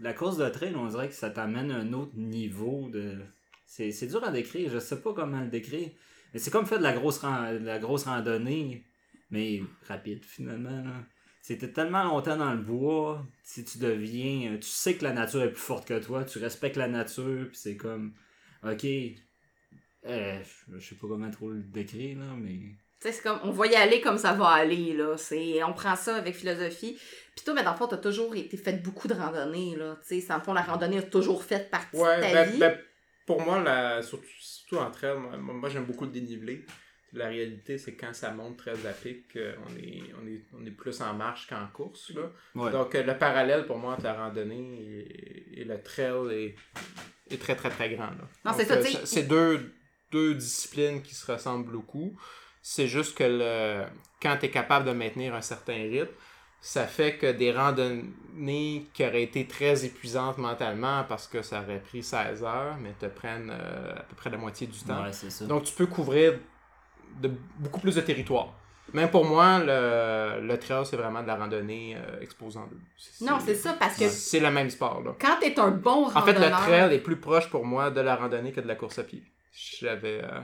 La 0.00 0.12
course 0.12 0.36
de 0.36 0.48
trail, 0.48 0.74
on 0.74 0.88
dirait 0.88 1.08
que 1.08 1.14
ça 1.14 1.30
t'amène 1.30 1.70
à 1.70 1.76
un 1.76 1.92
autre 1.92 2.16
niveau 2.16 2.88
de. 2.88 3.20
C'est, 3.64 4.06
dur 4.08 4.24
à 4.24 4.32
décrire, 4.32 4.68
je 4.68 4.80
sais 4.80 5.00
pas 5.00 5.12
comment 5.14 5.40
le 5.40 5.46
décrire. 5.46 5.90
Mais 6.32 6.40
c'est 6.40 6.50
comme 6.50 6.66
faire 6.66 6.78
de 6.78 6.82
la 6.82 6.92
grosse, 6.92 7.22
la 7.22 7.78
grosse 7.78 8.02
randonnée, 8.04 8.84
mais 9.30 9.62
rapide 9.86 10.24
finalement. 10.24 10.82
là. 10.82 11.04
C'était 11.42 11.70
tellement 11.70 12.02
longtemps 12.02 12.36
dans 12.36 12.54
le 12.54 12.62
bois, 12.62 13.24
si 13.44 13.64
tu 13.64 13.78
deviens. 13.78 14.56
Tu 14.56 14.68
sais 14.68 14.96
que 14.96 15.04
la 15.04 15.12
nature 15.12 15.42
est 15.42 15.52
plus 15.52 15.60
forte 15.60 15.86
que 15.86 16.02
toi, 16.02 16.24
tu 16.24 16.38
respectes 16.38 16.76
la 16.76 16.88
nature, 16.88 17.46
puis 17.46 17.56
c'est 17.56 17.76
comme. 17.76 18.14
Ok. 18.64 18.84
Euh, 20.06 20.38
je 20.78 20.86
sais 20.88 20.94
pas 20.96 21.06
comment 21.08 21.30
trop 21.30 21.50
le 21.50 21.62
décrire, 21.62 22.18
là, 22.18 22.26
mais. 22.38 22.50
Tu 23.00 23.10
sais, 23.10 23.12
c'est 23.12 23.22
comme, 23.22 23.38
on 23.42 23.50
va 23.50 23.66
y 23.66 23.74
aller 23.74 24.00
comme 24.00 24.16
ça 24.18 24.32
va 24.32 24.48
aller, 24.48 24.92
là. 24.94 25.16
C'est, 25.16 25.62
on 25.62 25.72
prend 25.72 25.96
ça 25.96 26.16
avec 26.16 26.34
philosophie. 26.34 26.98
Puis 27.36 27.44
toi, 27.44 27.54
mais 27.54 27.62
dans 27.62 27.72
le 27.72 27.76
fond, 27.76 27.86
t'as 27.86 27.96
toujours 27.98 28.34
été 28.34 28.56
fait 28.56 28.82
beaucoup 28.82 29.08
de 29.08 29.14
randonnées, 29.14 29.76
là. 29.76 29.96
Tu 30.06 30.20
sais, 30.20 30.26
dans 30.28 30.36
le 30.36 30.42
fond, 30.42 30.52
la 30.54 30.62
randonnée 30.62 30.98
a 30.98 31.02
toujours 31.02 31.42
fait 31.44 31.70
partie 31.70 31.96
Ouais, 31.96 32.16
de 32.16 32.22
ta 32.22 32.32
ben, 32.44 32.50
vie. 32.50 32.58
ben, 32.58 32.78
pour 33.26 33.40
moi, 33.42 33.60
la, 33.62 34.02
surtout, 34.02 34.24
surtout 34.38 34.76
entre 34.76 35.04
elles, 35.04 35.18
moi, 35.18 35.36
moi, 35.38 35.68
j'aime 35.68 35.84
beaucoup 35.84 36.04
le 36.04 36.10
dénivelé. 36.10 36.64
la 37.12 37.28
réalité, 37.28 37.78
c'est 37.78 37.94
quand 37.94 38.12
ça 38.14 38.30
monte 38.32 38.56
très 38.58 38.86
à 38.86 38.92
pic, 38.92 39.36
euh, 39.36 39.54
on 39.66 39.76
est, 39.78 40.02
on, 40.20 40.26
est, 40.26 40.42
on 40.52 40.66
est 40.66 40.70
plus 40.70 41.00
en 41.00 41.14
marche 41.14 41.46
qu'en 41.48 41.66
course. 41.72 42.10
Là. 42.14 42.30
Ouais. 42.54 42.70
Donc, 42.72 42.94
euh, 42.94 43.02
le 43.02 43.16
parallèle 43.16 43.66
pour 43.66 43.78
moi 43.78 43.94
entre 43.94 44.04
la 44.04 44.14
randonnée 44.14 44.78
et, 44.80 45.60
et 45.60 45.64
le 45.64 45.80
trail 45.82 46.32
est, 46.32 46.54
est 47.34 47.40
très, 47.40 47.54
très, 47.54 47.70
très 47.70 47.88
grand. 47.94 48.10
là. 48.10 48.28
Non, 48.44 48.52
c'est 48.56 48.64
ça, 48.64 48.74
euh, 48.74 48.82
tu 48.84 48.90
sais, 48.92 49.06
C'est 49.06 49.22
deux, 49.24 49.72
deux 50.14 50.34
disciplines 50.34 51.02
qui 51.02 51.14
se 51.14 51.30
ressemblent 51.30 51.72
beaucoup. 51.72 52.14
C'est 52.62 52.86
juste 52.86 53.16
que 53.18 53.24
le, 53.24 53.84
quand 54.22 54.36
tu 54.38 54.46
es 54.46 54.50
capable 54.50 54.86
de 54.86 54.92
maintenir 54.92 55.34
un 55.34 55.42
certain 55.42 55.74
rythme, 55.74 56.14
ça 56.60 56.86
fait 56.86 57.18
que 57.18 57.30
des 57.30 57.52
randonnées 57.52 58.86
qui 58.94 59.04
auraient 59.04 59.24
été 59.24 59.46
très 59.46 59.84
épuisantes 59.84 60.38
mentalement 60.38 61.04
parce 61.06 61.26
que 61.26 61.42
ça 61.42 61.60
aurait 61.60 61.80
pris 61.80 62.02
16 62.02 62.42
heures, 62.42 62.76
mais 62.80 62.92
te 62.98 63.04
prennent 63.04 63.50
euh, 63.52 63.92
à 63.94 64.02
peu 64.02 64.14
près 64.16 64.30
la 64.30 64.38
moitié 64.38 64.66
du 64.66 64.78
temps. 64.78 65.02
Ouais, 65.02 65.12
c'est 65.12 65.28
ça. 65.30 65.44
Donc, 65.44 65.64
tu 65.64 65.74
peux 65.74 65.86
couvrir 65.86 66.38
de, 67.20 67.30
beaucoup 67.58 67.80
plus 67.80 67.96
de 67.96 68.00
territoire. 68.00 68.54
Même 68.94 69.10
pour 69.10 69.26
moi, 69.26 69.58
le, 69.58 70.40
le 70.46 70.58
trail, 70.58 70.86
c'est 70.86 70.96
vraiment 70.96 71.22
de 71.22 71.26
la 71.26 71.36
randonnée 71.36 71.96
euh, 71.96 72.20
exposant 72.22 72.66
deux. 72.70 73.26
Non, 73.26 73.38
c'est 73.44 73.54
ça, 73.56 73.74
parce 73.78 73.96
que 73.98 74.08
C'est 74.08 74.40
le 74.40 74.50
même 74.50 74.70
sport, 74.70 75.02
là. 75.04 75.12
quand 75.20 75.36
t'es 75.40 75.58
un 75.58 75.70
bon 75.70 76.06
En 76.06 76.10
fait, 76.22 76.32
randonneur... 76.32 76.60
le 76.60 76.66
trail 76.66 76.94
est 76.94 76.98
plus 77.00 77.16
proche 77.16 77.50
pour 77.50 77.66
moi 77.66 77.90
de 77.90 78.00
la 78.00 78.16
randonnée 78.16 78.52
que 78.52 78.60
de 78.62 78.68
la 78.68 78.76
course 78.76 78.98
à 78.98 79.04
pied. 79.04 79.22
J'avais 79.54 80.20
euh, 80.24 80.40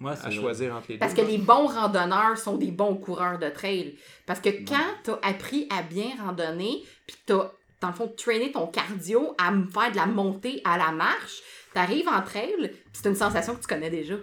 Moi, 0.00 0.16
c'est 0.16 0.26
à 0.26 0.30
choisir 0.30 0.74
entre 0.74 0.86
les 0.90 0.98
Parce 0.98 1.14
deux. 1.14 1.22
que 1.22 1.28
les 1.28 1.38
bons 1.38 1.66
randonneurs 1.66 2.36
sont 2.36 2.56
des 2.56 2.72
bons 2.72 2.96
coureurs 2.96 3.38
de 3.38 3.48
trail. 3.48 3.96
Parce 4.26 4.40
que 4.40 4.48
quand 4.66 4.94
t'as 5.04 5.18
appris 5.22 5.68
à 5.70 5.82
bien 5.82 6.10
randonner, 6.18 6.82
puis 7.06 7.16
que 7.16 7.22
t'as, 7.26 7.52
dans 7.80 7.88
le 7.88 7.94
fond, 7.94 8.12
traîné 8.16 8.50
ton 8.50 8.66
cardio 8.66 9.34
à 9.38 9.52
faire 9.72 9.92
de 9.92 9.96
la 9.96 10.06
montée 10.06 10.60
à 10.64 10.76
la 10.78 10.90
marche, 10.90 11.42
t'arrives 11.74 12.08
en 12.08 12.22
trail, 12.22 12.72
c'est 12.92 13.08
une 13.08 13.14
sensation 13.14 13.54
que 13.54 13.60
tu 13.60 13.68
connais 13.68 13.90
déjà. 13.90 14.16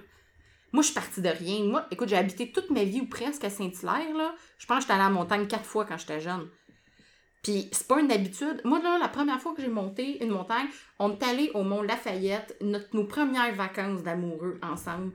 Moi, 0.73 0.81
je 0.83 0.87
suis 0.87 0.95
partie 0.95 1.21
de 1.21 1.29
rien. 1.29 1.63
Moi, 1.65 1.85
écoute, 1.91 2.07
j'ai 2.09 2.17
habité 2.17 2.51
toute 2.51 2.69
ma 2.69 2.83
vie 2.83 3.01
ou 3.01 3.07
presque 3.07 3.43
à 3.43 3.49
Saint-Hilaire, 3.49 4.15
là. 4.15 4.33
Je 4.57 4.65
pense 4.65 4.77
que 4.77 4.81
j'étais 4.83 4.93
allée 4.93 5.03
à 5.03 5.07
la 5.07 5.13
montagne 5.13 5.47
quatre 5.47 5.65
fois 5.65 5.85
quand 5.85 5.97
j'étais 5.97 6.21
jeune. 6.21 6.49
Puis 7.41 7.69
c'est 7.71 7.87
pas 7.87 7.99
une 7.99 8.11
habitude. 8.11 8.61
Moi, 8.63 8.81
là, 8.81 8.99
la 8.99 9.07
première 9.07 9.41
fois 9.41 9.53
que 9.55 9.61
j'ai 9.61 9.67
monté 9.67 10.23
une 10.23 10.29
montagne, 10.29 10.67
on 10.99 11.11
est 11.11 11.23
allé 11.23 11.51
au 11.53 11.63
Mont 11.63 11.81
Lafayette, 11.81 12.55
notre, 12.61 12.95
nos 12.95 13.05
premières 13.05 13.55
vacances 13.55 14.03
d'amoureux 14.03 14.59
ensemble. 14.61 15.11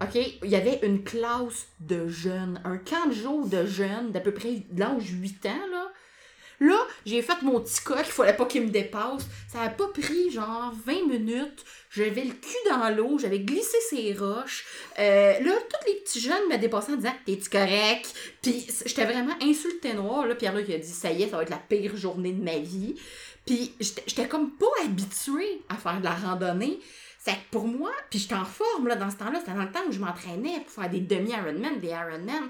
OK? 0.00 0.14
Il 0.44 0.50
y 0.50 0.56
avait 0.56 0.80
une 0.82 1.02
classe 1.02 1.68
de 1.80 2.06
jeunes, 2.06 2.60
un 2.64 2.76
camp 2.76 3.08
de 3.08 3.14
jour 3.14 3.48
de 3.48 3.64
jeunes 3.64 4.12
d'à 4.12 4.20
peu 4.20 4.32
près 4.32 4.62
l'âge 4.76 5.10
8 5.10 5.46
ans, 5.46 5.66
là. 5.70 5.85
Là, 6.60 6.78
j'ai 7.04 7.20
fait 7.22 7.42
mon 7.42 7.60
petit 7.60 7.82
coq, 7.82 7.98
il 8.00 8.04
fallait 8.04 8.36
pas 8.36 8.46
qu'il 8.46 8.62
me 8.62 8.70
dépasse. 8.70 9.26
Ça 9.48 9.60
a 9.62 9.68
pas 9.68 9.88
pris 9.88 10.30
genre 10.30 10.72
20 10.86 11.06
minutes. 11.06 11.64
J'avais 11.90 12.24
le 12.24 12.32
cul 12.32 12.70
dans 12.70 12.88
l'eau, 12.94 13.18
j'avais 13.18 13.40
glissé 13.40 13.76
ces 13.90 14.14
roches. 14.14 14.64
Euh, 14.98 15.38
là, 15.40 15.52
tous 15.68 15.86
les 15.86 16.00
petits 16.00 16.20
jeunes 16.20 16.48
me 16.50 16.56
dépassaient 16.56 16.92
en 16.92 16.96
disant 16.96 17.14
T'es-tu 17.24 17.50
correct? 17.50 18.14
Puis 18.42 18.66
j'étais 18.84 19.04
vraiment 19.04 19.34
insulté 19.42 19.92
noir. 19.94 20.26
Là, 20.26 20.34
Pierre-Luc 20.34 20.68
a 20.70 20.78
dit 20.78 20.86
Ça 20.86 21.10
y 21.10 21.22
est, 21.22 21.28
ça 21.28 21.36
va 21.36 21.42
être 21.42 21.50
la 21.50 21.56
pire 21.56 21.96
journée 21.96 22.32
de 22.32 22.42
ma 22.42 22.58
vie. 22.58 22.94
Puis 23.44 23.74
j'étais 23.78 24.02
j'étais 24.06 24.28
comme 24.28 24.52
pas 24.52 24.66
habituée 24.84 25.62
à 25.68 25.76
faire 25.76 25.98
de 25.98 26.04
la 26.04 26.14
randonnée. 26.14 26.80
C'est 27.18 27.32
que 27.32 27.50
pour 27.50 27.66
moi, 27.66 27.90
puis 28.08 28.20
j'étais 28.20 28.34
en 28.34 28.44
forme 28.44 28.86
là, 28.86 28.94
dans 28.94 29.10
ce 29.10 29.16
temps-là, 29.16 29.40
c'était 29.40 29.52
dans 29.52 29.64
le 29.64 29.72
temps 29.72 29.84
où 29.88 29.92
je 29.92 29.98
m'entraînais 29.98 30.60
pour 30.60 30.70
faire 30.70 30.90
des 30.90 31.00
demi-Ironman, 31.00 31.80
des 31.80 31.88
Ironman. 31.88 32.48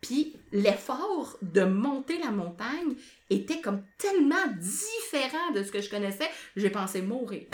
Puis 0.00 0.36
l'effort 0.52 1.36
de 1.42 1.62
monter 1.62 2.18
la 2.18 2.30
montagne 2.30 2.94
était 3.30 3.60
comme 3.60 3.82
tellement 3.98 4.46
différent 4.56 5.50
de 5.54 5.62
ce 5.62 5.72
que 5.72 5.80
je 5.80 5.90
connaissais, 5.90 6.28
j'ai 6.56 6.70
pensé 6.70 7.02
mourir. 7.02 7.46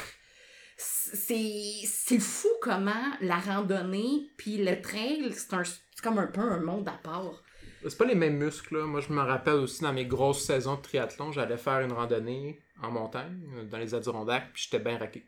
C'est 0.77 2.19
fou 2.19 2.49
comment 2.61 2.93
la 3.21 3.39
randonnée 3.39 4.29
puis 4.37 4.59
le 4.59 4.81
trail, 4.81 5.33
c'est 5.33 6.03
comme 6.03 6.19
un 6.19 6.27
peu 6.27 6.41
un 6.41 6.61
monde 6.61 6.89
à 6.89 6.99
part. 7.03 7.43
C'est 7.87 7.99
pas 7.99 8.07
les 8.07 8.15
mêmes 8.15 8.39
muscles. 8.39 8.83
Moi, 8.85 9.01
je 9.01 9.13
me 9.13 9.21
rappelle 9.21 9.55
aussi 9.55 9.83
dans 9.83 9.93
mes 9.93 10.07
grosses 10.07 10.43
saisons 10.43 10.77
de 10.77 10.81
triathlon, 10.81 11.33
j'allais 11.33 11.59
faire 11.59 11.81
une 11.81 11.93
randonnée 11.93 12.59
en 12.83 12.91
montagne, 12.91 13.69
dans 13.71 13.79
les 13.79 13.95
Adirondacks, 13.95 14.53
puis 14.53 14.65
j'étais 14.65 14.83
bien 14.83 14.99
raqué. 14.99 15.25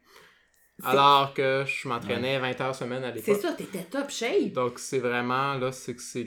C'est- 0.79 0.87
Alors 0.89 1.33
que 1.33 1.65
je 1.67 1.89
m'entraînais 1.89 2.39
20 2.39 2.61
heures 2.61 2.75
semaine 2.75 3.03
à 3.03 3.11
C'est 3.15 3.27
l'époque. 3.29 3.41
ça, 3.41 3.53
t'étais 3.55 3.85
top 3.85 4.11
shape. 4.11 4.53
Donc, 4.53 4.79
c'est 4.79 4.99
vraiment, 4.99 5.55
là, 5.55 5.73
c'est 5.73 5.95
que 5.95 6.03
c'est 6.03 6.25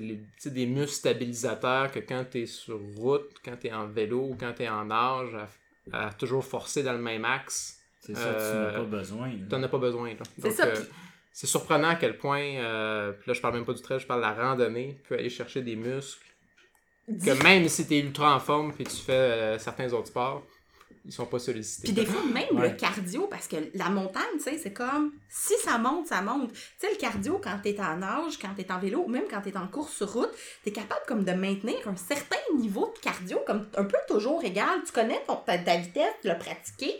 des 0.53 0.65
muscles 0.65 0.95
stabilisateurs 0.95 1.91
que 1.91 1.99
quand 1.99 2.25
t'es 2.31 2.45
sur 2.47 2.79
route, 2.95 3.29
quand 3.45 3.57
t'es 3.59 3.71
en 3.71 3.87
vélo 3.87 4.29
ou 4.31 4.37
quand 4.39 4.53
t'es 4.53 4.67
en 4.67 4.85
nage, 4.85 5.35
à, 5.91 6.07
à 6.07 6.13
toujours 6.13 6.43
forcer 6.43 6.81
dans 6.83 6.93
le 6.93 6.97
même 6.99 7.25
axe, 7.25 7.75
C'est 8.01 8.15
ça, 8.15 8.23
tu 8.33 8.39
Euh, 8.39 8.71
n'as 8.71 8.77
pas 8.79 8.85
besoin. 8.85 9.27
là. 9.27 9.33
t'en 9.49 9.61
as 9.61 9.67
pas 9.67 9.77
besoin, 9.77 10.09
là. 10.09 10.23
C'est 10.39 10.51
ça, 10.51 10.65
euh, 10.65 10.75
c'est 11.31 11.45
surprenant 11.47 11.89
à 11.89 11.95
quel 11.95 12.17
point, 12.17 12.41
euh, 12.41 13.13
là, 13.27 13.33
je 13.33 13.41
parle 13.41 13.53
même 13.55 13.65
pas 13.65 13.73
du 13.73 13.81
trail, 13.83 13.99
je 13.99 14.07
parle 14.07 14.21
de 14.21 14.25
la 14.25 14.33
randonnée, 14.33 14.99
peut 15.07 15.15
aller 15.15 15.29
chercher 15.29 15.61
des 15.61 15.75
muscles 15.75 16.23
que 17.07 17.43
même 17.43 17.67
si 17.69 17.87
t'es 17.87 17.99
ultra 17.99 18.35
en 18.35 18.39
forme 18.39 18.73
puis 18.73 18.83
tu 18.85 18.95
fais 18.95 19.11
euh, 19.13 19.57
certains 19.59 19.91
autres 19.93 20.07
sports, 20.07 20.43
ils 21.09 21.13
sont 21.13 21.25
pas 21.25 21.39
sollicités. 21.39 21.85
Puis 21.87 21.93
des 21.93 22.05
fois, 22.05 22.21
même 22.23 22.55
Ouais. 22.55 22.69
le 22.69 22.75
cardio, 22.75 23.25
parce 23.25 23.47
que 23.47 23.55
la 23.73 23.89
montagne, 23.89 24.23
tu 24.37 24.43
sais, 24.43 24.59
c'est 24.59 24.71
comme 24.73 25.11
si 25.27 25.53
ça 25.63 25.79
monte, 25.79 26.05
ça 26.07 26.21
monte. 26.21 26.53
Tu 26.53 26.59
sais, 26.77 26.89
le 26.91 26.97
cardio, 26.97 27.41
quand 27.43 27.57
t'es 27.63 27.79
en 27.79 27.97
nage, 27.97 28.37
quand 28.39 28.53
t'es 28.55 28.71
en 28.71 28.77
vélo, 28.79 28.99
ou 29.05 29.09
même 29.09 29.23
quand 29.27 29.41
t'es 29.41 29.57
en 29.57 29.67
course 29.67 29.91
sur 29.95 30.13
route, 30.13 30.29
t'es 30.63 30.71
capable 30.71 31.01
comme 31.07 31.23
de 31.23 31.31
maintenir 31.31 31.79
un 31.87 31.95
certain 31.95 32.37
niveau 32.55 32.93
de 32.95 32.99
cardio, 32.99 33.39
comme 33.47 33.67
un 33.75 33.85
peu 33.85 33.97
toujours 34.07 34.43
égal. 34.43 34.83
Tu 34.85 34.91
connais 34.91 35.19
ton, 35.25 35.37
ta, 35.37 35.57
ta 35.57 35.77
vitesse, 35.77 36.13
tu 36.21 36.27
l'as 36.27 36.35
pratiqué. 36.35 36.93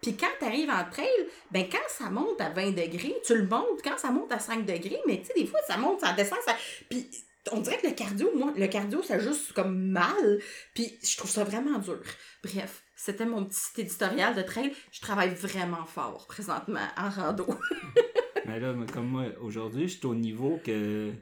Puis 0.00 0.16
quand 0.16 0.28
t'arrives 0.38 0.70
en 0.70 0.88
trail, 0.88 1.08
ben 1.50 1.66
quand 1.68 1.88
ça 1.88 2.08
monte 2.08 2.40
à 2.40 2.50
20 2.50 2.70
degrés, 2.70 3.16
tu 3.26 3.34
le 3.34 3.48
montes. 3.48 3.82
Quand 3.82 3.98
ça 3.98 4.10
monte 4.12 4.30
à 4.30 4.38
5 4.38 4.64
degrés, 4.64 5.00
mais 5.08 5.18
tu 5.20 5.26
sais, 5.26 5.32
des 5.34 5.46
fois, 5.46 5.58
ça 5.66 5.76
monte, 5.76 6.00
ça 6.02 6.12
descend, 6.12 6.38
ça... 6.46 6.54
Puis 6.88 7.10
on 7.52 7.60
dirait 7.60 7.78
que 7.78 7.86
le 7.86 7.94
cardio, 7.94 8.30
moi, 8.36 8.52
le 8.56 8.66
cardio, 8.66 9.02
ça 9.02 9.18
juste 9.18 9.52
comme 9.52 9.90
mal. 9.90 10.38
Puis 10.74 10.98
je 11.02 11.16
trouve 11.16 11.30
ça 11.30 11.44
vraiment 11.44 11.78
dur. 11.78 12.00
Bref, 12.42 12.84
c'était 12.94 13.26
mon 13.26 13.44
petit 13.44 13.80
éditorial 13.80 14.34
de 14.34 14.42
trail. 14.42 14.72
Je 14.92 15.00
travaille 15.00 15.34
vraiment 15.34 15.84
fort 15.84 16.26
présentement 16.26 16.86
en 16.96 17.10
rando. 17.10 17.46
Mais 18.46 18.60
là, 18.60 18.74
comme 18.92 19.08
moi, 19.08 19.26
aujourd'hui, 19.40 19.88
je 19.88 19.98
suis 19.98 20.06
au 20.06 20.14
niveau 20.14 20.60
que. 20.64 21.12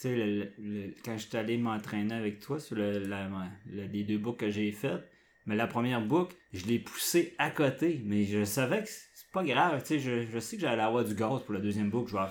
Tu 0.00 0.08
sais, 0.08 0.52
quand 1.04 1.16
je 1.16 1.26
suis 1.26 1.36
allé 1.38 1.56
m'entraîner 1.56 2.14
avec 2.14 2.40
toi 2.40 2.60
sur 2.60 2.76
les 2.76 4.04
deux 4.04 4.18
boucles 4.18 4.44
que 4.46 4.50
j'ai 4.50 4.70
faites, 4.70 5.08
mais 5.46 5.56
la 5.56 5.66
première 5.66 6.02
boucle, 6.02 6.36
je 6.52 6.66
l'ai 6.66 6.78
poussée 6.78 7.34
à 7.38 7.50
côté. 7.50 8.02
Mais 8.04 8.24
je 8.24 8.44
savais 8.44 8.82
que 8.82 8.88
c'est 8.88 9.30
pas 9.32 9.44
grave. 9.44 9.80
Tu 9.82 9.86
sais, 9.86 9.98
je, 10.00 10.26
je 10.30 10.38
sais 10.38 10.56
que 10.56 10.62
j'allais 10.62 10.82
avoir 10.82 11.04
du 11.04 11.14
gaz 11.14 11.40
pour 11.42 11.54
la 11.54 11.60
deuxième 11.60 11.88
boucle. 11.88 12.10
Je 12.10 12.16
vais, 12.16 12.24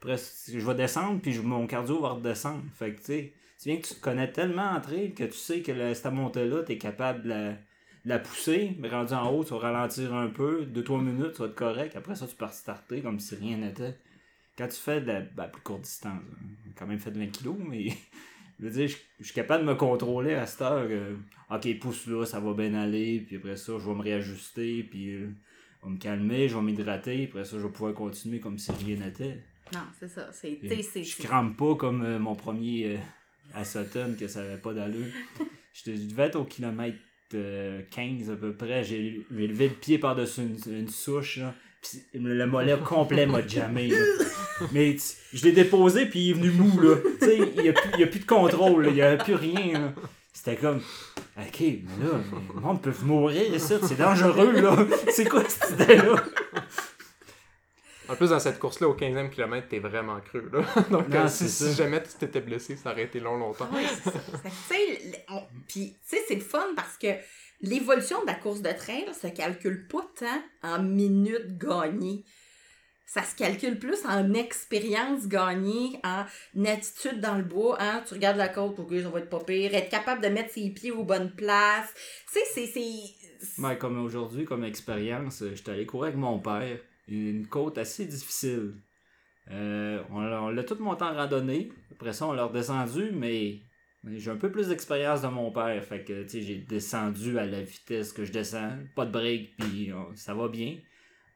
après, 0.00 0.16
je 0.48 0.58
vais 0.58 0.74
descendre, 0.74 1.20
puis 1.20 1.38
mon 1.40 1.66
cardio 1.66 2.00
va 2.00 2.12
redescendre. 2.12 2.64
Fait 2.74 2.94
que, 2.94 3.00
tu 3.00 3.04
sais, 3.04 3.32
tu 3.60 3.68
viens 3.68 3.78
que 3.78 3.86
tu 3.86 3.94
te 3.94 4.00
connais 4.00 4.32
tellement 4.32 4.70
en 4.70 4.80
trail 4.80 5.12
que 5.12 5.24
tu 5.24 5.36
sais 5.36 5.60
que 5.60 5.92
cette 5.92 6.12
montée-là, 6.12 6.62
tu 6.62 6.72
es 6.72 6.78
capable 6.78 7.22
de 7.24 7.52
la, 8.06 8.18
pousser. 8.18 8.74
Mais 8.78 8.88
rendu 8.88 9.12
en 9.12 9.30
haut, 9.30 9.44
tu 9.44 9.50
vas 9.50 9.58
ralentir 9.58 10.14
un 10.14 10.28
peu. 10.28 10.64
2-3 10.64 11.02
minutes, 11.02 11.32
tu 11.34 11.42
vas 11.42 11.48
être 11.48 11.54
correct. 11.54 11.96
Après 11.96 12.14
ça, 12.14 12.26
tu 12.26 12.34
peux 12.34 12.46
restarter 12.46 13.02
comme 13.02 13.20
si 13.20 13.34
rien 13.34 13.58
n'était. 13.58 13.94
Quand 14.56 14.68
tu 14.68 14.76
fais 14.76 15.02
de 15.02 15.06
la, 15.06 15.20
ben, 15.20 15.48
plus 15.48 15.60
courte 15.60 15.82
distance, 15.82 16.12
hein, 16.14 16.70
quand 16.78 16.86
même 16.86 16.98
fait 16.98 17.10
de 17.10 17.18
20 17.18 17.26
kilos, 17.26 17.56
mais 17.58 17.88
je 18.58 18.64
veux 18.64 18.70
dire, 18.70 18.88
je, 18.88 18.96
je 19.18 19.24
suis 19.26 19.34
capable 19.34 19.66
de 19.66 19.68
me 19.68 19.74
contrôler 19.74 20.32
à 20.32 20.46
cette 20.46 20.62
heure. 20.62 20.86
euh, 20.88 21.14
ok, 21.50 21.78
pousse 21.78 22.06
là, 22.06 22.24
ça 22.24 22.40
va 22.40 22.54
bien 22.54 22.72
aller, 22.72 23.20
puis 23.20 23.36
après 23.36 23.56
ça, 23.56 23.74
je 23.78 23.86
vais 23.86 23.94
me 23.94 24.02
réajuster, 24.02 24.82
puis 24.82 25.10
euh, 25.10 25.28
je 25.82 25.86
vais 25.86 25.92
me 25.92 25.98
calmer, 25.98 26.48
je 26.48 26.56
vais 26.56 26.62
m'hydrater, 26.62 27.24
après 27.28 27.44
ça, 27.44 27.58
je 27.58 27.66
vais 27.66 27.72
pouvoir 27.72 27.92
continuer 27.92 28.40
comme 28.40 28.56
si 28.56 28.72
rien 28.72 28.96
n'était. 28.96 29.42
Non, 29.72 29.80
c'est 29.98 30.08
ça. 30.08 30.28
C'est, 30.32 30.58
c'est, 30.82 31.04
Je 31.04 31.16
crampe 31.22 31.56
pas 31.56 31.74
comme 31.76 32.02
euh, 32.04 32.18
mon 32.18 32.34
premier 32.34 32.94
euh, 32.94 32.96
à 33.54 33.64
Sutton, 33.64 34.14
que 34.18 34.26
ça 34.28 34.40
avait 34.40 34.56
pas 34.58 34.72
d'allure. 34.74 35.06
J'étais- 35.72 35.96
Je 35.96 36.06
devais 36.08 36.24
être 36.24 36.36
au 36.36 36.44
kilomètre 36.44 36.98
euh, 37.34 37.82
15 37.90 38.30
à 38.30 38.36
peu 38.36 38.52
près. 38.54 38.82
J'ai 38.84 39.24
j'ai 39.34 39.46
levé 39.46 39.68
le 39.68 39.74
pied 39.74 39.98
par-dessus 39.98 40.40
une, 40.42 40.72
une 40.74 40.88
souche. 40.88 41.36
Là. 41.38 41.54
Puis 41.82 42.00
le 42.14 42.46
mollet 42.46 42.76
complet 42.84 43.26
m'a 43.26 43.46
jamais. 43.46 43.88
Mais 44.72 44.96
je 45.32 45.44
l'ai 45.44 45.52
déposé, 45.52 46.04
puis 46.06 46.20
il 46.20 46.30
est 46.30 46.34
venu 46.34 46.50
mou. 46.50 46.80
là. 46.80 46.96
Tu 47.20 47.26
sais, 47.26 47.38
il 47.56 47.62
n'y 47.62 47.68
a, 47.68 47.72
a 47.72 48.06
plus 48.06 48.20
de 48.20 48.26
contrôle. 48.26 48.86
Il 48.88 48.94
n'y 48.94 49.00
a 49.02 49.16
plus 49.16 49.34
rien. 49.34 49.72
là. 49.80 49.92
C'était 50.32 50.56
comme. 50.56 50.80
Ok, 51.38 51.60
mais 51.60 52.04
là, 52.04 52.20
le 52.54 52.60
monde 52.60 52.82
peut 52.82 52.92
mourir 53.04 53.54
ici. 53.54 53.74
C'est 53.82 53.96
dangereux, 53.98 54.60
là. 54.60 54.76
C'est 55.10 55.26
quoi 55.28 55.42
cette 55.48 55.80
idée-là? 55.80 56.16
En 58.10 58.16
plus, 58.16 58.30
dans 58.30 58.40
cette 58.40 58.58
course-là, 58.58 58.88
au 58.88 58.94
15e 58.94 59.30
kilomètre, 59.30 59.68
t'es 59.68 59.78
vraiment 59.78 60.20
creux. 60.20 60.50
Là. 60.52 60.64
Donc, 60.90 61.08
Non, 61.08 61.20
euh, 61.20 61.28
c'est 61.28 61.46
si, 61.46 61.72
jamais 61.74 62.02
tu 62.02 62.10
t'étais 62.18 62.40
blessé, 62.40 62.74
ça 62.76 62.90
aurait 62.90 63.04
été 63.04 63.20
long, 63.20 63.36
longtemps. 63.36 63.68
Oui, 63.72 63.84
c'est 64.02 64.10
ça. 64.10 64.18
Puis, 65.68 65.96
tu 66.02 66.16
sais, 66.16 66.24
c'est 66.26 66.34
le 66.34 66.40
fun 66.40 66.66
parce 66.74 66.98
que 66.98 67.06
l'évolution 67.60 68.20
de 68.22 68.26
la 68.26 68.34
course 68.34 68.62
de 68.62 68.72
trail 68.72 69.06
se 69.14 69.28
calcule 69.28 69.86
pas 69.86 70.04
tant 70.18 70.42
en 70.68 70.82
minutes 70.82 71.56
gagnées. 71.56 72.24
Ça 73.06 73.22
se 73.22 73.36
calcule 73.36 73.78
plus 73.78 74.04
en 74.06 74.34
expérience 74.34 75.28
gagnée, 75.28 76.00
en 76.04 76.24
attitude 76.64 77.20
dans 77.20 77.36
le 77.36 77.44
bois. 77.44 77.76
Hein? 77.80 78.02
Tu 78.06 78.14
regardes 78.14 78.36
la 78.36 78.48
côte, 78.48 78.78
ok, 78.78 78.92
ça 79.02 79.08
va 79.08 79.20
être 79.20 79.30
pas 79.30 79.40
pire. 79.40 79.74
Être 79.74 79.88
capable 79.88 80.22
de 80.22 80.28
mettre 80.28 80.52
ses 80.52 80.70
pieds 80.70 80.90
aux 80.92 81.04
bonnes 81.04 81.32
places. 81.32 81.92
Tu 82.32 82.40
sais, 82.40 82.66
c'est-. 82.66 83.60
Ouais, 83.62 83.78
comme 83.78 84.04
aujourd'hui, 84.04 84.44
comme 84.44 84.64
expérience, 84.64 85.44
j'étais 85.54 85.72
allé 85.72 85.86
courir 85.86 86.08
avec 86.08 86.16
mon 86.16 86.38
père. 86.40 86.78
Une 87.10 87.46
côte 87.46 87.76
assez 87.78 88.06
difficile. 88.06 88.74
Euh, 89.50 90.00
on 90.10 90.20
l'a- 90.20 90.42
on 90.42 90.48
l'a 90.50 90.62
tout 90.64 90.76
monté 90.80 91.02
en 91.04 91.14
randonnée. 91.14 91.72
Après 91.92 92.12
ça, 92.12 92.26
on 92.26 92.32
l'a 92.32 92.44
redescendu, 92.44 93.10
mais, 93.12 93.60
mais 94.04 94.18
j'ai 94.18 94.30
un 94.30 94.36
peu 94.36 94.50
plus 94.50 94.68
d'expérience 94.68 95.22
de 95.22 95.28
mon 95.28 95.50
père. 95.50 95.82
Fait 95.84 96.04
que, 96.04 96.22
tu 96.22 96.28
sais, 96.28 96.40
j'ai 96.42 96.56
descendu 96.58 97.38
à 97.38 97.46
la 97.46 97.60
vitesse 97.62 98.12
que 98.12 98.24
je 98.24 98.32
descends. 98.32 98.78
Pas 98.94 99.06
de 99.06 99.10
break, 99.12 99.56
puis 99.58 99.90
ça 100.14 100.34
va 100.34 100.48
bien. 100.48 100.76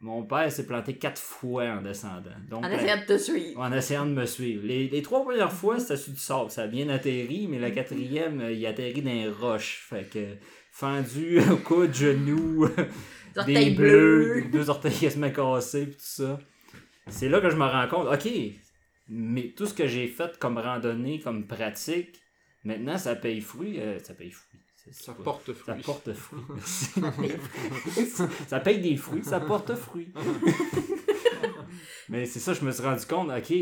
Mon 0.01 0.25
père 0.27 0.53
s'est 0.53 0.66
planté 0.66 0.97
quatre 0.99 1.20
fois 1.20 1.64
en 1.64 1.83
descendant. 1.83 2.31
Donc, 2.51 2.64
En 2.64 2.70
essayant 2.70 2.99
de 2.99 3.07
te 3.07 3.16
suivre. 3.18 3.59
en 3.59 3.72
essayant 3.72 4.05
de 4.05 4.11
me 4.12 4.27
suivre. 4.27 4.64
Les, 4.66 4.87
les 4.89 5.03
trois 5.03 5.25
premières 5.25 5.53
fois, 5.53 5.81
c'était 5.81 5.97
sur 5.97 6.12
du 6.12 6.18
sable. 6.20 6.51
Ça 6.51 6.64
a 6.64 6.66
bien 6.66 6.89
atterri, 6.91 7.49
mais 7.49 7.59
la 7.59 7.70
quatrième, 7.70 8.43
il 8.53 8.64
atterrit 8.66 9.01
dans 9.03 9.11
les 9.11 9.29
roches. 9.29 9.87
Fait 9.89 10.05
que, 10.09 10.35
fendu 10.70 11.41
au 11.51 11.57
coude, 11.57 11.95
genou, 11.95 12.68
orteils 13.39 13.70
des 13.70 13.76
bleus, 13.76 14.45
deux 14.53 14.70
orteils 14.70 14.99
quasiment 14.99 15.30
cassés, 15.30 15.87
pis 15.87 15.97
tout 15.97 16.03
ça. 16.03 16.39
C'est 17.09 17.28
là 17.28 17.41
que 17.41 17.51
je 17.51 17.57
me 17.57 17.64
rends 17.64 17.89
compte, 17.89 18.07
ok, 18.12 18.30
mais 19.09 19.53
tout 19.57 19.66
ce 19.66 19.74
que 19.74 19.87
j'ai 19.87 20.07
fait 20.09 20.39
comme 20.39 20.59
randonnée, 20.59 21.20
comme 21.20 21.47
pratique, 21.47 22.20
maintenant 22.64 22.97
ça 22.99 23.14
paye 23.14 23.41
fruit. 23.41 23.78
euh, 23.80 23.99
ça 23.99 24.14
paye 24.14 24.30
fruit. 24.30 24.61
Ça 24.91 25.12
quoi? 25.14 25.24
porte 25.24 25.53
Ça 25.55 25.72
fruit. 25.72 25.82
porte 25.82 26.12
fruit. 26.12 26.41
ça 28.47 28.61
paye 28.61 28.80
des 28.80 28.97
fruits, 28.97 29.24
ça 29.24 29.41
porte 29.41 29.74
fruit. 29.74 30.09
Mais 32.09 32.26
c'est 32.26 32.41
ça, 32.41 32.53
je 32.53 32.64
me 32.64 32.70
suis 32.70 32.82
rendu 32.82 33.05
compte, 33.07 33.30
ok, 33.30 33.55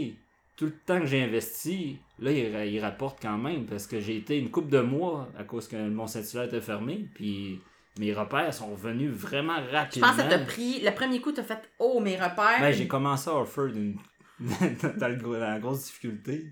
tout 0.56 0.66
le 0.66 0.74
temps 0.84 1.00
que 1.00 1.06
j'ai 1.06 1.22
investi, 1.22 1.98
là, 2.18 2.32
il 2.32 2.80
rapporte 2.80 3.20
quand 3.22 3.38
même, 3.38 3.66
parce 3.66 3.86
que 3.86 4.00
j'ai 4.00 4.16
été 4.16 4.36
une 4.38 4.50
coupe 4.50 4.68
de 4.68 4.80
mois 4.80 5.28
à 5.38 5.44
cause 5.44 5.68
que 5.68 5.76
mon 5.76 5.90
Mont-Saint-Hilaire 5.90 6.44
était 6.44 6.60
fermé, 6.60 7.08
puis 7.14 7.60
mes 7.98 8.12
repères 8.14 8.52
sont 8.54 8.70
revenus 8.72 9.10
vraiment 9.10 9.62
Je 9.68 9.70
rapidement. 9.74 10.08
pense 10.08 10.16
que 10.16 10.22
ça 10.22 10.28
t'a 10.28 10.38
pris. 10.44 10.80
Le 10.80 10.90
premier 10.94 11.20
coup, 11.20 11.32
t'as 11.32 11.42
fait 11.42 11.60
Oh, 11.78 12.00
mes 12.00 12.16
repères. 12.16 12.60
Ben, 12.60 12.72
j'ai 12.72 12.88
commencé 12.88 13.28
à 13.30 13.34
offer 13.36 13.70
d'une- 13.72 13.98
dans, 14.40 15.08
le 15.08 15.16
gros- 15.16 15.34
dans 15.34 15.40
la 15.40 15.58
grosse 15.60 15.84
difficulté. 15.84 16.46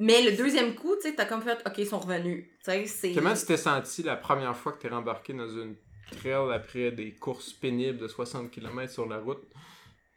Mais 0.00 0.22
le 0.22 0.36
deuxième 0.36 0.74
coup, 0.74 0.94
tu 0.96 1.08
sais, 1.08 1.14
t'as 1.14 1.24
comme 1.24 1.42
fait 1.42 1.58
OK, 1.66 1.74
ils 1.78 1.86
sont 1.86 1.98
revenus. 1.98 2.44
Tu 2.64 2.70
sais, 2.70 2.86
c'est. 2.86 3.12
Comment 3.12 3.34
tu 3.34 3.44
t'es 3.46 3.56
senti 3.56 4.02
la 4.02 4.16
première 4.16 4.56
fois 4.56 4.72
que 4.72 4.78
t'es 4.80 4.88
rembarqué 4.88 5.32
dans 5.34 5.48
une 5.48 5.76
trail 6.20 6.52
après 6.54 6.90
des 6.92 7.14
courses 7.14 7.52
pénibles 7.52 7.98
de 7.98 8.08
60 8.08 8.50
km 8.50 8.90
sur 8.92 9.06
la 9.08 9.18
route? 9.18 9.42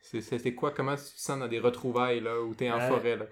C'était 0.01 0.53
quoi? 0.55 0.71
Comment 0.71 0.95
tu 0.95 1.03
te 1.03 1.19
sens 1.19 1.39
dans 1.39 1.47
des 1.47 1.59
retrouvailles 1.59 2.21
là, 2.21 2.41
où 2.41 2.53
t'es 2.55 2.69
en 2.71 2.79
Euh, 2.79 2.87
forêt? 2.87 3.17
Là? 3.17 3.25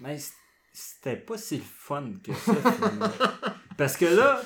Mais 0.00 0.18
c- 0.18 0.32
c'était 0.72 1.16
pas 1.16 1.36
si 1.38 1.58
fun 1.60 2.12
que 2.24 2.32
ça. 2.32 2.52
Parce 3.76 3.96
que 3.96 4.04
là, 4.06 4.40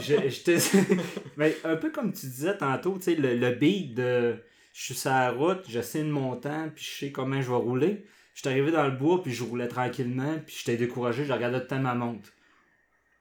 je- 0.00 0.28
j'étais. 0.28 0.58
Mais 1.36 1.56
un 1.64 1.76
peu 1.76 1.90
comme 1.90 2.12
tu 2.12 2.26
disais 2.26 2.56
tantôt, 2.56 2.96
tu 2.98 3.04
sais, 3.04 3.14
le, 3.14 3.36
le 3.36 3.50
beat 3.52 3.94
de. 3.94 4.36
Je 4.72 4.82
suis 4.82 4.94
sur 4.94 5.10
la 5.10 5.30
route, 5.30 5.64
je 5.68 5.80
sais 5.80 6.00
une 6.00 6.10
montagne, 6.10 6.70
puis 6.74 6.84
je 6.84 6.98
sais 7.06 7.12
comment 7.12 7.40
je 7.40 7.48
vais 7.48 7.54
rouler. 7.56 8.06
J'étais 8.34 8.48
arrivé 8.50 8.72
dans 8.72 8.84
le 8.84 8.90
bois, 8.96 9.22
puis 9.22 9.32
je 9.32 9.44
roulais 9.44 9.68
tranquillement, 9.68 10.34
puis 10.44 10.56
j'étais 10.58 10.76
découragé, 10.76 11.24
je 11.24 11.32
regardais 11.32 11.58
tout 11.58 11.64
le 11.64 11.68
temps 11.68 11.78
ma 11.80 11.94
montre. 11.94 12.28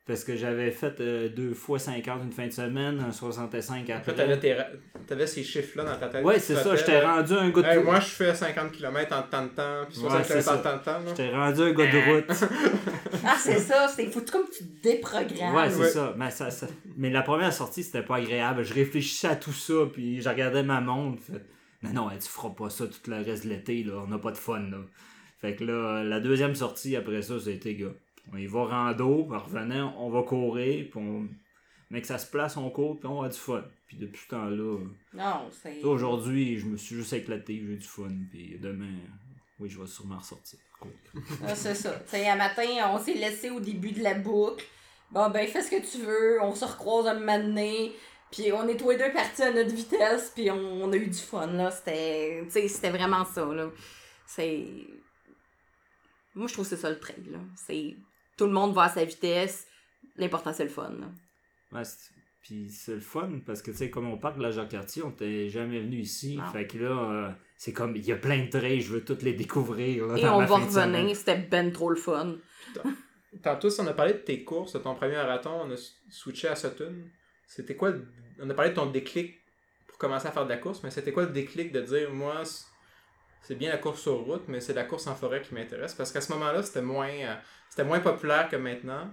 Parce 0.06 0.26
que 0.26 0.36
j'avais 0.36 0.70
fait 0.72 1.00
euh, 1.00 1.30
deux 1.30 1.54
fois 1.54 1.80
50 1.80 2.24
une 2.26 2.32
fin 2.34 2.46
de 2.46 2.52
semaine, 2.52 3.00
un 3.00 3.14
65 3.14 3.82
Après, 3.90 3.94
après. 3.94 4.14
t'avais, 4.16 4.38
tes 4.38 4.54
ra- 4.54 4.66
t'avais 5.08 5.26
ces 5.26 5.44
chiffres-là 5.44 5.86
dans 5.86 5.98
ta 5.98 6.08
tête. 6.10 6.26
Ouais, 6.26 6.40
c'est 6.40 6.56
ça, 6.56 6.76
j'étais 6.76 6.96
euh, 6.98 7.06
rendu 7.08 7.32
un 7.34 7.50
gars 7.52 7.62
de 7.62 7.68
Hey, 7.68 7.84
moi, 7.84 8.02
je 8.02 8.08
fais 8.08 8.36
50 8.36 8.74
km 8.74 9.16
en 9.18 9.22
tant 9.24 9.44
de 9.44 9.48
temps, 9.52 9.86
puis 9.88 9.98
60 10.00 10.18
Ouais, 10.18 10.24
c'est 10.26 10.34
km 10.40 10.52
en 10.52 10.58
tant 10.62 10.78
de 10.78 10.84
temps. 10.84 11.00
J'étais 11.08 11.30
rendu 11.30 11.62
un 11.62 11.72
gars 11.72 11.88
de 11.92 12.14
route. 12.16 12.50
Ah, 13.26 13.38
c'est 13.40 13.60
ça, 13.60 13.88
c'est 13.88 14.08
fou. 14.08 14.22
Comme 14.30 14.48
tu 14.52 14.66
te 14.66 14.84
déprogrammes. 14.84 15.56
Ouais, 15.56 15.70
c'est 15.70 15.80
Ouais. 15.80 15.90
ça. 15.90 16.14
Mais, 16.18 16.30
ça, 16.30 16.52
ça- 16.52 16.68
mais 16.98 17.10
la 17.10 17.22
première 17.22 17.54
sortie, 17.54 17.82
c'était 17.84 18.02
pas 18.02 18.18
agréable. 18.18 18.64
Je 18.64 18.74
réfléchissais 18.74 19.28
à 19.30 19.38
tout 19.38 19.54
ça, 19.54 19.74
puis 19.94 20.20
je 20.22 20.28
regardais 20.28 20.64
ma 20.64 20.82
montre. 20.82 21.22
Fait... 21.24 21.42
Mais 21.84 21.94
non, 21.94 22.10
tu 22.22 22.28
feras 22.28 22.50
pas 22.50 22.70
ça 22.70 22.86
tout 22.88 23.10
le 23.10 23.24
reste 23.24 23.46
de 23.46 23.50
l'été, 23.50 23.84
là. 23.84 23.94
On 24.04 24.08
n'a 24.08 24.18
pas 24.18 24.32
de 24.32 24.38
fun, 24.38 24.60
là. 24.60 24.80
Fait 25.40 25.56
que 25.56 25.64
là, 25.64 26.04
la 26.04 26.20
deuxième 26.20 26.54
sortie 26.56 26.98
après 26.98 27.22
ça, 27.22 27.36
c'était, 27.40 27.76
gars, 27.76 27.94
on 28.32 28.38
y 28.38 28.46
va 28.48 28.66
rando, 28.66 29.28
en 29.34 29.40
revenant, 29.40 29.96
on 29.98 30.10
va 30.10 30.24
courir, 30.24 30.88
puis 30.90 31.00
on... 31.00 31.28
Mais 31.90 32.02
que 32.02 32.08
ça 32.08 32.18
se 32.18 32.30
place, 32.30 32.58
on 32.58 32.70
court, 32.72 33.00
puis 33.00 33.08
on 33.08 33.22
a 33.22 33.30
du 33.30 33.38
fun. 33.38 33.64
Puis 33.86 33.98
depuis 33.98 34.22
ce 34.24 34.30
temps-là, 34.30 34.80
Non, 35.14 35.48
c'est. 35.52 35.84
aujourd'hui, 35.84 36.58
je 36.58 36.66
me 36.66 36.78
suis 36.78 36.96
juste 36.96 37.14
éclaté, 37.14 37.58
j'ai 37.60 37.74
eu 37.74 37.78
du 37.78 37.88
fun, 37.88 38.10
puis 38.32 38.58
demain, 38.60 38.96
oui, 39.60 39.70
je 39.70 39.80
vais 39.80 39.86
sûrement 39.86 40.18
ressortir. 40.18 40.60
Ah, 41.46 41.56
c'est 41.56 41.76
ça. 41.76 41.92
Tu 42.00 42.10
sais, 42.10 42.28
un 42.28 42.36
matin, 42.36 42.66
on 42.92 42.98
s'est 42.98 43.14
laissé 43.14 43.50
au 43.50 43.60
début 43.60 43.92
de 43.92 44.02
la 44.02 44.16
boucle. 44.16 44.66
Bon, 45.12 45.30
ben, 45.30 45.48
fais 45.48 45.62
ce 45.62 45.70
que 45.70 45.82
tu 45.92 46.04
veux. 46.04 46.42
On 46.42 46.56
se 46.56 46.66
recroise 46.66 47.08
un 47.08 47.14
moment 47.20 47.38
donné. 47.40 47.94
Puis 48.32 48.52
on 48.52 48.68
est 48.68 48.76
tous 48.76 48.90
les 48.90 48.98
deux 48.98 49.14
partis 49.14 49.44
à 49.44 49.54
notre 49.54 49.74
vitesse. 49.74 50.32
Puis 50.36 50.50
on, 50.50 50.56
on 50.84 50.92
a 50.92 50.96
eu 50.98 51.08
du 51.08 51.18
fun, 51.20 51.48
là. 51.48 51.70
C'était. 51.72 52.44
C'était 52.50 52.90
vraiment 52.90 53.24
ça, 53.24 53.46
là. 53.46 53.70
C'est. 54.26 54.66
Moi, 56.36 56.48
je 56.48 56.54
trouve 56.54 56.66
que 56.68 56.76
c'est 56.76 56.82
ça 56.82 56.90
le 56.90 57.00
trail, 57.00 57.24
là. 57.32 57.38
C'est. 57.56 57.96
Tout 58.38 58.46
le 58.46 58.52
monde 58.52 58.74
va 58.74 58.84
à 58.84 58.90
sa 58.90 59.04
vitesse. 59.06 59.68
L'important, 60.16 60.54
c'est 60.54 60.64
le 60.64 60.70
fun, 60.70 60.90
là. 61.00 61.08
Ouais, 61.72 61.84
c'est- 61.84 62.12
puis 62.42 62.70
c'est 62.70 62.96
le 62.96 63.00
fun 63.02 63.40
parce 63.46 63.62
que 63.62 63.72
tu 63.72 63.78
sais 63.78 63.90
comme 63.90 64.08
on 64.10 64.18
parle 64.18 64.38
de 64.38 64.44
la 64.44 64.52
Jacques-Cartier, 64.52 65.02
on 65.04 65.12
t'est 65.12 65.48
jamais 65.50 65.80
venu 65.80 65.98
ici, 66.00 66.36
Non. 66.38 66.46
fait 66.52 66.68
que 66.68 66.78
là 66.78 66.90
euh, 66.92 67.32
c'est 67.56 67.72
comme 67.72 67.96
il 67.96 68.06
y 68.06 68.12
a 68.12 68.18
plein 68.18 68.44
de 68.44 68.50
trails, 68.50 68.82
je 68.82 68.92
veux 68.92 69.06
toutes 69.06 69.22
les 69.24 69.32
découvrir 69.34 70.08
là, 70.08 70.18
Et 70.18 70.28
on 70.28 70.40
va 70.40 70.58
revenir. 70.58 71.16
C'était 71.16 71.38
ben 71.38 71.72
trop 71.72 71.90
le 71.90 71.96
fun. 71.96 72.36
Tantôt, 73.42 73.70
on 73.80 73.88
a 73.88 73.94
parlé 73.94 74.14
de 74.14 74.18
tes 74.20 74.44
courses, 74.44 74.74
de 74.74 74.80
ton 74.80 74.94
premier 74.94 75.16
marathon, 75.16 75.62
on 75.64 75.72
a 75.72 75.76
switché 76.10 76.48
à 76.50 76.56
Sutton. 76.56 76.94
C'était 77.48 77.76
quoi 77.76 77.94
On 78.40 78.50
a 78.50 78.54
parlé 78.54 78.72
de 78.72 78.76
ton 78.76 78.88
déclic 78.88 79.36
pour 79.88 79.98
commencer 79.98 80.28
à 80.28 80.32
faire 80.32 80.44
de 80.44 80.50
la 80.50 80.58
course, 80.58 80.84
mais 80.84 80.92
c'était 80.92 81.12
quoi 81.14 81.24
le 81.24 81.30
déclic 81.32 81.72
de 81.72 81.82
dire, 81.82 82.12
moi, 82.14 82.44
c'est 83.42 83.56
bien 83.56 83.72
la 83.72 83.78
course 83.78 84.02
sur 84.02 84.20
route, 84.20 84.44
mais 84.48 84.60
c'est 84.60 84.74
la 84.74 84.84
course 84.84 85.08
en 85.08 85.16
forêt 85.16 85.42
qui 85.42 85.54
m'intéresse? 85.56 85.94
Parce 85.96 86.12
qu'à 86.12 86.22
ce 86.22 86.32
moment-là, 86.34 86.62
c'était 86.62 86.82
moins, 86.82 87.10
euh, 87.10 87.36
c'était 87.74 87.88
moins 87.88 88.00
populaire 88.00 88.48
que 88.50 88.56
maintenant. 88.56 89.10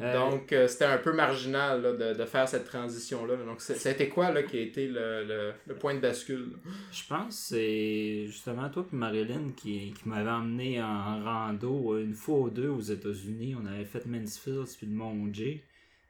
Euh, 0.00 0.12
Donc, 0.12 0.52
euh, 0.52 0.66
c'était 0.66 0.84
un 0.86 0.98
peu 0.98 1.12
marginal 1.14 1.80
là, 1.80 1.92
de, 1.92 2.18
de 2.18 2.24
faire 2.26 2.46
cette 2.48 2.66
transition-là. 2.66 3.36
Donc, 3.36 3.60
été 3.92 4.08
quoi 4.08 4.30
là, 4.32 4.42
qui 4.42 4.58
a 4.58 4.60
été 4.60 4.88
le, 4.88 5.24
le- 5.24 5.54
le 5.66 5.74
point 5.76 5.94
de 5.94 6.00
bascule? 6.00 6.56
Je 6.92 7.02
pense 7.08 7.28
que 7.28 7.32
c'est 7.56 8.26
justement 8.26 8.68
toi 8.68 8.84
et 8.84 8.96
Marilyn 8.96 9.52
qui, 9.56 9.94
qui 9.94 10.08
m'avait 10.08 10.30
emmené 10.30 10.82
en 10.82 11.22
rando 11.24 11.94
euh, 11.94 12.02
une 12.02 12.12
fois 12.14 12.40
ou 12.40 12.50
deux 12.50 12.68
aux 12.68 12.80
États-Unis. 12.80 13.54
On 13.58 13.64
avait 13.66 13.84
fait 13.86 14.04
Mansfield 14.04 14.66
puis 14.76 14.86
le 14.86 14.92
Mont 14.94 15.32
Jay. 15.32 15.62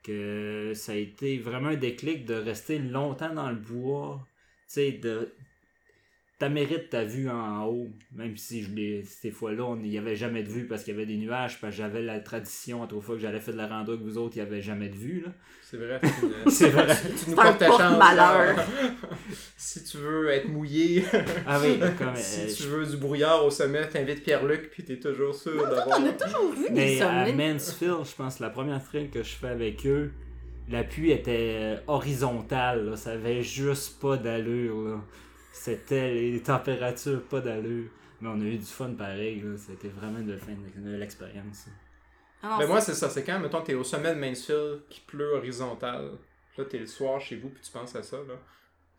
Que 0.03 0.73
ça 0.75 0.93
a 0.93 0.97
été 0.97 1.39
vraiment 1.39 1.69
un 1.69 1.77
déclic 1.77 2.25
de 2.27 2.35
rester 2.35 2.79
longtemps 2.79 3.33
dans 3.35 3.51
le 3.51 3.57
bois. 3.57 4.27
Tu 4.69 4.75
sais, 4.75 4.93
de. 4.93 5.35
Ta 6.45 6.51
mérite 6.51 6.91
ta 6.91 7.05
vue 7.05 7.31
en 7.31 7.65
haut. 7.65 7.89
Même 8.15 8.37
si 8.37 8.63
je 8.63 8.69
ces 9.07 9.31
fois-là, 9.31 9.65
on 9.65 9.77
n'y 9.77 9.97
avait 9.97 10.15
jamais 10.15 10.43
de 10.43 10.51
vue 10.51 10.67
parce 10.67 10.85
qu'il 10.85 10.93
y 10.93 10.97
avait 10.97 11.07
des 11.07 11.17
nuages. 11.17 11.59
Parce 11.59 11.75
que 11.75 11.79
j'avais 11.79 12.03
la 12.03 12.21
tradition, 12.21 12.83
à 12.83 12.87
trois 12.87 13.01
fois 13.01 13.15
que 13.15 13.23
j'allais 13.23 13.41
faire 13.41 13.55
de 13.55 13.59
la 13.61 13.67
rando 13.67 13.93
avec 13.95 14.05
vous 14.05 14.19
autres, 14.19 14.37
il 14.37 14.43
n'y 14.43 14.47
avait 14.47 14.61
jamais 14.61 14.91
de 14.91 14.95
vue. 14.95 15.23
Là. 15.25 15.33
C'est 15.63 15.79
vrai. 15.79 16.01
c'est 16.49 16.69
vrai. 16.69 16.95
Tu 17.19 17.31
nous 17.31 17.37
portes 17.37 17.57
ta 17.57 17.69
chance. 17.69 17.79
porte-malheur. 17.79 18.57
là. 18.57 18.67
si 19.57 19.85
tu 19.85 19.97
veux 19.97 20.29
être 20.29 20.47
mouillé, 20.51 21.07
Ah 21.47 21.59
oui, 21.63 21.79
comme. 21.99 22.15
si 22.15 22.43
euh, 22.43 22.55
tu 22.55 22.63
veux 22.65 22.85
du 22.85 22.99
brouillard 22.99 23.43
au 23.47 23.51
sommet, 23.51 23.89
t'invites 23.89 24.23
Pierre-Luc, 24.23 24.69
puis 24.71 24.85
t'es 24.85 24.99
toujours 24.99 25.35
sûr 25.35 25.67
d'avoir. 25.67 25.99
On 25.99 26.05
a 26.05 26.13
toujours 26.13 26.53
vu 26.53 26.65
des 26.69 26.75
Mais 26.75 27.01
à 27.01 27.25
sommets. 27.25 27.55
Mansfield, 27.55 28.05
je 28.05 28.15
pense, 28.15 28.39
la 28.39 28.51
première 28.51 28.85
trail 28.85 29.09
que 29.09 29.23
je 29.23 29.35
fais 29.35 29.49
avec 29.49 29.87
eux, 29.87 30.13
l'appui 30.69 31.11
était 31.11 31.57
euh, 31.59 31.77
horizontal. 31.87 32.91
là. 32.91 32.97
Ça 32.97 33.13
avait 33.13 33.43
juste 33.43 33.99
pas 33.99 34.19
d'allure. 34.19 35.01
C'était 35.55 36.13
les 36.15 36.43
températures 36.43 37.23
pas 37.23 37.41
d'allure. 37.41 37.89
Mais 38.21 38.29
on 38.29 38.41
a 38.41 38.45
eu 38.45 38.59
du 38.59 38.65
fun 38.67 38.93
pareil. 38.95 39.41
là. 39.41 39.57
C'était 39.57 39.89
vraiment 39.89 40.21
de 40.21 40.37
fin 40.37 40.53
de 40.53 40.91
de 40.91 40.97
l'expérience. 40.97 41.67
Ah 42.43 42.59
c'est- 42.61 42.67
moi, 42.67 42.81
c'est 42.81 42.95
ça. 42.95 43.09
C'est 43.09 43.25
quand, 43.25 43.39
mettons, 43.41 43.61
t'es 43.63 43.75
au 43.75 43.85
sommet 43.85 44.15
de 44.15 44.21
Mansfield, 44.21 44.83
qui 44.91 45.01
pleut 45.01 45.35
horizontal. 45.35 46.11
Là, 46.59 46.65
t'es 46.65 46.79
le 46.79 46.87
soir 46.87 47.21
chez 47.21 47.37
vous, 47.37 47.49
puis 47.51 47.63
tu 47.63 47.71
penses 47.73 47.95
à 47.97 48.03
ça, 48.03 48.17
là. 48.19 48.35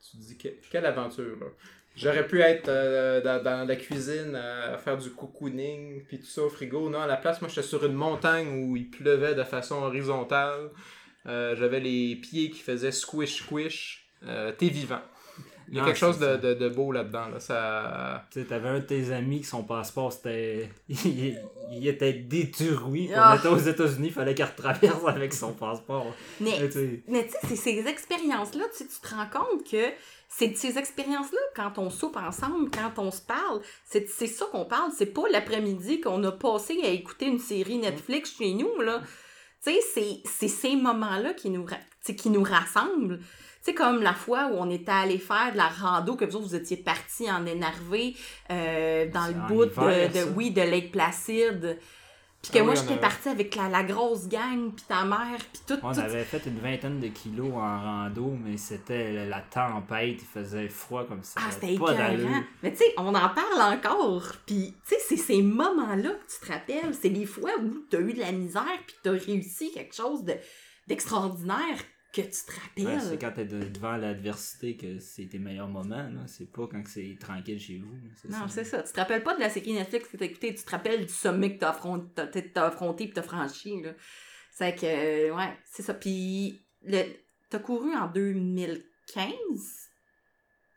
Tu 0.01 0.18
te 0.18 0.22
dis, 0.24 0.38
que- 0.38 0.70
quelle 0.72 0.86
aventure, 0.86 1.38
là. 1.39 1.47
J'aurais 1.95 2.28
pu 2.28 2.41
être 2.41 2.68
euh, 2.68 3.22
dans, 3.22 3.41
dans 3.41 3.66
la 3.68 3.76
cuisine 3.78 4.36
à 4.36 4.78
faire 4.78 4.97
du 4.97 5.12
cocooning, 5.12 6.03
puis 6.06 6.20
tout 6.20 6.26
ça 6.26 6.43
au 6.43 6.49
frigo. 6.49 6.89
Non, 6.89 6.99
à 7.01 7.08
la 7.08 7.16
place, 7.18 7.39
moi, 7.41 7.49
j'étais 7.49 7.66
sur 7.66 7.86
une 7.86 7.93
montagne 7.93 8.47
où 8.66 8.76
il 8.76 8.89
pleuvait 8.89 9.34
de 9.36 9.43
façon 9.43 9.76
horizontale. 9.84 10.72
Euh, 11.26 11.56
J'avais 11.56 11.80
les 11.80 12.16
pieds 12.18 12.49
qui 12.49 12.60
faisaient 12.60 12.91
squish 12.91 13.43
squish. 13.43 14.08
Euh, 14.24 14.51
T'es 14.51 14.68
vivant. 14.68 15.01
Il 15.68 15.76
y 15.76 15.78
a 15.78 15.82
Non, 15.82 15.88
quelque 15.88 15.97
chose 15.97 16.20
de, 16.20 16.36
de, 16.38 16.53
de 16.53 16.70
beau 16.70 16.91
là-dedans. 16.91 17.28
Là. 17.30 17.39
Ça... 17.39 18.26
Tu 18.32 18.41
sais, 18.41 18.45
t'avais 18.47 18.70
un 18.70 18.80
de 18.80 18.86
tes 18.86 19.11
amis 19.11 19.39
qui 19.39 19.45
son 19.47 19.63
passeport 19.63 20.11
c'était. 20.13 20.70
il, 20.89 21.39
il 21.72 21.88
était 21.88 22.13
détruit. 22.13 23.09
Ah. 23.16 23.34
On 23.34 23.39
était 23.39 23.47
aux 23.47 23.57
États-Unis, 23.57 24.07
il 24.07 24.13
fallait 24.13 24.36
qu'il 24.36 24.45
retraverse 24.45 25.03
avec 25.07 25.34
son 25.34 25.53
passeport. 25.53 26.13
Mais 26.39 26.57
Tu 26.68 26.72
sais, 26.72 27.03
Mais 27.07 27.26
tu 27.26 27.32
sais, 27.32 27.38
c'est 27.43 27.55
ces 27.55 27.88
expériences-là, 27.88 28.63
tu 28.78 28.86
te 28.86 29.16
rends 29.16 29.28
compte 29.28 29.70
que 29.70 29.88
c'est 30.30 30.49
de 30.49 30.55
ces 30.57 30.78
expériences-là, 30.78 31.39
quand 31.55 31.78
on 31.82 31.89
soupe 31.89 32.18
ensemble, 32.18 32.70
quand 32.70 33.01
on 33.01 33.09
se 33.09 33.22
parle, 33.22 33.61
c'est 33.86 34.07
c'est 34.09 34.28
ça 34.28 34.45
qu'on 34.51 34.66
parle. 34.66 34.91
C'est 34.95 35.05
pas 35.13 35.24
l'après-midi 35.32 36.01
qu'on 36.01 36.24
a 36.24 36.32
passé 36.32 36.80
à 36.84 36.89
écouter 36.89 37.26
une 37.28 37.39
série 37.39 37.78
Netflix 37.78 38.36
chez 38.38 38.53
nous, 38.53 38.82
là. 38.82 39.01
Tu 39.63 39.72
sais, 39.72 39.80
c'est- 39.93 40.22
c'est 40.26 40.47
ces 40.47 40.76
moments-là 40.76 41.34
qui 41.34 41.49
nous, 41.49 41.66
qui 42.18 42.30
nous 42.30 42.43
rassemblent. 42.43 43.20
Sais, 43.66 43.74
comme 43.74 44.01
la 44.01 44.13
fois 44.13 44.47
où 44.47 44.55
on 44.57 44.70
était 44.70 44.91
allé 44.91 45.18
faire 45.18 45.51
de 45.51 45.57
la 45.57 45.68
rando, 45.68 46.16
que 46.16 46.26
vous 46.26 46.36
autres, 46.38 46.47
vous 46.47 46.55
étiez 46.55 46.78
partis 46.78 47.30
en 47.32 47.45
énervé 47.45 48.16
euh, 48.51 49.09
dans 49.11 49.28
le 49.28 49.47
bout 49.47 49.66
hiver, 49.66 50.11
de, 50.11 50.24
oui, 50.36 50.51
de 50.51 50.61
Lake 50.61 50.91
Placide. 50.91 51.80
Puis 52.41 52.51
que 52.53 52.59
Ah 52.59 52.63
moi, 52.63 52.74
oui, 52.74 52.80
j'étais 52.80 52.91
avait- 52.91 53.01
partie 53.01 53.30
avec 53.30 53.55
la, 53.55 53.70
la 53.70 53.82
grosse 53.84 54.28
gang, 54.28 54.72
puis 54.72 54.86
ta 54.88 55.03
mère, 55.03 55.39
puis 55.51 55.61
tout. 55.68 55.80
On 55.82 55.91
tout- 55.91 55.99
avait 55.99 56.24
fait 56.24 56.45
une 56.45 56.59
vingtaine 56.59 56.99
de 56.99 57.07
kilos 57.07 57.51
en 57.53 57.82
rando, 57.82 58.38
mais 58.39 58.55
c'était 58.57 59.26
la- 59.26 59.41
tempête, 59.41 60.18
il 60.22 60.28
faisait 60.32 60.68
froid 60.70 61.05
comme 61.07 61.24
ça. 61.24 61.39
Ah, 61.43 61.49
c'était. 61.49 61.76
Mais 62.61 62.72
tu 62.72 62.78
sais, 62.78 62.93
on 62.97 63.07
en 63.16 63.30
parle 63.30 63.74
encore. 63.74 64.28
Puis, 64.45 64.76
tu 64.88 64.93
sais, 64.95 65.01
c'est 65.07 65.18
ces 65.18 65.41
moments-là 65.41 66.11
que 66.11 66.32
tu 66.32 66.39
te 66.45 66.51
rappelles. 66.53 66.93
C'est 66.93 67.09
les 67.09 67.26
fois 67.26 67.49
où 67.59 67.84
tu 67.89 67.95
as 67.97 67.99
eu 68.01 68.13
de 68.13 68.20
la 68.20 68.32
misère 68.32 68.63
puis 68.86 68.95
tu 69.01 69.09
as 69.09 69.13
réussi 69.13 69.72
quelque 69.72 69.95
chose 69.95 70.24
de- 70.24 70.36
d'extraordinaire 70.88 71.78
que 72.16 72.22
tu 72.22 72.30
te 72.30 72.82
Ouais, 72.82 72.93
rappelles. 72.95 73.01
c'est 73.09 73.18
quand 73.20 73.32
t'es 73.34 73.45
de- 73.45 73.68
devant 73.68 73.97
l'adversité 73.97 74.78
que 74.78 74.99
c'est 74.99 75.26
tes 75.26 75.39
meilleurs 75.39 75.68
moments, 75.68 76.07
là. 76.09 76.22
C'est 76.28 76.51
pas 76.51 76.68
quand 76.68 76.82
c'est 76.88 77.18
tranquille 77.20 77.59
chez 77.59 77.78
vous. 77.78 77.93
C'est 78.16 78.30
non, 78.30 78.47
c'est 78.47 78.63
ça. 78.63 78.82
Tu 78.84 78.91
te 78.93 78.99
rappelles 78.99 79.24
pas 79.24 79.36
de 79.36 79.39
la 79.41 79.49
série 79.49 79.74
Netflix 79.74 80.07
que 80.07 80.18
t'as 80.18 80.26
écouté, 80.26 80.55
tu 80.55 80.63
te 80.63 80.72
rappelles 80.72 81.05
du 81.05 81.11
sommet 81.13 81.55
que 81.55 81.59
t'as 81.59 81.70
affronté, 81.72 82.24
t'as, 82.53 82.66
affronté 82.68 83.05
puis 83.05 83.13
t'as 83.13 83.22
franchi, 83.22 83.82
là. 83.82 83.91
C'est 84.51 84.74
que, 84.76 84.86
euh, 84.86 85.36
ouais, 85.36 85.57
c'est 85.66 85.84
ça. 85.84 85.93
Puis, 85.93 86.66
le, 86.84 87.03
t'as 87.49 87.59
couru 87.59 87.93
en 87.93 88.07
2015, 88.07 89.89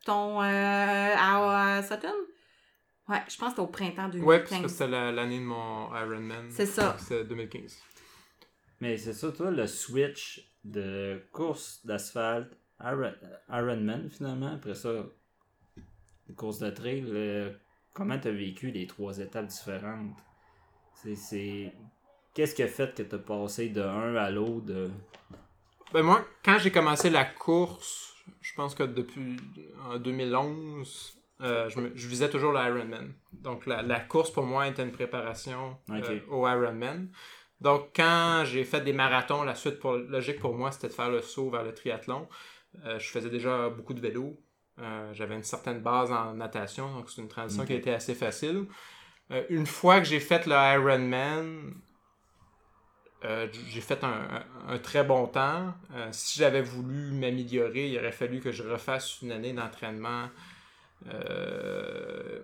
ton, 0.04 0.42
euh, 0.42 0.44
à, 0.44 1.76
à 1.78 1.82
Sutton? 1.82 2.12
Ouais, 3.08 3.22
je 3.28 3.36
pense 3.38 3.48
que 3.48 3.50
c'était 3.50 3.60
au 3.60 3.66
printemps 3.68 4.08
2015. 4.08 4.24
Ouais, 4.26 4.40
parce 4.44 4.62
que 4.62 4.68
c'était 4.68 4.88
la- 4.88 5.12
l'année 5.12 5.38
de 5.38 5.44
mon 5.44 5.94
Ironman. 5.94 6.50
C'est 6.50 6.66
ça. 6.66 6.96
C'était 6.98 7.24
2015. 7.24 7.78
Mais 8.80 8.96
c'est 8.98 9.12
ça, 9.14 9.32
toi, 9.32 9.50
le 9.50 9.66
switch 9.66 10.52
de 10.70 11.20
course 11.32 11.84
d'asphalte, 11.84 12.52
Iron- 12.80 13.14
Ironman 13.50 14.08
finalement, 14.10 14.54
après 14.54 14.74
ça, 14.74 14.90
course 16.36 16.58
de 16.58 16.70
trail, 16.70 17.04
euh, 17.08 17.50
comment 17.94 18.18
t'as 18.18 18.30
vécu 18.30 18.70
les 18.70 18.86
trois 18.86 19.18
étapes 19.18 19.46
différentes? 19.46 20.16
C'est. 20.94 21.72
Qu'est-ce 22.34 22.54
qui 22.54 22.62
a 22.62 22.68
fait 22.68 22.94
que 22.96 23.02
t'as 23.02 23.18
passé 23.18 23.68
de 23.70 23.80
un 23.82 24.14
à 24.16 24.30
l'autre? 24.30 24.66
de- 24.66 24.90
Ben 25.92 26.02
moi, 26.02 26.24
quand 26.44 26.58
j'ai 26.58 26.70
commencé 26.70 27.10
la 27.10 27.24
course, 27.24 28.14
je 28.40 28.52
pense 28.54 28.74
que 28.74 28.82
depuis 28.84 29.36
en 29.90 29.98
2011, 29.98 31.18
euh, 31.40 31.68
je, 31.68 31.80
me- 31.80 31.92
je 31.96 32.08
visais 32.08 32.28
toujours 32.30 32.52
l'Ironman. 32.52 33.12
Donc 33.32 33.66
la, 33.66 33.82
la 33.82 34.00
course 34.00 34.30
pour 34.30 34.44
moi 34.44 34.68
était 34.68 34.82
une 34.82 34.92
préparation 34.92 35.78
euh, 35.90 36.20
au 36.28 36.46
Ironman. 36.46 37.08
Donc 37.60 37.90
quand 37.96 38.44
j'ai 38.44 38.64
fait 38.64 38.80
des 38.82 38.92
marathons, 38.92 39.42
la 39.42 39.54
suite 39.54 39.78
pour, 39.80 39.94
logique 39.94 40.38
pour 40.38 40.54
moi 40.54 40.70
c'était 40.70 40.88
de 40.88 40.92
faire 40.92 41.10
le 41.10 41.20
saut 41.22 41.50
vers 41.50 41.64
le 41.64 41.74
triathlon. 41.74 42.28
Euh, 42.84 42.98
je 42.98 43.08
faisais 43.08 43.30
déjà 43.30 43.68
beaucoup 43.68 43.94
de 43.94 44.00
vélo. 44.00 44.38
Euh, 44.78 45.12
J'avais 45.12 45.34
une 45.34 45.42
certaine 45.42 45.80
base 45.80 46.12
en 46.12 46.34
natation, 46.34 46.92
donc 46.94 47.10
c'est 47.10 47.20
une 47.20 47.28
transition 47.28 47.64
qui 47.66 47.72
a 47.72 47.76
été 47.76 47.92
assez 47.92 48.14
facile. 48.14 48.66
Euh, 49.32 49.42
une 49.50 49.66
fois 49.66 49.98
que 49.98 50.06
j'ai 50.06 50.20
fait 50.20 50.46
le 50.46 50.54
Ironman, 50.54 51.74
j'ai 53.22 53.80
fait 53.80 54.04
un, 54.04 54.08
un- 54.68 54.74
un 54.74 54.78
très 54.78 55.02
bon 55.02 55.26
temps. 55.26 55.74
Si 56.12 56.38
j'avais 56.38 56.62
voulu 56.62 57.10
m'améliorer, 57.10 57.88
il 57.88 57.98
aurait 57.98 58.12
fallu 58.12 58.38
que 58.40 58.52
je 58.52 58.62
refasse 58.62 59.20
une 59.22 59.32
année 59.32 59.52
d'entraînement 59.52 60.28
euh, 61.06 62.38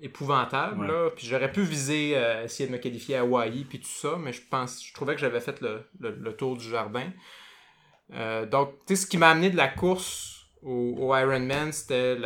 épouvantable. 0.00 0.80
Ouais. 0.80 0.88
là. 0.88 1.10
Puis 1.14 1.26
j'aurais 1.26 1.52
pu 1.52 1.62
viser, 1.62 2.12
euh, 2.16 2.44
essayer 2.44 2.66
de 2.68 2.72
me 2.72 2.78
qualifier 2.78 3.16
à 3.16 3.20
Hawaii, 3.20 3.64
puis 3.64 3.80
tout 3.80 3.88
ça, 3.88 4.16
mais 4.18 4.32
je 4.32 4.42
pense, 4.50 4.84
je 4.84 4.92
trouvais 4.94 5.14
que 5.14 5.20
j'avais 5.20 5.40
fait 5.40 5.60
le, 5.60 5.82
le- 6.00 6.16
le 6.18 6.36
tour 6.36 6.56
du 6.56 6.68
jardin. 6.68 7.10
Euh, 8.14 8.46
donc, 8.46 8.74
tu 8.86 8.94
sais, 8.96 9.02
ce 9.02 9.06
qui 9.06 9.16
m'a 9.18 9.30
amené 9.30 9.50
de 9.50 9.56
la 9.56 9.68
course 9.68 10.40
au, 10.62 10.94
au 10.98 11.16
Ironman, 11.16 11.72
c'était 11.72 12.16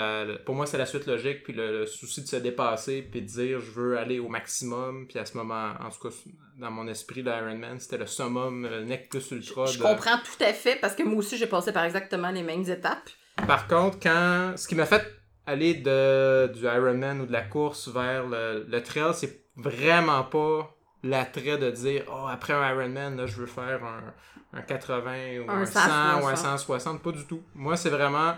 pour 0.44 0.54
moi, 0.54 0.66
c'est 0.66 0.78
la 0.78 0.86
suite 0.86 1.06
logique, 1.06 1.42
puis 1.44 1.52
le, 1.52 1.80
le 1.80 1.86
souci 1.86 2.22
de 2.22 2.26
se 2.26 2.36
dépasser, 2.36 3.02
puis 3.02 3.22
de 3.22 3.26
dire 3.26 3.60
je 3.60 3.70
veux 3.70 3.96
aller 3.98 4.18
au 4.18 4.28
maximum, 4.28 5.06
puis 5.06 5.18
à 5.18 5.24
ce 5.24 5.36
moment, 5.36 5.72
en 5.80 5.88
tout 5.90 6.08
cas, 6.08 6.14
dans 6.58 6.70
mon 6.70 6.88
esprit, 6.88 7.22
l'Ironman, 7.22 7.78
c'était 7.78 7.98
le 7.98 8.06
summum, 8.06 8.66
le 8.66 8.82
nec 8.84 9.08
plus 9.10 9.30
ultra. 9.30 9.66
Je 9.66 9.78
de- 9.78 9.82
comprends 9.82 10.18
tout 10.18 10.42
à 10.44 10.52
fait 10.52 10.76
parce 10.80 10.94
que 10.94 11.02
moi 11.02 11.18
aussi 11.18 11.36
j'ai 11.36 11.46
passé 11.46 11.72
par 11.72 11.84
exactement 11.84 12.30
les 12.30 12.42
mêmes 12.42 12.68
étapes. 12.68 13.08
Par 13.46 13.68
contre, 13.68 13.98
quand 14.02 14.54
ce 14.56 14.66
qui 14.66 14.74
m'a 14.74 14.86
fait 14.86 15.06
aller 15.46 15.74
de, 15.74 16.48
du 16.52 16.64
Ironman 16.64 17.20
ou 17.20 17.26
de 17.26 17.32
la 17.32 17.42
course 17.42 17.88
vers 17.88 18.26
le, 18.26 18.66
le 18.68 18.82
trail, 18.82 19.14
c'est 19.14 19.46
vraiment 19.56 20.24
pas 20.24 20.72
l'attrait 21.02 21.56
de 21.58 21.70
dire 21.70 22.04
oh 22.08 22.26
après 22.28 22.52
un 22.52 22.68
Ironman 22.70 23.16
là 23.16 23.26
je 23.26 23.36
veux 23.36 23.46
faire 23.46 23.84
un, 23.84 24.14
un 24.58 24.62
80 24.62 25.38
ou 25.40 25.50
Un 25.50 25.62
un 25.62 25.66
100, 25.66 25.80
100 25.80 26.22
ou 26.22 26.26
un 26.26 26.36
100. 26.36 26.58
160 26.58 27.02
pas 27.02 27.12
du 27.12 27.24
tout. 27.26 27.42
Moi 27.54 27.76
c'est 27.76 27.90
vraiment 27.90 28.34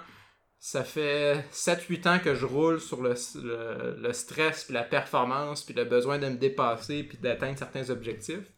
ça 0.58 0.82
fait 0.82 1.44
7-8 1.52 2.08
ans 2.08 2.18
que 2.18 2.34
je 2.34 2.44
roule 2.44 2.80
sur 2.80 3.00
le, 3.00 3.14
le, 3.36 3.96
le 4.00 4.12
stress 4.12 4.64
puis 4.64 4.74
la 4.74 4.82
performance 4.82 5.62
puis 5.62 5.72
le 5.72 5.84
besoin 5.84 6.18
de 6.18 6.28
me 6.28 6.36
dépasser 6.36 7.04
puis 7.04 7.16
d'atteindre 7.18 7.56
certains 7.56 7.88
objectifs 7.90 8.52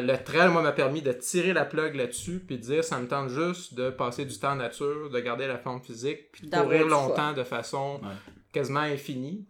le 0.00 0.16
trail, 0.16 0.48
moi, 0.50 0.62
m'a 0.62 0.72
permis 0.72 1.02
de 1.02 1.12
tirer 1.12 1.52
la 1.52 1.64
plug 1.64 1.94
là-dessus, 1.94 2.40
puis 2.46 2.56
de 2.56 2.62
dire, 2.62 2.82
ça 2.84 2.98
me 2.98 3.06
tente 3.06 3.28
juste 3.28 3.74
de 3.74 3.90
passer 3.90 4.24
du 4.24 4.38
temps 4.38 4.52
en 4.52 4.56
nature, 4.56 5.10
de 5.10 5.20
garder 5.20 5.46
la 5.46 5.58
forme 5.58 5.82
physique, 5.82 6.30
puis 6.32 6.48
de 6.48 6.56
courir 6.56 6.86
longtemps 6.86 7.32
de 7.34 7.42
façon 7.44 8.00
Ouais. 8.02 8.08
quasiment 8.52 8.80
infinie. 8.80 9.46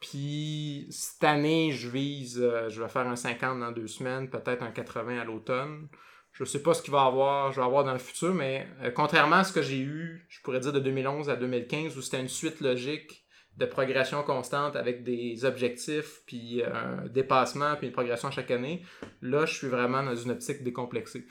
Puis 0.00 0.86
cette 0.90 1.24
année, 1.24 1.72
je 1.72 1.88
vise, 1.88 2.40
euh, 2.42 2.68
je 2.68 2.82
vais 2.82 2.88
faire 2.88 3.06
un 3.06 3.16
50 3.16 3.60
dans 3.60 3.72
deux 3.72 3.86
semaines, 3.86 4.28
peut-être 4.28 4.62
un 4.62 4.70
80 4.70 5.18
à 5.20 5.24
l'automne. 5.24 5.88
Je 6.32 6.44
sais 6.44 6.62
pas 6.62 6.74
ce 6.74 6.82
qu'il 6.82 6.92
va 6.92 7.04
y 7.04 7.06
avoir, 7.06 7.52
je 7.52 7.60
vais 7.60 7.66
avoir 7.66 7.84
dans 7.84 7.92
le 7.92 7.98
futur, 7.98 8.34
mais 8.34 8.66
euh, 8.82 8.90
contrairement 8.90 9.36
à 9.36 9.44
ce 9.44 9.52
que 9.52 9.62
j'ai 9.62 9.78
eu, 9.78 10.26
je 10.28 10.40
pourrais 10.42 10.60
dire 10.60 10.72
de 10.72 10.80
2011 10.80 11.30
à 11.30 11.36
2015, 11.36 11.96
où 11.96 12.02
c'était 12.02 12.20
une 12.20 12.28
suite 12.28 12.60
logique 12.60 13.23
de 13.56 13.66
progression 13.66 14.22
constante 14.22 14.74
avec 14.76 15.04
des 15.04 15.44
objectifs, 15.44 16.22
puis 16.26 16.62
euh, 16.62 16.68
un 16.72 17.06
dépassement, 17.08 17.76
puis 17.76 17.86
une 17.86 17.92
progression 17.92 18.30
chaque 18.30 18.50
année, 18.50 18.82
là, 19.22 19.46
je 19.46 19.54
suis 19.54 19.68
vraiment 19.68 20.02
dans 20.02 20.14
une 20.14 20.32
optique 20.32 20.62
décomplexée. 20.64 21.26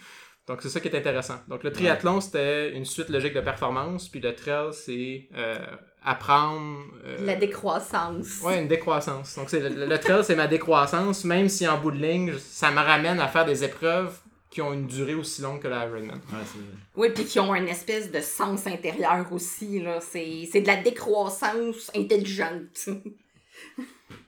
Donc, 0.48 0.62
c'est 0.62 0.70
ça 0.70 0.80
qui 0.82 0.90
est 0.90 0.98
intéressant. 0.98 1.40
Donc, 1.48 1.64
le 1.64 1.72
triathlon, 1.72 2.20
c'était 2.20 2.74
une 2.76 2.84
suite 2.86 3.08
logique 3.10 3.34
de 3.34 3.40
performance, 3.42 4.10
puis 4.10 4.20
le 4.20 4.36
trail, 4.36 4.74
c'est 4.74 5.30
euh, 5.36 5.58
apprendre... 6.04 6.80
euh, 7.06 7.26
La 7.26 7.36
décroissance. 7.36 8.42
Ouais, 8.42 8.62
une 8.62 8.68
décroissance. 8.68 9.36
Donc, 9.38 9.50
c'est 9.50 9.62
le, 9.62 9.86
le 9.86 9.98
trail, 10.00 10.24
c'est 10.24 10.36
ma 10.36 10.48
décroissance, 10.48 11.24
même 11.24 11.48
si 11.48 11.66
en 11.68 11.78
bout 11.80 11.92
de 11.92 11.98
ligne, 11.98 12.34
ça 12.40 12.72
me 12.72 12.80
ramène 12.80 13.20
à 13.22 13.28
faire 13.30 13.46
des 13.46 13.64
épreuves 13.64 14.18
qui 14.54 14.62
ont 14.62 14.72
une 14.74 14.86
durée 14.88 15.16
aussi 15.16 15.42
longue 15.42 15.60
que 15.62 15.68
l'Ironman. 15.68 16.12
Ouais, 16.32 16.40
c'est- 16.46 16.60
Oui, 16.96 17.10
puis 17.14 17.26
qui 17.26 17.40
ont 17.40 17.56
une 17.56 17.68
espèce 17.68 18.12
de 18.12 18.20
sens 18.22 18.68
intérieur 18.68 19.32
aussi, 19.34 19.80
là. 19.82 20.00
C'est 20.00 20.48
c'est 20.52 20.62
de 20.62 20.68
la 20.68 20.78
décroissance 20.82 21.90
intelligente. 21.96 22.88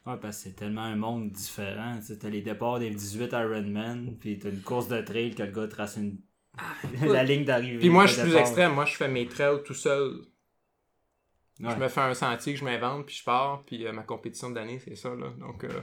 Ouais, 0.05 0.17
parce 0.21 0.37
que 0.37 0.43
c'est 0.43 0.55
tellement 0.55 0.83
un 0.83 0.95
monde 0.95 1.31
différent. 1.31 1.97
Tu 1.99 2.07
sais, 2.07 2.17
t'as 2.19 2.29
les 2.29 2.41
départs 2.41 2.79
des 2.79 2.89
18 2.89 3.31
Ironman, 3.33 4.17
puis 4.19 4.37
t'as 4.39 4.49
une 4.49 4.61
course 4.61 4.87
de 4.87 5.01
trail 5.01 5.33
que 5.35 5.43
le 5.43 5.51
gars 5.51 5.67
trace 5.67 5.97
une... 5.97 6.17
la 7.07 7.23
ligne 7.23 7.43
d'arrivée. 7.45 7.79
Puis 7.79 7.89
moi, 7.89 8.05
je 8.05 8.13
suis 8.13 8.21
plus 8.23 8.35
extrême. 8.35 8.73
Moi, 8.73 8.85
je 8.85 8.95
fais 8.95 9.07
mes 9.07 9.27
trails 9.27 9.61
tout 9.63 9.73
seul. 9.73 10.21
Ouais. 11.59 11.71
Je 11.71 11.75
me 11.79 11.87
fais 11.87 12.01
un 12.01 12.13
sentier 12.13 12.53
que 12.53 12.59
je 12.59 12.65
m'invente, 12.65 13.05
puis 13.05 13.15
je 13.15 13.23
pars. 13.23 13.63
Puis 13.65 13.85
euh, 13.85 13.91
ma 13.93 14.03
compétition 14.03 14.49
d'année, 14.49 14.79
c'est 14.79 14.95
ça, 14.95 15.09
là. 15.09 15.31
Donc, 15.39 15.63
euh, 15.63 15.81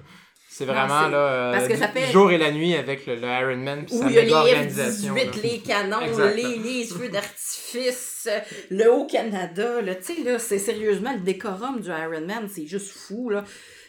c'est 0.54 0.66
Non, 0.66 0.72
vraiment, 0.74 1.04
c'est- 1.06 1.10
là, 1.12 1.16
euh, 1.18 1.52
parce 1.52 1.66
que 1.68 1.76
ça 1.76 1.86
du 1.86 1.92
fait- 1.98 2.12
jour 2.12 2.30
et 2.30 2.36
la 2.38 2.50
nuit 2.52 2.74
avec 2.74 3.06
le, 3.06 3.14
le 3.16 3.22
Ironman, 3.26 3.86
puis 3.86 3.94
Où 3.96 4.00
sa 4.02 4.10
il 4.10 4.14
y 4.14 4.18
a 4.18 4.22
méga 4.22 4.44
les 4.44 4.50
organisation. 4.52 5.14
là. 5.14 5.20
F-18, 5.22 5.42
les 5.42 5.58
canons, 5.60 6.00
les, 6.36 6.58
les 6.58 6.84
feux 6.84 7.08
d'artifice, 7.08 8.28
le 8.70 8.92
Haut-Canada, 8.92 9.78
tu 10.04 10.14
sais, 10.14 10.22
là, 10.22 10.38
c'est 10.38 10.58
sérieusement 10.58 11.12
le 11.14 11.20
décorum 11.20 11.80
du 11.80 11.88
Ironman, 11.88 12.48
c'est 12.52 12.66
juste 12.66 12.90
fou, 12.92 13.30
là. 13.30 13.44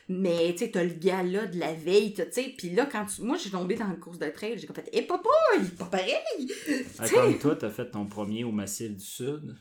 Mais, 0.10 0.52
tu 0.54 0.66
sais, 0.66 0.72
t'as 0.72 0.84
le 0.84 0.90
gala 0.94 1.46
de 1.46 1.58
la 1.60 1.74
veille, 1.74 2.14
tu 2.14 2.24
sais, 2.30 2.54
puis 2.58 2.72
là, 2.72 2.86
quand 2.92 3.06
tu... 3.06 3.22
Moi, 3.22 3.38
j'ai 3.42 3.50
tombé 3.50 3.76
dans 3.76 3.88
le 3.88 3.96
course 3.96 4.20
de 4.20 4.28
trail, 4.28 4.58
j'ai 4.58 4.68
comme 4.68 4.76
fait 4.76 4.90
«Eh, 4.94 5.04
papa, 5.04 5.30
il 5.58 5.66
est 5.66 5.78
pas 5.78 5.86
pareil!» 5.86 6.52
Ah, 7.00 7.08
Comme 7.10 7.38
toi, 7.40 7.56
t'as 7.56 7.70
fait 7.70 7.90
ton 7.90 8.06
premier 8.06 8.44
au 8.44 8.52
Massif 8.52 8.92
du 8.92 9.04
Sud. 9.04 9.56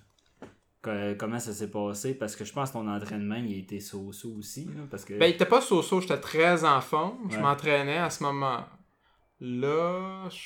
Que- 0.82 1.14
comment 1.14 1.38
ça 1.38 1.52
s'est 1.52 1.70
passé? 1.70 2.14
Parce 2.14 2.34
que 2.34 2.44
je 2.44 2.52
pense 2.52 2.70
que 2.70 2.74
ton 2.74 2.88
entraînement, 2.88 3.36
il 3.36 3.54
a 3.54 3.58
été 3.58 3.78
so-so 3.78 4.30
aussi. 4.36 4.64
là, 4.64 4.82
parce 4.90 5.04
que... 5.04 5.14
Ben, 5.14 5.26
il 5.26 5.34
était 5.34 5.46
pas 5.46 5.60
so-so, 5.60 6.00
j'étais 6.00 6.18
très 6.18 6.64
en 6.64 6.80
forme. 6.80 7.18
Je 7.30 7.36
Ouais. 7.36 7.42
m'entraînais 7.42 7.98
à 7.98 8.10
ce 8.10 8.22
moment-là. 8.24 8.68
Je 10.30 10.36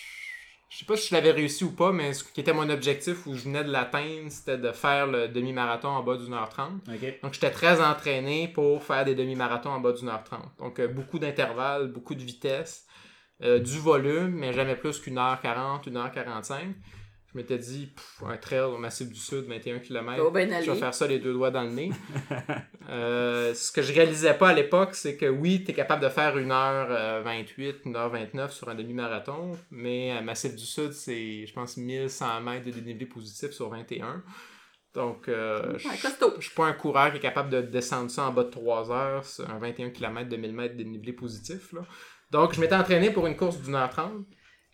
je 0.69 0.79
sais 0.79 0.85
pas 0.85 0.97
si 0.97 1.09
je 1.11 1.15
l'avais 1.15 1.31
réussi 1.31 1.63
ou 1.65 1.71
pas, 1.71 1.93
mais 1.93 2.13
ce 2.13 2.25
qui 2.25 2.41
était 2.41 2.53
mon 2.53 2.69
objectif 2.69 3.27
où 3.27 3.35
je 3.35 3.45
venais 3.45 3.63
de 3.65 3.71
l'atteindre, 3.71 4.29
c'était 4.31 4.59
de 4.59 4.73
faire 4.73 5.07
le 5.07 5.29
demi-marathon 5.29 5.89
en 5.89 6.03
bas 6.03 6.17
d'une 6.17 6.35
heure 6.35 6.49
trente. 6.51 6.85
Donc, 7.23 7.33
j'étais 7.33 7.53
très 7.53 7.81
entraîné 7.81 8.49
pour 8.49 8.83
faire 8.83 9.05
des 9.05 9.15
demi-marathons 9.15 9.71
en 9.71 9.81
bas 9.81 9.93
d'une 9.93 10.09
heure 10.09 10.25
trente. 10.25 10.51
Donc, 10.59 10.81
euh, 10.81 10.89
beaucoup 10.89 11.19
d'intervalles, 11.21 11.93
beaucoup 11.93 12.15
de 12.17 12.23
vitesse, 12.23 12.85
euh, 13.43 13.61
du 13.61 13.79
volume, 13.79 14.33
mais 14.33 14.53
jamais 14.53 14.75
plus 14.77 14.99
qu'une 14.99 15.19
heure 15.19 15.41
quarante, 15.41 15.87
une 15.87 15.97
heure 15.97 16.11
quarante-cinq. 16.11 16.75
Je 17.33 17.39
m'étais 17.39 17.59
dit, 17.59 17.87
pff, 17.87 18.23
un 18.27 18.37
trail 18.37 18.61
au 18.61 18.79
Massif 18.79 19.09
du 19.09 19.19
Sud, 19.19 19.47
21 19.47 19.81
km, 19.81 20.23
Oh, 20.25 20.31
ben 20.31 20.51
je 20.63 20.71
vais 20.71 20.79
faire 20.79 20.95
ça 20.95 21.07
les 21.07 21.19
deux 21.19 21.33
doigts 21.33 21.51
dans 21.51 21.63
le 21.63 21.71
nez. 21.71 21.91
Euh, 22.89 23.53
ce 23.53 23.73
que 23.73 23.83
je 23.83 23.93
réalisais 23.93 24.35
pas 24.35 24.51
à 24.51 24.55
l'époque, 24.55 24.95
c'est 24.95 25.17
que 25.17 25.27
oui, 25.27 25.65
tu 25.65 25.73
es 25.73 25.75
capable 25.75 26.05
de 26.05 26.09
faire 26.09 26.37
1h28, 26.37 27.83
1h29 27.85 28.51
sur 28.51 28.69
un 28.69 28.77
demi-marathon, 28.77 29.59
mais 29.73 30.13
à 30.13 30.23
Massif 30.23 30.55
du 30.55 30.65
Sud, 30.65 30.93
c'est, 30.93 31.47
je 31.49 31.53
pense, 31.53 31.77
1100 31.77 32.43
mètres 32.43 32.67
de 32.67 32.71
dénivelé 32.71 33.07
positif 33.07 33.51
sur 33.51 33.71
21. 33.71 34.23
Donc, 34.95 35.29
euh, 35.29 35.77
je 35.77 35.89
Ouais, 35.89 35.95
je 36.39 36.47
suis 36.47 36.55
pas 36.55 36.67
un 36.67 36.73
coureur 36.73 37.11
qui 37.11 37.19
est 37.19 37.21
capable 37.21 37.51
de 37.51 37.61
descendre 37.61 38.11
ça 38.11 38.29
en 38.29 38.33
bas 38.33 38.45
de 38.45 38.51
3 38.51 38.91
heures 38.91 39.25
un 39.47 39.59
21 39.59 39.91
km 39.91 40.29
de 40.29 40.37
1000 40.37 40.53
mètres 40.55 40.75
de 40.77 40.83
dénivelé 40.85 41.13
positif. 41.13 41.73
Là. 41.73 41.83
Donc, 42.31 42.55
je 42.55 42.61
m'étais 42.61 42.75
entraîné 42.75 43.11
pour 43.11 43.27
une 43.27 43.37
course 43.37 43.61
d'une 43.61 43.75
heure 43.75 43.91
30 43.91 44.25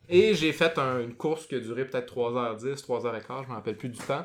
et 0.09 0.35
j'ai 0.35 0.53
fait 0.53 0.79
un- 0.79 1.01
une 1.01 1.15
course 1.15 1.47
qui 1.47 1.55
a 1.55 1.61
duré 1.61 1.85
peut-être 1.85 2.07
3h10, 2.15 2.83
3h15, 2.83 3.45
je 3.45 3.49
me 3.49 3.55
rappelle 3.55 3.77
plus 3.77 3.89
du 3.89 3.99
temps. 3.99 4.25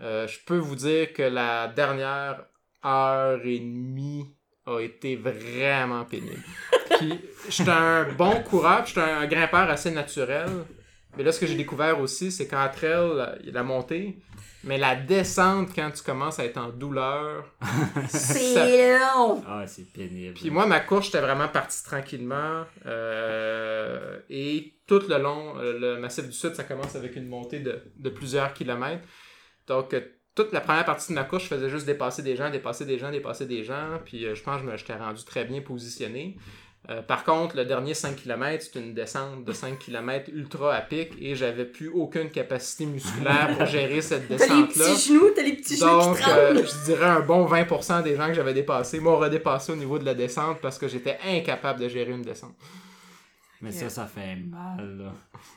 Euh, 0.00 0.26
je 0.26 0.38
peux 0.46 0.58
vous 0.58 0.76
dire 0.76 1.12
que 1.12 1.22
la 1.22 1.68
dernière 1.68 2.44
heure 2.84 3.40
et 3.44 3.58
demie 3.58 4.26
a 4.66 4.80
été 4.80 5.16
vraiment 5.16 6.04
pénible. 6.04 6.42
J'étais 7.48 7.70
un 7.70 8.04
bon 8.12 8.42
coureur, 8.42 8.84
j'étais 8.86 9.00
un 9.00 9.26
grimpeur 9.26 9.68
assez 9.70 9.90
naturel. 9.90 10.48
Mais 11.16 11.22
là, 11.24 11.32
ce 11.32 11.40
que 11.40 11.46
j'ai 11.46 11.54
découvert 11.56 12.00
aussi, 12.00 12.30
c'est 12.30 12.46
qu'entre 12.46 12.84
elles, 12.84 13.38
il 13.40 13.46
y 13.46 13.50
a 13.50 13.52
la 13.52 13.62
montée, 13.62 14.18
mais 14.64 14.78
la 14.78 14.96
descente, 14.96 15.68
quand 15.74 15.90
tu 15.92 16.02
commences 16.02 16.38
à 16.38 16.44
être 16.44 16.58
en 16.58 16.68
douleur, 16.70 17.44
ça- 18.08 18.34
C'est 18.34 18.98
long. 18.98 19.42
Ah, 19.46 19.64
c'est 19.66 19.90
pénible. 19.92 20.34
puis 20.34 20.50
moi, 20.50 20.66
ma 20.66 20.80
course, 20.80 21.06
j'étais 21.06 21.20
vraiment 21.20 21.48
parti 21.48 21.82
tranquillement. 21.84 22.64
euh, 22.86 24.18
et 24.30 24.74
tout 24.86 25.00
le 25.08 25.18
long, 25.18 25.58
euh, 25.58 25.78
le 25.78 26.00
massif 26.00 26.24
du 26.26 26.32
Sud, 26.32 26.54
ça 26.54 26.64
commence 26.64 26.94
avec 26.96 27.16
une 27.16 27.26
montée 27.28 27.60
de, 27.60 27.80
de 27.96 28.10
plusieurs 28.10 28.52
kilomètres. 28.52 29.04
Donc, 29.66 29.94
euh, 29.94 30.00
toute 30.34 30.52
la 30.52 30.60
première 30.60 30.84
partie 30.84 31.08
de 31.12 31.14
ma 31.14 31.24
course, 31.24 31.44
je 31.44 31.48
faisais 31.48 31.70
juste 31.70 31.86
dépasser 31.86 32.22
des 32.22 32.36
gens, 32.36 32.50
dépasser 32.50 32.84
des 32.84 32.98
gens, 32.98 33.10
dépasser 33.10 33.46
des 33.46 33.64
gens. 33.64 33.98
Puis 34.04 34.26
euh, 34.26 34.34
je 34.34 34.42
pense 34.42 34.60
que 34.60 34.66
je 34.66 34.70
me- 34.70 34.76
j'étais 34.76 34.94
rendu 34.94 35.24
très 35.24 35.44
bien 35.44 35.60
positionné. 35.62 36.36
Euh, 36.88 37.02
par 37.02 37.24
contre, 37.24 37.56
le 37.56 37.64
dernier 37.64 37.94
5 37.94 38.14
km, 38.14 38.64
c'est 38.72 38.78
une 38.78 38.94
descente 38.94 39.44
de 39.44 39.52
5 39.52 39.76
km 39.76 40.30
ultra 40.32 40.72
à 40.72 40.80
pic 40.82 41.10
et 41.20 41.34
j'avais 41.34 41.64
plus 41.64 41.88
aucune 41.88 42.30
capacité 42.30 42.86
musculaire 42.86 43.56
pour 43.58 43.66
gérer 43.66 44.00
cette 44.00 44.28
T'as 44.28 44.34
les 44.34 44.38
descente-là. 44.38 44.84
petits 44.94 45.08
genoux, 45.08 45.30
t'as 45.34 45.42
les 45.42 45.52
petits 45.54 45.76
genoux 45.76 45.88
Donc, 45.88 46.18
qui 46.18 46.30
euh, 46.30 46.54
je 46.64 46.84
dirais 46.84 47.06
un 47.06 47.20
bon 47.20 47.44
20% 47.44 48.04
des 48.04 48.14
gens 48.14 48.28
que 48.28 48.34
j'avais 48.34 48.54
dépassés 48.54 49.00
m'ont 49.00 49.16
redépassé 49.16 49.72
au 49.72 49.76
niveau 49.76 49.98
de 49.98 50.04
la 50.04 50.14
descente 50.14 50.58
parce 50.60 50.78
que 50.78 50.86
j'étais 50.86 51.18
incapable 51.26 51.80
de 51.80 51.88
gérer 51.88 52.12
une 52.12 52.22
descente. 52.22 52.54
Mais 53.62 53.72
ça, 53.72 53.88
ça 53.88 54.04
fait 54.06 54.36
mal, 54.36 54.98
là. 54.98 55.12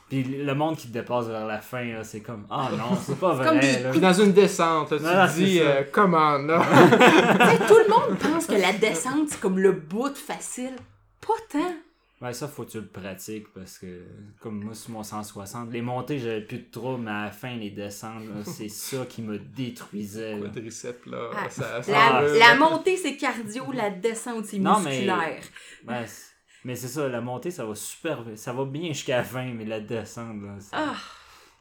Puis 0.08 0.24
le 0.24 0.54
monde 0.54 0.76
qui 0.78 0.88
te 0.88 0.92
dépasse 0.94 1.26
vers 1.26 1.46
la 1.46 1.58
fin, 1.60 1.84
là, 1.84 2.02
c'est 2.02 2.22
comme 2.22 2.46
Ah 2.50 2.70
non, 2.72 2.96
c'est 3.06 3.20
pas 3.20 3.34
vrai, 3.34 3.58
des- 3.60 3.82
là. 3.84 3.90
Puis 3.90 4.00
dans 4.00 4.12
une 4.14 4.32
descente, 4.32 4.90
là, 4.92 4.98
tu 4.98 5.04
Non, 5.04 5.26
te 5.28 5.32
dis, 5.34 5.60
euh, 5.60 5.82
comment 5.92 6.38
là? 6.38 6.62
Tout 7.68 7.74
le 7.76 7.88
monde 7.88 8.18
pense 8.18 8.46
que 8.46 8.54
la 8.54 8.72
descente, 8.72 9.28
c'est 9.28 9.38
comme 9.38 9.58
le 9.58 9.72
bout 9.72 10.16
facile. 10.16 10.72
Pas 11.20 11.34
tant. 11.50 11.74
Ouais, 12.20 12.34
ça, 12.34 12.48
faut 12.48 12.64
que 12.64 12.70
tu 12.72 12.80
le 12.80 12.86
pratiques 12.86 13.48
parce 13.54 13.78
que, 13.78 14.04
comme 14.40 14.62
moi, 14.62 14.74
sur 14.74 14.90
mon 14.90 15.02
160, 15.02 15.70
les 15.72 15.80
montées, 15.80 16.18
j'avais 16.18 16.42
plus 16.42 16.58
de 16.58 16.70
trouble, 16.70 17.04
mais 17.04 17.10
à 17.10 17.24
la 17.24 17.30
fin, 17.30 17.56
les 17.56 17.70
descentes, 17.70 18.24
c'est 18.44 18.68
ça 18.68 19.06
qui 19.08 19.22
me 19.22 19.38
détruisait. 19.38 20.34
là. 20.36 20.40
Quadriceps, 20.48 21.06
là, 21.06 21.30
Ah, 21.34 21.48
ça, 21.48 21.82
ça 21.82 22.22
La, 22.38 22.54
montée, 22.56 22.98
c'est 22.98 23.16
cardio, 23.16 23.72
la 23.72 23.88
descente, 23.90 24.44
c'est 24.44 24.58
Non, 24.58 24.80
mais- 24.80 24.90
musculaire. 24.90 25.42
Ouais, 25.88 26.04
mais 26.64 26.76
c'est 26.76 26.88
ça, 26.88 27.08
la 27.08 27.22
montée, 27.22 27.50
ça 27.50 27.64
va 27.64 27.74
super 27.74 28.22
Ça 28.34 28.52
va 28.52 28.66
bien 28.66 28.88
jusqu'à 28.88 29.16
la 29.18 29.24
fin, 29.24 29.46
mais 29.54 29.64
la 29.64 29.80
descente, 29.80 30.42
là, 30.42 30.56
c'est... 30.60 30.68
Ah, 30.76 30.96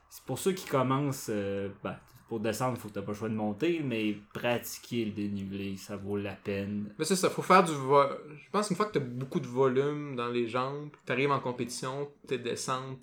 c'est 0.09 0.23
pour 0.25 0.39
ceux 0.39 0.51
qui 0.51 0.67
commencent, 0.67 1.27
euh, 1.29 1.69
ben, 1.83 1.95
pour 2.29 2.39
descendre, 2.39 2.77
faut 2.77 2.89
que 2.89 2.93
t'as 2.93 3.01
pas 3.01 3.11
le 3.11 3.17
choix 3.17 3.27
de 3.27 3.33
monter, 3.33 3.81
mais 3.83 4.15
pratiquer 4.33 5.05
le 5.05 5.11
dénivelé, 5.11 5.75
ça 5.77 5.97
vaut 5.97 6.15
la 6.15 6.35
peine. 6.35 6.93
Mais 6.99 7.03
c'est 7.03 7.15
ça, 7.15 7.27
faut 7.29 7.41
faire 7.41 7.63
du 7.63 7.71
vo... 7.73 8.03
Je 8.37 8.49
pense 8.51 8.67
qu'une 8.67 8.77
fois 8.77 8.85
que 8.85 8.93
t'as 8.93 9.03
beaucoup 9.03 9.39
de 9.39 9.47
volume 9.47 10.15
dans 10.15 10.29
les 10.29 10.47
jambes, 10.47 10.91
que 10.91 10.97
t'arrives 11.05 11.31
en 11.31 11.39
compétition, 11.39 12.09
tes 12.27 12.37
descentes, 12.37 12.99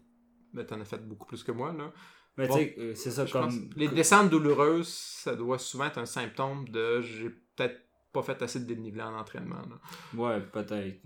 ben 0.54 0.64
t'en 0.64 0.80
as 0.80 0.84
fait 0.84 1.04
beaucoup 1.06 1.26
plus 1.26 1.42
que 1.42 1.50
moi, 1.50 1.74
là. 1.76 1.92
Mais 2.38 2.46
Bon. 2.46 2.54
tu 2.56 2.60
sais, 2.60 2.74
euh, 2.78 2.94
c'est 2.94 3.10
ça 3.10 3.26
comme... 3.26 3.70
Les 3.76 3.88
descentes 3.88 4.30
douloureuses, 4.30 4.88
ça 4.88 5.34
doit 5.34 5.58
souvent 5.58 5.86
être 5.86 5.98
un 5.98 6.06
symptôme 6.06 6.68
de 6.68 7.00
j'ai 7.00 7.30
peut-être 7.30 7.80
pas 8.12 8.22
fait 8.22 8.40
assez 8.42 8.60
de 8.60 8.64
dénivelé 8.64 9.02
en 9.02 9.14
entraînement. 9.18 9.56
Là. 9.56 9.80
Ouais, 10.14 10.40
peut-être. 10.40 11.00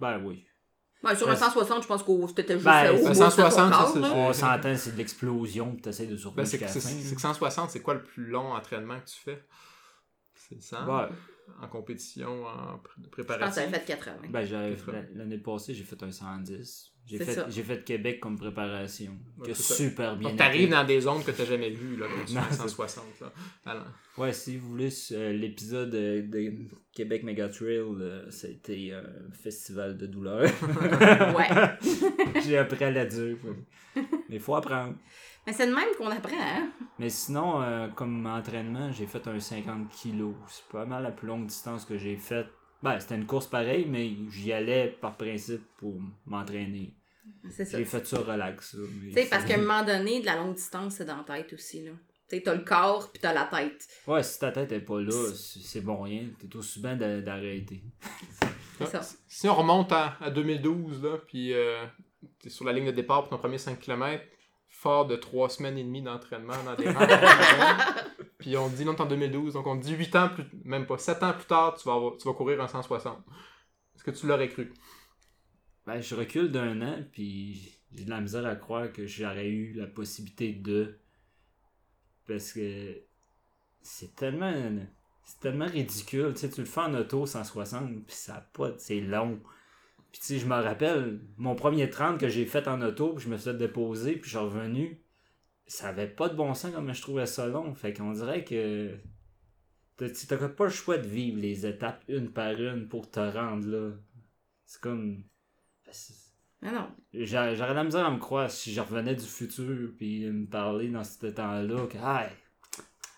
Ben 0.00 0.24
oui. 0.24 0.46
Ouais, 1.04 1.16
sur 1.16 1.28
un 1.28 1.32
Ouais, 1.32 1.36
160, 1.36 1.82
je 1.82 1.88
pense 1.88 2.02
que 2.04 2.12
c'était 2.28 2.52
juste 2.54 2.64
Ben, 2.64 2.92
au 2.92 2.96
c'est 2.96 3.02
bout 3.02 3.08
de 3.08 3.14
160, 3.14 3.70
ton 3.72 3.76
ça, 3.76 3.78
corps, 3.78 3.92
c'est-. 3.92 3.98
On 4.14 4.32
s'entend, 4.32 4.76
c'est 4.76 4.92
de 4.92 4.96
l'explosion, 4.98 5.72
puis 5.72 5.82
t'essaies 5.82 6.06
de 6.06 6.16
survivre 6.16 6.36
Ben, 6.36 6.46
c'est 6.46 6.58
que 6.58 6.64
la 6.64 6.68
c'est- 6.68 6.80
fin. 6.80 6.88
c'est 6.88 7.14
que 7.16 7.20
160, 7.20 7.70
c'est 7.70 7.80
quoi 7.82 7.94
le 7.94 8.02
plus 8.04 8.26
long 8.26 8.52
entraînement 8.54 9.00
que 9.00 9.06
tu 9.06 9.18
fais? 9.18 9.44
C'est 10.34 10.62
100 10.62 10.86
Ouais. 10.86 11.08
En 11.60 11.66
compétition, 11.68 12.46
en 12.46 12.76
pr- 12.76 12.78
Je 12.96 13.00
pense 13.00 13.04
que 13.04 13.10
préparation? 13.10 13.52
ça 13.52 13.60
avait 13.62 13.78
fait 13.80 13.84
80. 13.84 14.28
Ben, 14.30 14.44
j'avais- 14.46 14.76
l'année 15.14 15.38
passée, 15.38 15.74
j'ai 15.74 15.84
fait 15.84 16.00
un 16.04 16.12
110. 16.12 16.91
J'ai 17.04 17.18
fait, 17.18 17.44
j'ai 17.50 17.62
fait 17.62 17.84
Québec 17.84 18.20
comme 18.20 18.38
préparation. 18.38 19.12
Ouais, 19.38 19.50
a 19.50 19.54
ça. 19.54 19.74
super 19.74 20.16
bien 20.16 20.28
Donc, 20.30 20.38
t'arrives 20.38 20.62
été. 20.62 20.70
dans 20.70 20.84
des 20.84 21.00
zones 21.00 21.22
que 21.24 21.30
t'as 21.32 21.44
jamais 21.44 21.70
vues, 21.70 21.96
là, 21.96 22.06
quand 22.16 22.24
tu 22.24 22.32
Non, 22.34 22.42
fais 22.42 22.52
c'est- 22.54 22.60
160. 22.62 23.04
Là. 23.20 23.32
Alors, 23.66 23.86
Ouais, 24.18 24.32
si 24.32 24.56
vous 24.56 24.68
voulez, 24.68 24.88
euh, 25.12 25.32
l'épisode 25.32 25.94
euh, 25.94 26.22
de 26.22 26.52
Québec 26.92 27.22
Mega 27.24 27.48
Trail, 27.48 27.78
euh, 27.80 28.30
c'était 28.30 28.92
un 28.92 29.32
festival 29.32 29.96
de 29.98 30.06
douleur. 30.06 30.42
Ouais. 31.36 31.48
j'ai 32.44 32.58
appris 32.58 32.84
à 32.84 32.90
la 32.90 33.06
dure. 33.06 33.36
Mais 33.96 34.02
il 34.36 34.40
faut 34.40 34.54
apprendre. 34.54 34.94
Mais 35.46 35.52
c'est 35.52 35.66
de 35.66 35.74
même 35.74 35.88
qu'on 35.98 36.10
apprend, 36.10 36.36
hein? 36.40 36.70
Mais 36.98 37.08
sinon, 37.10 37.60
euh, 37.62 37.88
comme 37.88 38.24
entraînement, 38.26 38.92
j'ai 38.92 39.06
fait 39.06 39.26
un 39.26 39.40
50 39.40 39.88
kg. 39.90 40.32
C'est 40.46 40.64
pas 40.70 40.84
mal 40.84 41.02
la 41.02 41.10
plus 41.10 41.26
longue 41.26 41.46
distance 41.46 41.84
que 41.84 41.98
j'ai 41.98 42.16
faite. 42.16 42.46
Ben, 42.82 42.98
c'était 42.98 43.14
une 43.14 43.26
course 43.26 43.46
pareille, 43.46 43.86
mais 43.88 44.10
j'y 44.30 44.52
allais 44.52 44.88
par 45.00 45.16
principe 45.16 45.62
pour 45.78 45.94
m'entraîner. 46.26 46.94
C'est 47.50 47.64
ça. 47.64 47.78
J'ai 47.78 47.84
fait 47.84 48.04
ça 48.06 48.18
relax. 48.18 48.76
Tu 49.04 49.12
sais, 49.12 49.26
parce 49.30 49.44
qu'à 49.44 49.54
un 49.54 49.58
moment 49.58 49.84
donné, 49.84 50.20
de 50.20 50.26
la 50.26 50.36
longue 50.36 50.54
distance, 50.56 50.94
c'est 50.96 51.04
dans 51.04 51.18
la 51.18 51.22
tête 51.24 51.52
aussi, 51.52 51.84
là. 51.84 51.92
Tu 52.28 52.36
sais, 52.38 52.42
t'as 52.42 52.54
le 52.54 52.64
corps, 52.64 53.12
puis 53.12 53.20
t'as 53.20 53.32
la 53.32 53.44
tête. 53.44 53.86
Ouais, 54.06 54.22
si 54.22 54.38
ta 54.38 54.50
tête 54.50 54.72
est 54.72 54.80
pas 54.80 55.00
là, 55.00 55.28
c'est 55.34 55.80
bon 55.82 56.02
rien. 56.02 56.24
T'es 56.40 56.56
aussi 56.56 56.80
bien 56.80 56.96
d'a- 56.96 57.20
d'arrêter. 57.20 57.82
C'est 58.78 58.86
ça. 58.86 59.00
Si 59.28 59.48
on 59.48 59.54
remonte 59.54 59.92
à, 59.92 60.16
à 60.20 60.30
2012, 60.30 61.02
là, 61.04 61.18
puis 61.26 61.52
euh, 61.52 61.84
t'es 62.40 62.48
sur 62.48 62.64
la 62.64 62.72
ligne 62.72 62.86
de 62.86 62.90
départ 62.90 63.20
pour 63.20 63.28
ton 63.30 63.38
premier 63.38 63.58
5 63.58 63.78
km, 63.78 64.24
fort 64.68 65.06
de 65.06 65.14
3 65.14 65.50
semaines 65.50 65.78
et 65.78 65.84
demie 65.84 66.02
d'entraînement 66.02 66.54
dans 66.64 66.74
des 66.74 66.88
rangs. 66.90 67.06
puis 68.42 68.56
on 68.56 68.68
dit, 68.68 68.84
non, 68.84 68.94
t'es 68.94 69.02
en 69.02 69.06
2012, 69.06 69.54
donc 69.54 69.66
on 69.66 69.76
dit 69.76 69.94
8 69.94 70.16
ans 70.16 70.28
plus, 70.28 70.44
même 70.64 70.84
pas 70.84 70.98
7 70.98 71.22
ans 71.22 71.32
plus 71.32 71.46
tard, 71.46 71.76
tu 71.78 71.88
vas, 71.88 71.98
tu 72.20 72.26
vas 72.26 72.34
courir 72.34 72.60
un 72.60 72.68
160. 72.68 73.18
Est-ce 73.94 74.04
que 74.04 74.10
tu 74.10 74.26
l'aurais 74.26 74.48
cru? 74.48 74.72
Ben, 75.86 76.00
je 76.00 76.14
recule 76.14 76.50
d'un 76.50 76.80
an, 76.82 77.04
puis 77.12 77.78
j'ai 77.92 78.04
de 78.04 78.10
la 78.10 78.20
misère 78.20 78.44
à 78.46 78.56
croire 78.56 78.92
que 78.92 79.06
j'aurais 79.06 79.48
eu 79.48 79.74
la 79.74 79.86
possibilité 79.86 80.52
de. 80.52 80.98
Parce 82.26 82.52
que 82.52 83.02
c'est 83.80 84.14
tellement. 84.14 84.52
C'est 85.24 85.40
tellement 85.40 85.66
ridicule. 85.66 86.32
Tu 86.34 86.40
sais, 86.40 86.50
tu 86.50 86.60
le 86.60 86.66
fais 86.66 86.80
en 86.80 86.94
auto 86.94 87.26
160, 87.26 88.04
puis 88.04 88.14
ça 88.14 88.48
pas. 88.52 88.72
C'est 88.78 89.00
long. 89.00 89.40
Puis 90.10 90.20
tu 90.20 90.26
sais, 90.26 90.38
je 90.38 90.46
me 90.46 90.54
rappelle, 90.54 91.20
mon 91.38 91.54
premier 91.54 91.88
30 91.88 92.18
que 92.18 92.28
j'ai 92.28 92.44
fait 92.44 92.68
en 92.68 92.82
auto, 92.82 93.14
puis 93.14 93.24
je 93.24 93.30
me 93.30 93.38
suis 93.38 93.54
déposer, 93.54 94.16
puis 94.16 94.30
je 94.30 94.36
suis 94.36 94.44
revenu. 94.44 95.02
Ça 95.66 95.88
avait 95.88 96.08
pas 96.08 96.28
de 96.28 96.34
bon 96.34 96.52
sens 96.54 96.72
comme 96.72 96.92
je 96.92 97.00
trouvais 97.02 97.26
ça 97.26 97.46
long. 97.46 97.74
Fait 97.74 97.92
qu'on 97.92 98.12
dirait 98.12 98.44
que. 98.44 98.94
t'as- 99.96 100.48
pas 100.48 100.64
le 100.64 100.70
choix 100.70 100.98
de 100.98 101.06
vivre 101.06 101.40
les 101.40 101.64
étapes 101.66 102.02
une 102.08 102.30
par 102.32 102.52
une 102.60 102.88
pour 102.88 103.10
te 103.10 103.20
rendre 103.20 103.66
là. 103.68 103.90
C'est 104.66 104.80
comme. 104.80 105.24
Non, 106.62 106.72
non. 106.72 106.88
J'a- 107.12 107.54
J'aurais 107.54 107.74
la 107.74 107.84
misère 107.84 108.06
à 108.06 108.10
me 108.10 108.18
croire 108.18 108.50
si 108.50 108.72
je 108.72 108.80
revenais 108.80 109.14
du 109.14 109.24
futur 109.26 109.90
puis 109.96 110.24
me 110.30 110.46
parler 110.46 110.88
dans 110.88 111.02
ce 111.04 111.26
temps-là 111.26 111.86
que 111.86 111.96
hey, 111.98 112.30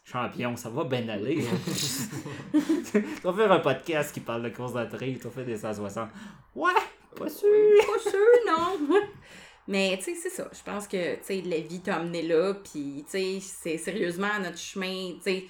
champion, 0.05 0.57
ça 0.57 0.70
va 0.70 0.84
bien 0.84 1.07
aller. 1.09 1.45
tu 2.53 3.01
vas 3.22 3.32
faire 3.34 3.53
un 3.53 3.61
podcast 3.61 4.14
qui 4.14 4.20
parle 4.20 4.42
de 4.45 4.49
course 4.49 4.72
d'entrée, 4.72 5.14
tu 5.20 5.24
vas 5.24 5.30
faire 5.30 5.45
des 5.45 5.59
160. 5.59 6.09
Ouais, 6.55 6.72
pas 7.16 7.28
sûr. 7.28 7.49
Pas 7.86 8.11
sûr, 8.11 8.20
non. 8.47 8.88
Mais, 9.66 9.96
tu 9.98 10.04
sais, 10.04 10.14
c'est 10.14 10.30
ça. 10.30 10.48
Je 10.52 10.62
pense 10.62 10.86
que, 10.86 11.16
tu 11.16 11.22
sais, 11.22 11.40
la 11.42 11.58
vie 11.60 11.80
t'a 11.80 11.96
amené 11.96 12.22
là, 12.22 12.54
puis, 12.54 13.04
tu 13.04 13.10
sais, 13.10 13.38
c'est 13.40 13.78
sérieusement 13.78 14.38
notre 14.40 14.58
chemin, 14.58 15.14
tu 15.16 15.22
sais, 15.22 15.44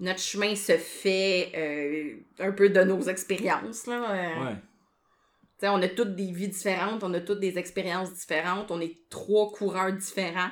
notre 0.00 0.20
chemin 0.20 0.54
se 0.54 0.76
fait 0.76 1.52
euh, 1.54 2.44
un 2.44 2.52
peu 2.52 2.68
de 2.68 2.82
nos 2.82 3.00
expériences, 3.02 3.86
là. 3.86 4.10
Euh, 4.10 4.44
Ouais. 4.44 4.56
Tu 5.56 5.60
sais, 5.60 5.68
on 5.68 5.80
a 5.82 5.88
toutes 5.88 6.16
des 6.16 6.32
vies 6.32 6.48
différentes, 6.48 7.04
on 7.04 7.14
a 7.14 7.20
toutes 7.20 7.38
des 7.38 7.58
expériences 7.58 8.12
différentes, 8.12 8.72
on 8.72 8.80
est 8.80 9.08
trois 9.08 9.52
coureurs 9.52 9.92
différents. 9.92 10.50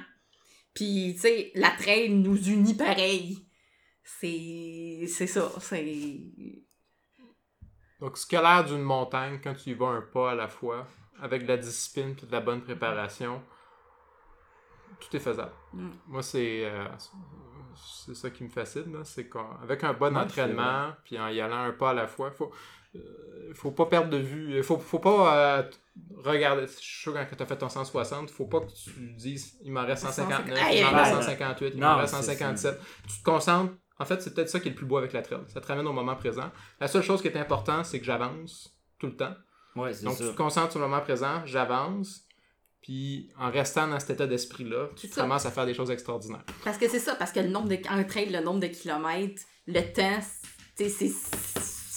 Puis, 0.74 1.14
tu 1.14 1.22
sais, 1.22 1.50
la 1.54 1.70
trail 1.70 2.10
nous 2.10 2.36
unit 2.48 2.74
pareil. 2.74 3.36
C'est 4.04 5.04
c'est 5.08 5.26
ça, 5.26 5.52
c'est... 5.60 6.20
Donc, 8.00 8.16
ce 8.16 8.26
qui 8.26 8.36
a 8.36 8.42
l'air 8.42 8.64
d'une 8.64 8.82
montagne, 8.82 9.40
quand 9.42 9.54
tu 9.54 9.70
y 9.70 9.74
vas 9.74 9.88
un 9.88 10.02
pas 10.02 10.32
à 10.32 10.34
la 10.34 10.48
fois, 10.48 10.88
avec 11.22 11.44
de 11.44 11.48
la 11.48 11.56
discipline 11.56 12.14
et 12.20 12.26
de 12.26 12.32
la 12.32 12.40
bonne 12.40 12.60
préparation, 12.60 13.40
tout 15.00 15.16
est 15.16 15.20
faisable. 15.20 15.52
Mm. 15.72 15.90
Moi, 16.08 16.22
c'est 16.22 16.64
euh, 16.64 16.84
c'est 17.74 18.14
ça 18.14 18.30
qui 18.30 18.44
me 18.44 18.48
fascine. 18.48 18.96
C'est 19.04 19.28
qu'avec 19.28 19.84
un 19.84 19.92
bon 19.92 20.14
Ouais, 20.14 20.20
entraînement, 20.20 20.92
puis 21.04 21.18
en 21.18 21.28
y 21.28 21.40
allant 21.40 21.64
un 21.64 21.72
pas 21.72 21.90
à 21.90 21.94
la 21.94 22.06
fois, 22.06 22.30
faut, 22.30 22.52
euh, 22.96 23.52
faut 23.54 23.70
pas 23.70 23.86
perdre 23.86 24.10
de 24.10 24.18
vue. 24.18 24.56
Il 24.56 24.62
faut, 24.62 24.78
faut 24.78 24.98
pas 24.98 25.36
euh, 25.36 25.62
regarder. 26.16 26.66
Je 26.66 26.72
suis 26.72 27.02
sûr 27.02 27.14
quand 27.14 27.36
tu 27.36 27.42
as 27.42 27.46
fait 27.46 27.56
ton 27.56 27.68
160, 27.68 28.30
faut 28.30 28.46
pas 28.46 28.60
que 28.60 28.72
tu 28.72 29.12
dises 29.14 29.58
il 29.62 29.72
m'en 29.72 29.86
reste 29.86 30.02
159, 30.02 30.58
il 30.72 30.84
m'en 30.84 30.90
reste 30.90 31.12
aïe. 31.12 31.22
158, 31.22 31.72
il 31.74 31.80
m'en 31.80 31.96
reste 31.96 32.14
c'est 32.14 32.22
157. 32.22 32.80
Tu 33.08 33.18
te 33.18 33.24
concentres. 33.24 33.72
En 33.98 34.04
fait, 34.04 34.20
c'est 34.20 34.34
peut-être 34.34 34.48
ça 34.48 34.58
qui 34.58 34.68
est 34.68 34.72
le 34.72 34.76
plus 34.76 34.86
beau 34.86 34.96
avec 34.96 35.12
la 35.12 35.22
trail. 35.22 35.42
Ça 35.46 35.60
te 35.60 35.66
ramène 35.68 35.86
au 35.86 35.92
moment 35.92 36.16
présent. 36.16 36.50
La 36.80 36.88
seule 36.88 37.02
chose 37.02 37.22
qui 37.22 37.28
est 37.28 37.36
importante, 37.36 37.86
c'est 37.86 38.00
que 38.00 38.04
j'avance 38.04 38.76
tout 38.98 39.06
le 39.06 39.16
temps. 39.16 39.34
Ouais, 39.76 39.92
c'est 39.94 40.04
Donc, 40.04 40.16
ça. 40.18 40.24
tu 40.26 40.30
te 40.32 40.36
concentres 40.36 40.72
sur 40.72 40.80
le 40.80 40.86
moment 40.86 41.00
présent, 41.02 41.44
j'avance, 41.46 42.26
puis 42.82 43.30
en 43.38 43.50
restant 43.50 43.88
dans 43.88 43.98
cet 44.00 44.10
état 44.10 44.26
d'esprit-là, 44.26 44.88
tu 44.96 45.08
ça. 45.08 45.22
commences 45.22 45.46
à 45.46 45.50
faire 45.50 45.66
des 45.66 45.74
choses 45.74 45.90
extraordinaires. 45.90 46.44
Parce 46.64 46.76
que 46.78 46.88
c'est 46.88 46.98
ça, 46.98 47.14
parce 47.14 47.32
que 47.32 47.40
le 47.40 47.48
nombre 47.48 47.68
de. 47.68 47.78
Un 47.88 48.04
trail, 48.04 48.30
le 48.30 48.40
nombre 48.40 48.60
de 48.60 48.66
kilomètres, 48.66 49.42
le 49.66 49.80
temps, 49.92 50.20
tu 50.76 50.84
sais, 50.84 50.88
c'est. 50.90 51.08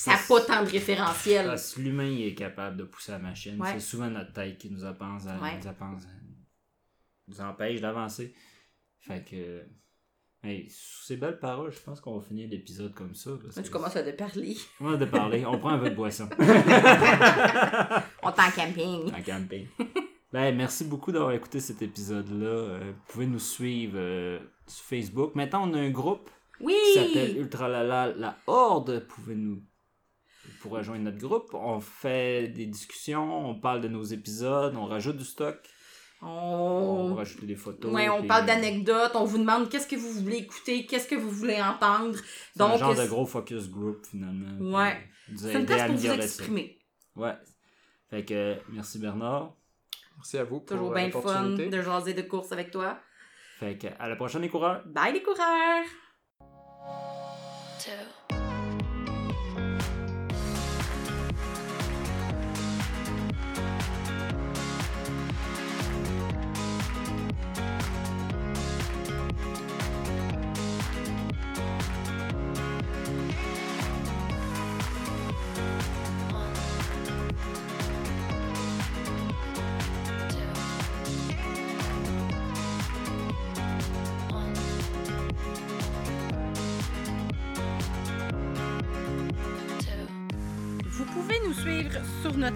Ça 0.05 0.11
n'a 0.11 0.17
pas 0.27 0.41
tant 0.41 0.63
de 0.63 0.69
référentiel. 0.69 1.47
Parce 1.47 1.73
que 1.73 1.81
l'humain 1.81 2.05
il 2.05 2.27
est 2.27 2.35
capable 2.35 2.77
de 2.77 2.83
pousser 2.83 3.11
la 3.11 3.17
machine. 3.19 3.59
Ouais. 3.59 3.69
C'est 3.73 3.79
souvent 3.79 4.07
notre 4.09 4.33
tête 4.33 4.57
qui 4.59 4.69
nous 4.69 4.85
empêche, 4.85 5.25
à- 5.27 5.41
Ouais. 5.41 5.57
nous, 5.57 5.67
empêche, 5.67 6.03
nous 7.27 7.41
empêche 7.41 7.81
d'avancer. 7.81 8.35
Fait 8.99 9.23
que. 9.27 9.63
Hey, 10.45 10.69
sous 10.69 11.03
ces 11.05 11.17
belles 11.17 11.39
paroles, 11.39 11.71
je 11.71 11.79
pense 11.79 11.99
qu'on 11.99 12.19
va 12.19 12.25
finir 12.25 12.47
l'épisode 12.49 12.93
comme 12.93 13.15
ça. 13.15 13.31
parce 13.43 13.55
Là, 13.55 13.61
que- 13.63 13.67
tu 13.67 13.73
commences 13.73 13.95
à 13.95 14.03
te 14.03 14.15
parler. 14.15 14.55
On 14.79 14.93
a 14.93 14.97
de 14.97 15.05
parler. 15.05 15.43
On 15.45 15.57
prend 15.57 15.69
un 15.69 15.79
peu 15.79 15.89
de 15.89 15.95
boisson. 15.95 16.29
On 16.39 18.29
est 18.29 18.39
en 18.39 18.51
camping. 18.55 19.11
en 19.13 19.21
camping. 19.25 19.67
Ben, 20.31 20.55
merci 20.55 20.83
beaucoup 20.85 21.11
d'avoir 21.11 21.31
écouté 21.31 21.59
cet 21.59 21.81
épisode-là. 21.81 22.45
Euh, 22.47 22.91
vous 22.93 23.01
pouvez 23.07 23.25
nous 23.25 23.39
suivre 23.39 23.93
euh, 23.97 24.39
sur 24.67 24.83
Facebook. 24.85 25.33
Maintenant, 25.35 25.69
on 25.69 25.73
a 25.73 25.79
un 25.79 25.89
groupe 25.91 26.29
Oui! 26.59 26.75
qui 26.93 26.99
s'appelle 26.99 27.37
Ultralala 27.37 28.13
La 28.17 28.37
Horde. 28.47 29.05
Vous 29.07 29.15
pouvez 29.15 29.35
nous 29.35 29.63
pour 30.61 30.73
rejoindre 30.73 31.03
notre 31.05 31.17
groupe. 31.19 31.53
On 31.53 31.79
fait 31.79 32.49
des 32.49 32.65
discussions, 32.65 33.49
on 33.49 33.55
parle 33.59 33.81
de 33.81 33.87
nos 33.87 34.03
épisodes, 34.03 34.75
on 34.75 34.85
rajoute 34.85 35.17
du 35.17 35.23
stock, 35.23 35.57
on 36.25 36.29
On... 36.29 37.09
va 37.09 37.15
rajouter 37.17 37.45
des 37.45 37.55
photos. 37.55 37.91
Ouais, 37.93 38.09
on 38.09 38.19
puis, 38.19 38.27
parle 38.27 38.43
euh, 38.43 38.47
d'anecdotes, 38.47 39.11
on 39.15 39.25
vous 39.25 39.37
demande 39.37 39.69
qu'est-ce 39.69 39.87
que 39.87 39.95
vous 39.95 40.11
voulez 40.11 40.37
écouter, 40.37 40.85
qu'est-ce 40.85 41.07
que 41.07 41.15
vous 41.15 41.29
voulez 41.29 41.61
entendre. 41.61 42.15
C'est 42.53 42.61
un 42.61 42.69
Donc, 42.69 42.79
genre 42.79 42.95
de 42.95 43.01
c'est- 43.01 43.07
gros 43.07 43.25
focus 43.25 43.69
group 43.69 44.05
finalement. 44.05 44.77
Ouais. 44.77 44.97
Nous 45.29 45.37
C'est 45.37 45.53
une 45.53 45.65
place 45.65 45.87
pour 45.87 45.95
vous 45.95 46.05
ça. 46.07 46.15
exprimer. 46.15 46.79
Ouais. 47.15 47.33
Fait 48.09 48.23
que 48.25 48.55
merci 48.69 48.99
Bernard. 48.99 49.53
Merci 50.17 50.37
à 50.37 50.43
vous 50.43 50.59
pour 50.59 50.65
Toujours 50.77 50.91
euh, 50.91 50.95
bien 50.95 51.05
le 51.07 51.11
fun 51.11 51.49
de 51.49 51.81
jaser 51.81 52.13
de 52.13 52.21
course 52.21 52.51
avec 52.51 52.71
toi. 52.71 52.97
Fait 53.59 53.77
que 53.77 53.87
à 53.99 54.07
la 54.09 54.15
prochaine 54.15 54.41
les 54.41 54.49
coureurs. 54.49 54.83
Bye 54.85 55.13
les 55.13 55.21
coureurs! 55.23 55.85
two, 57.79 57.91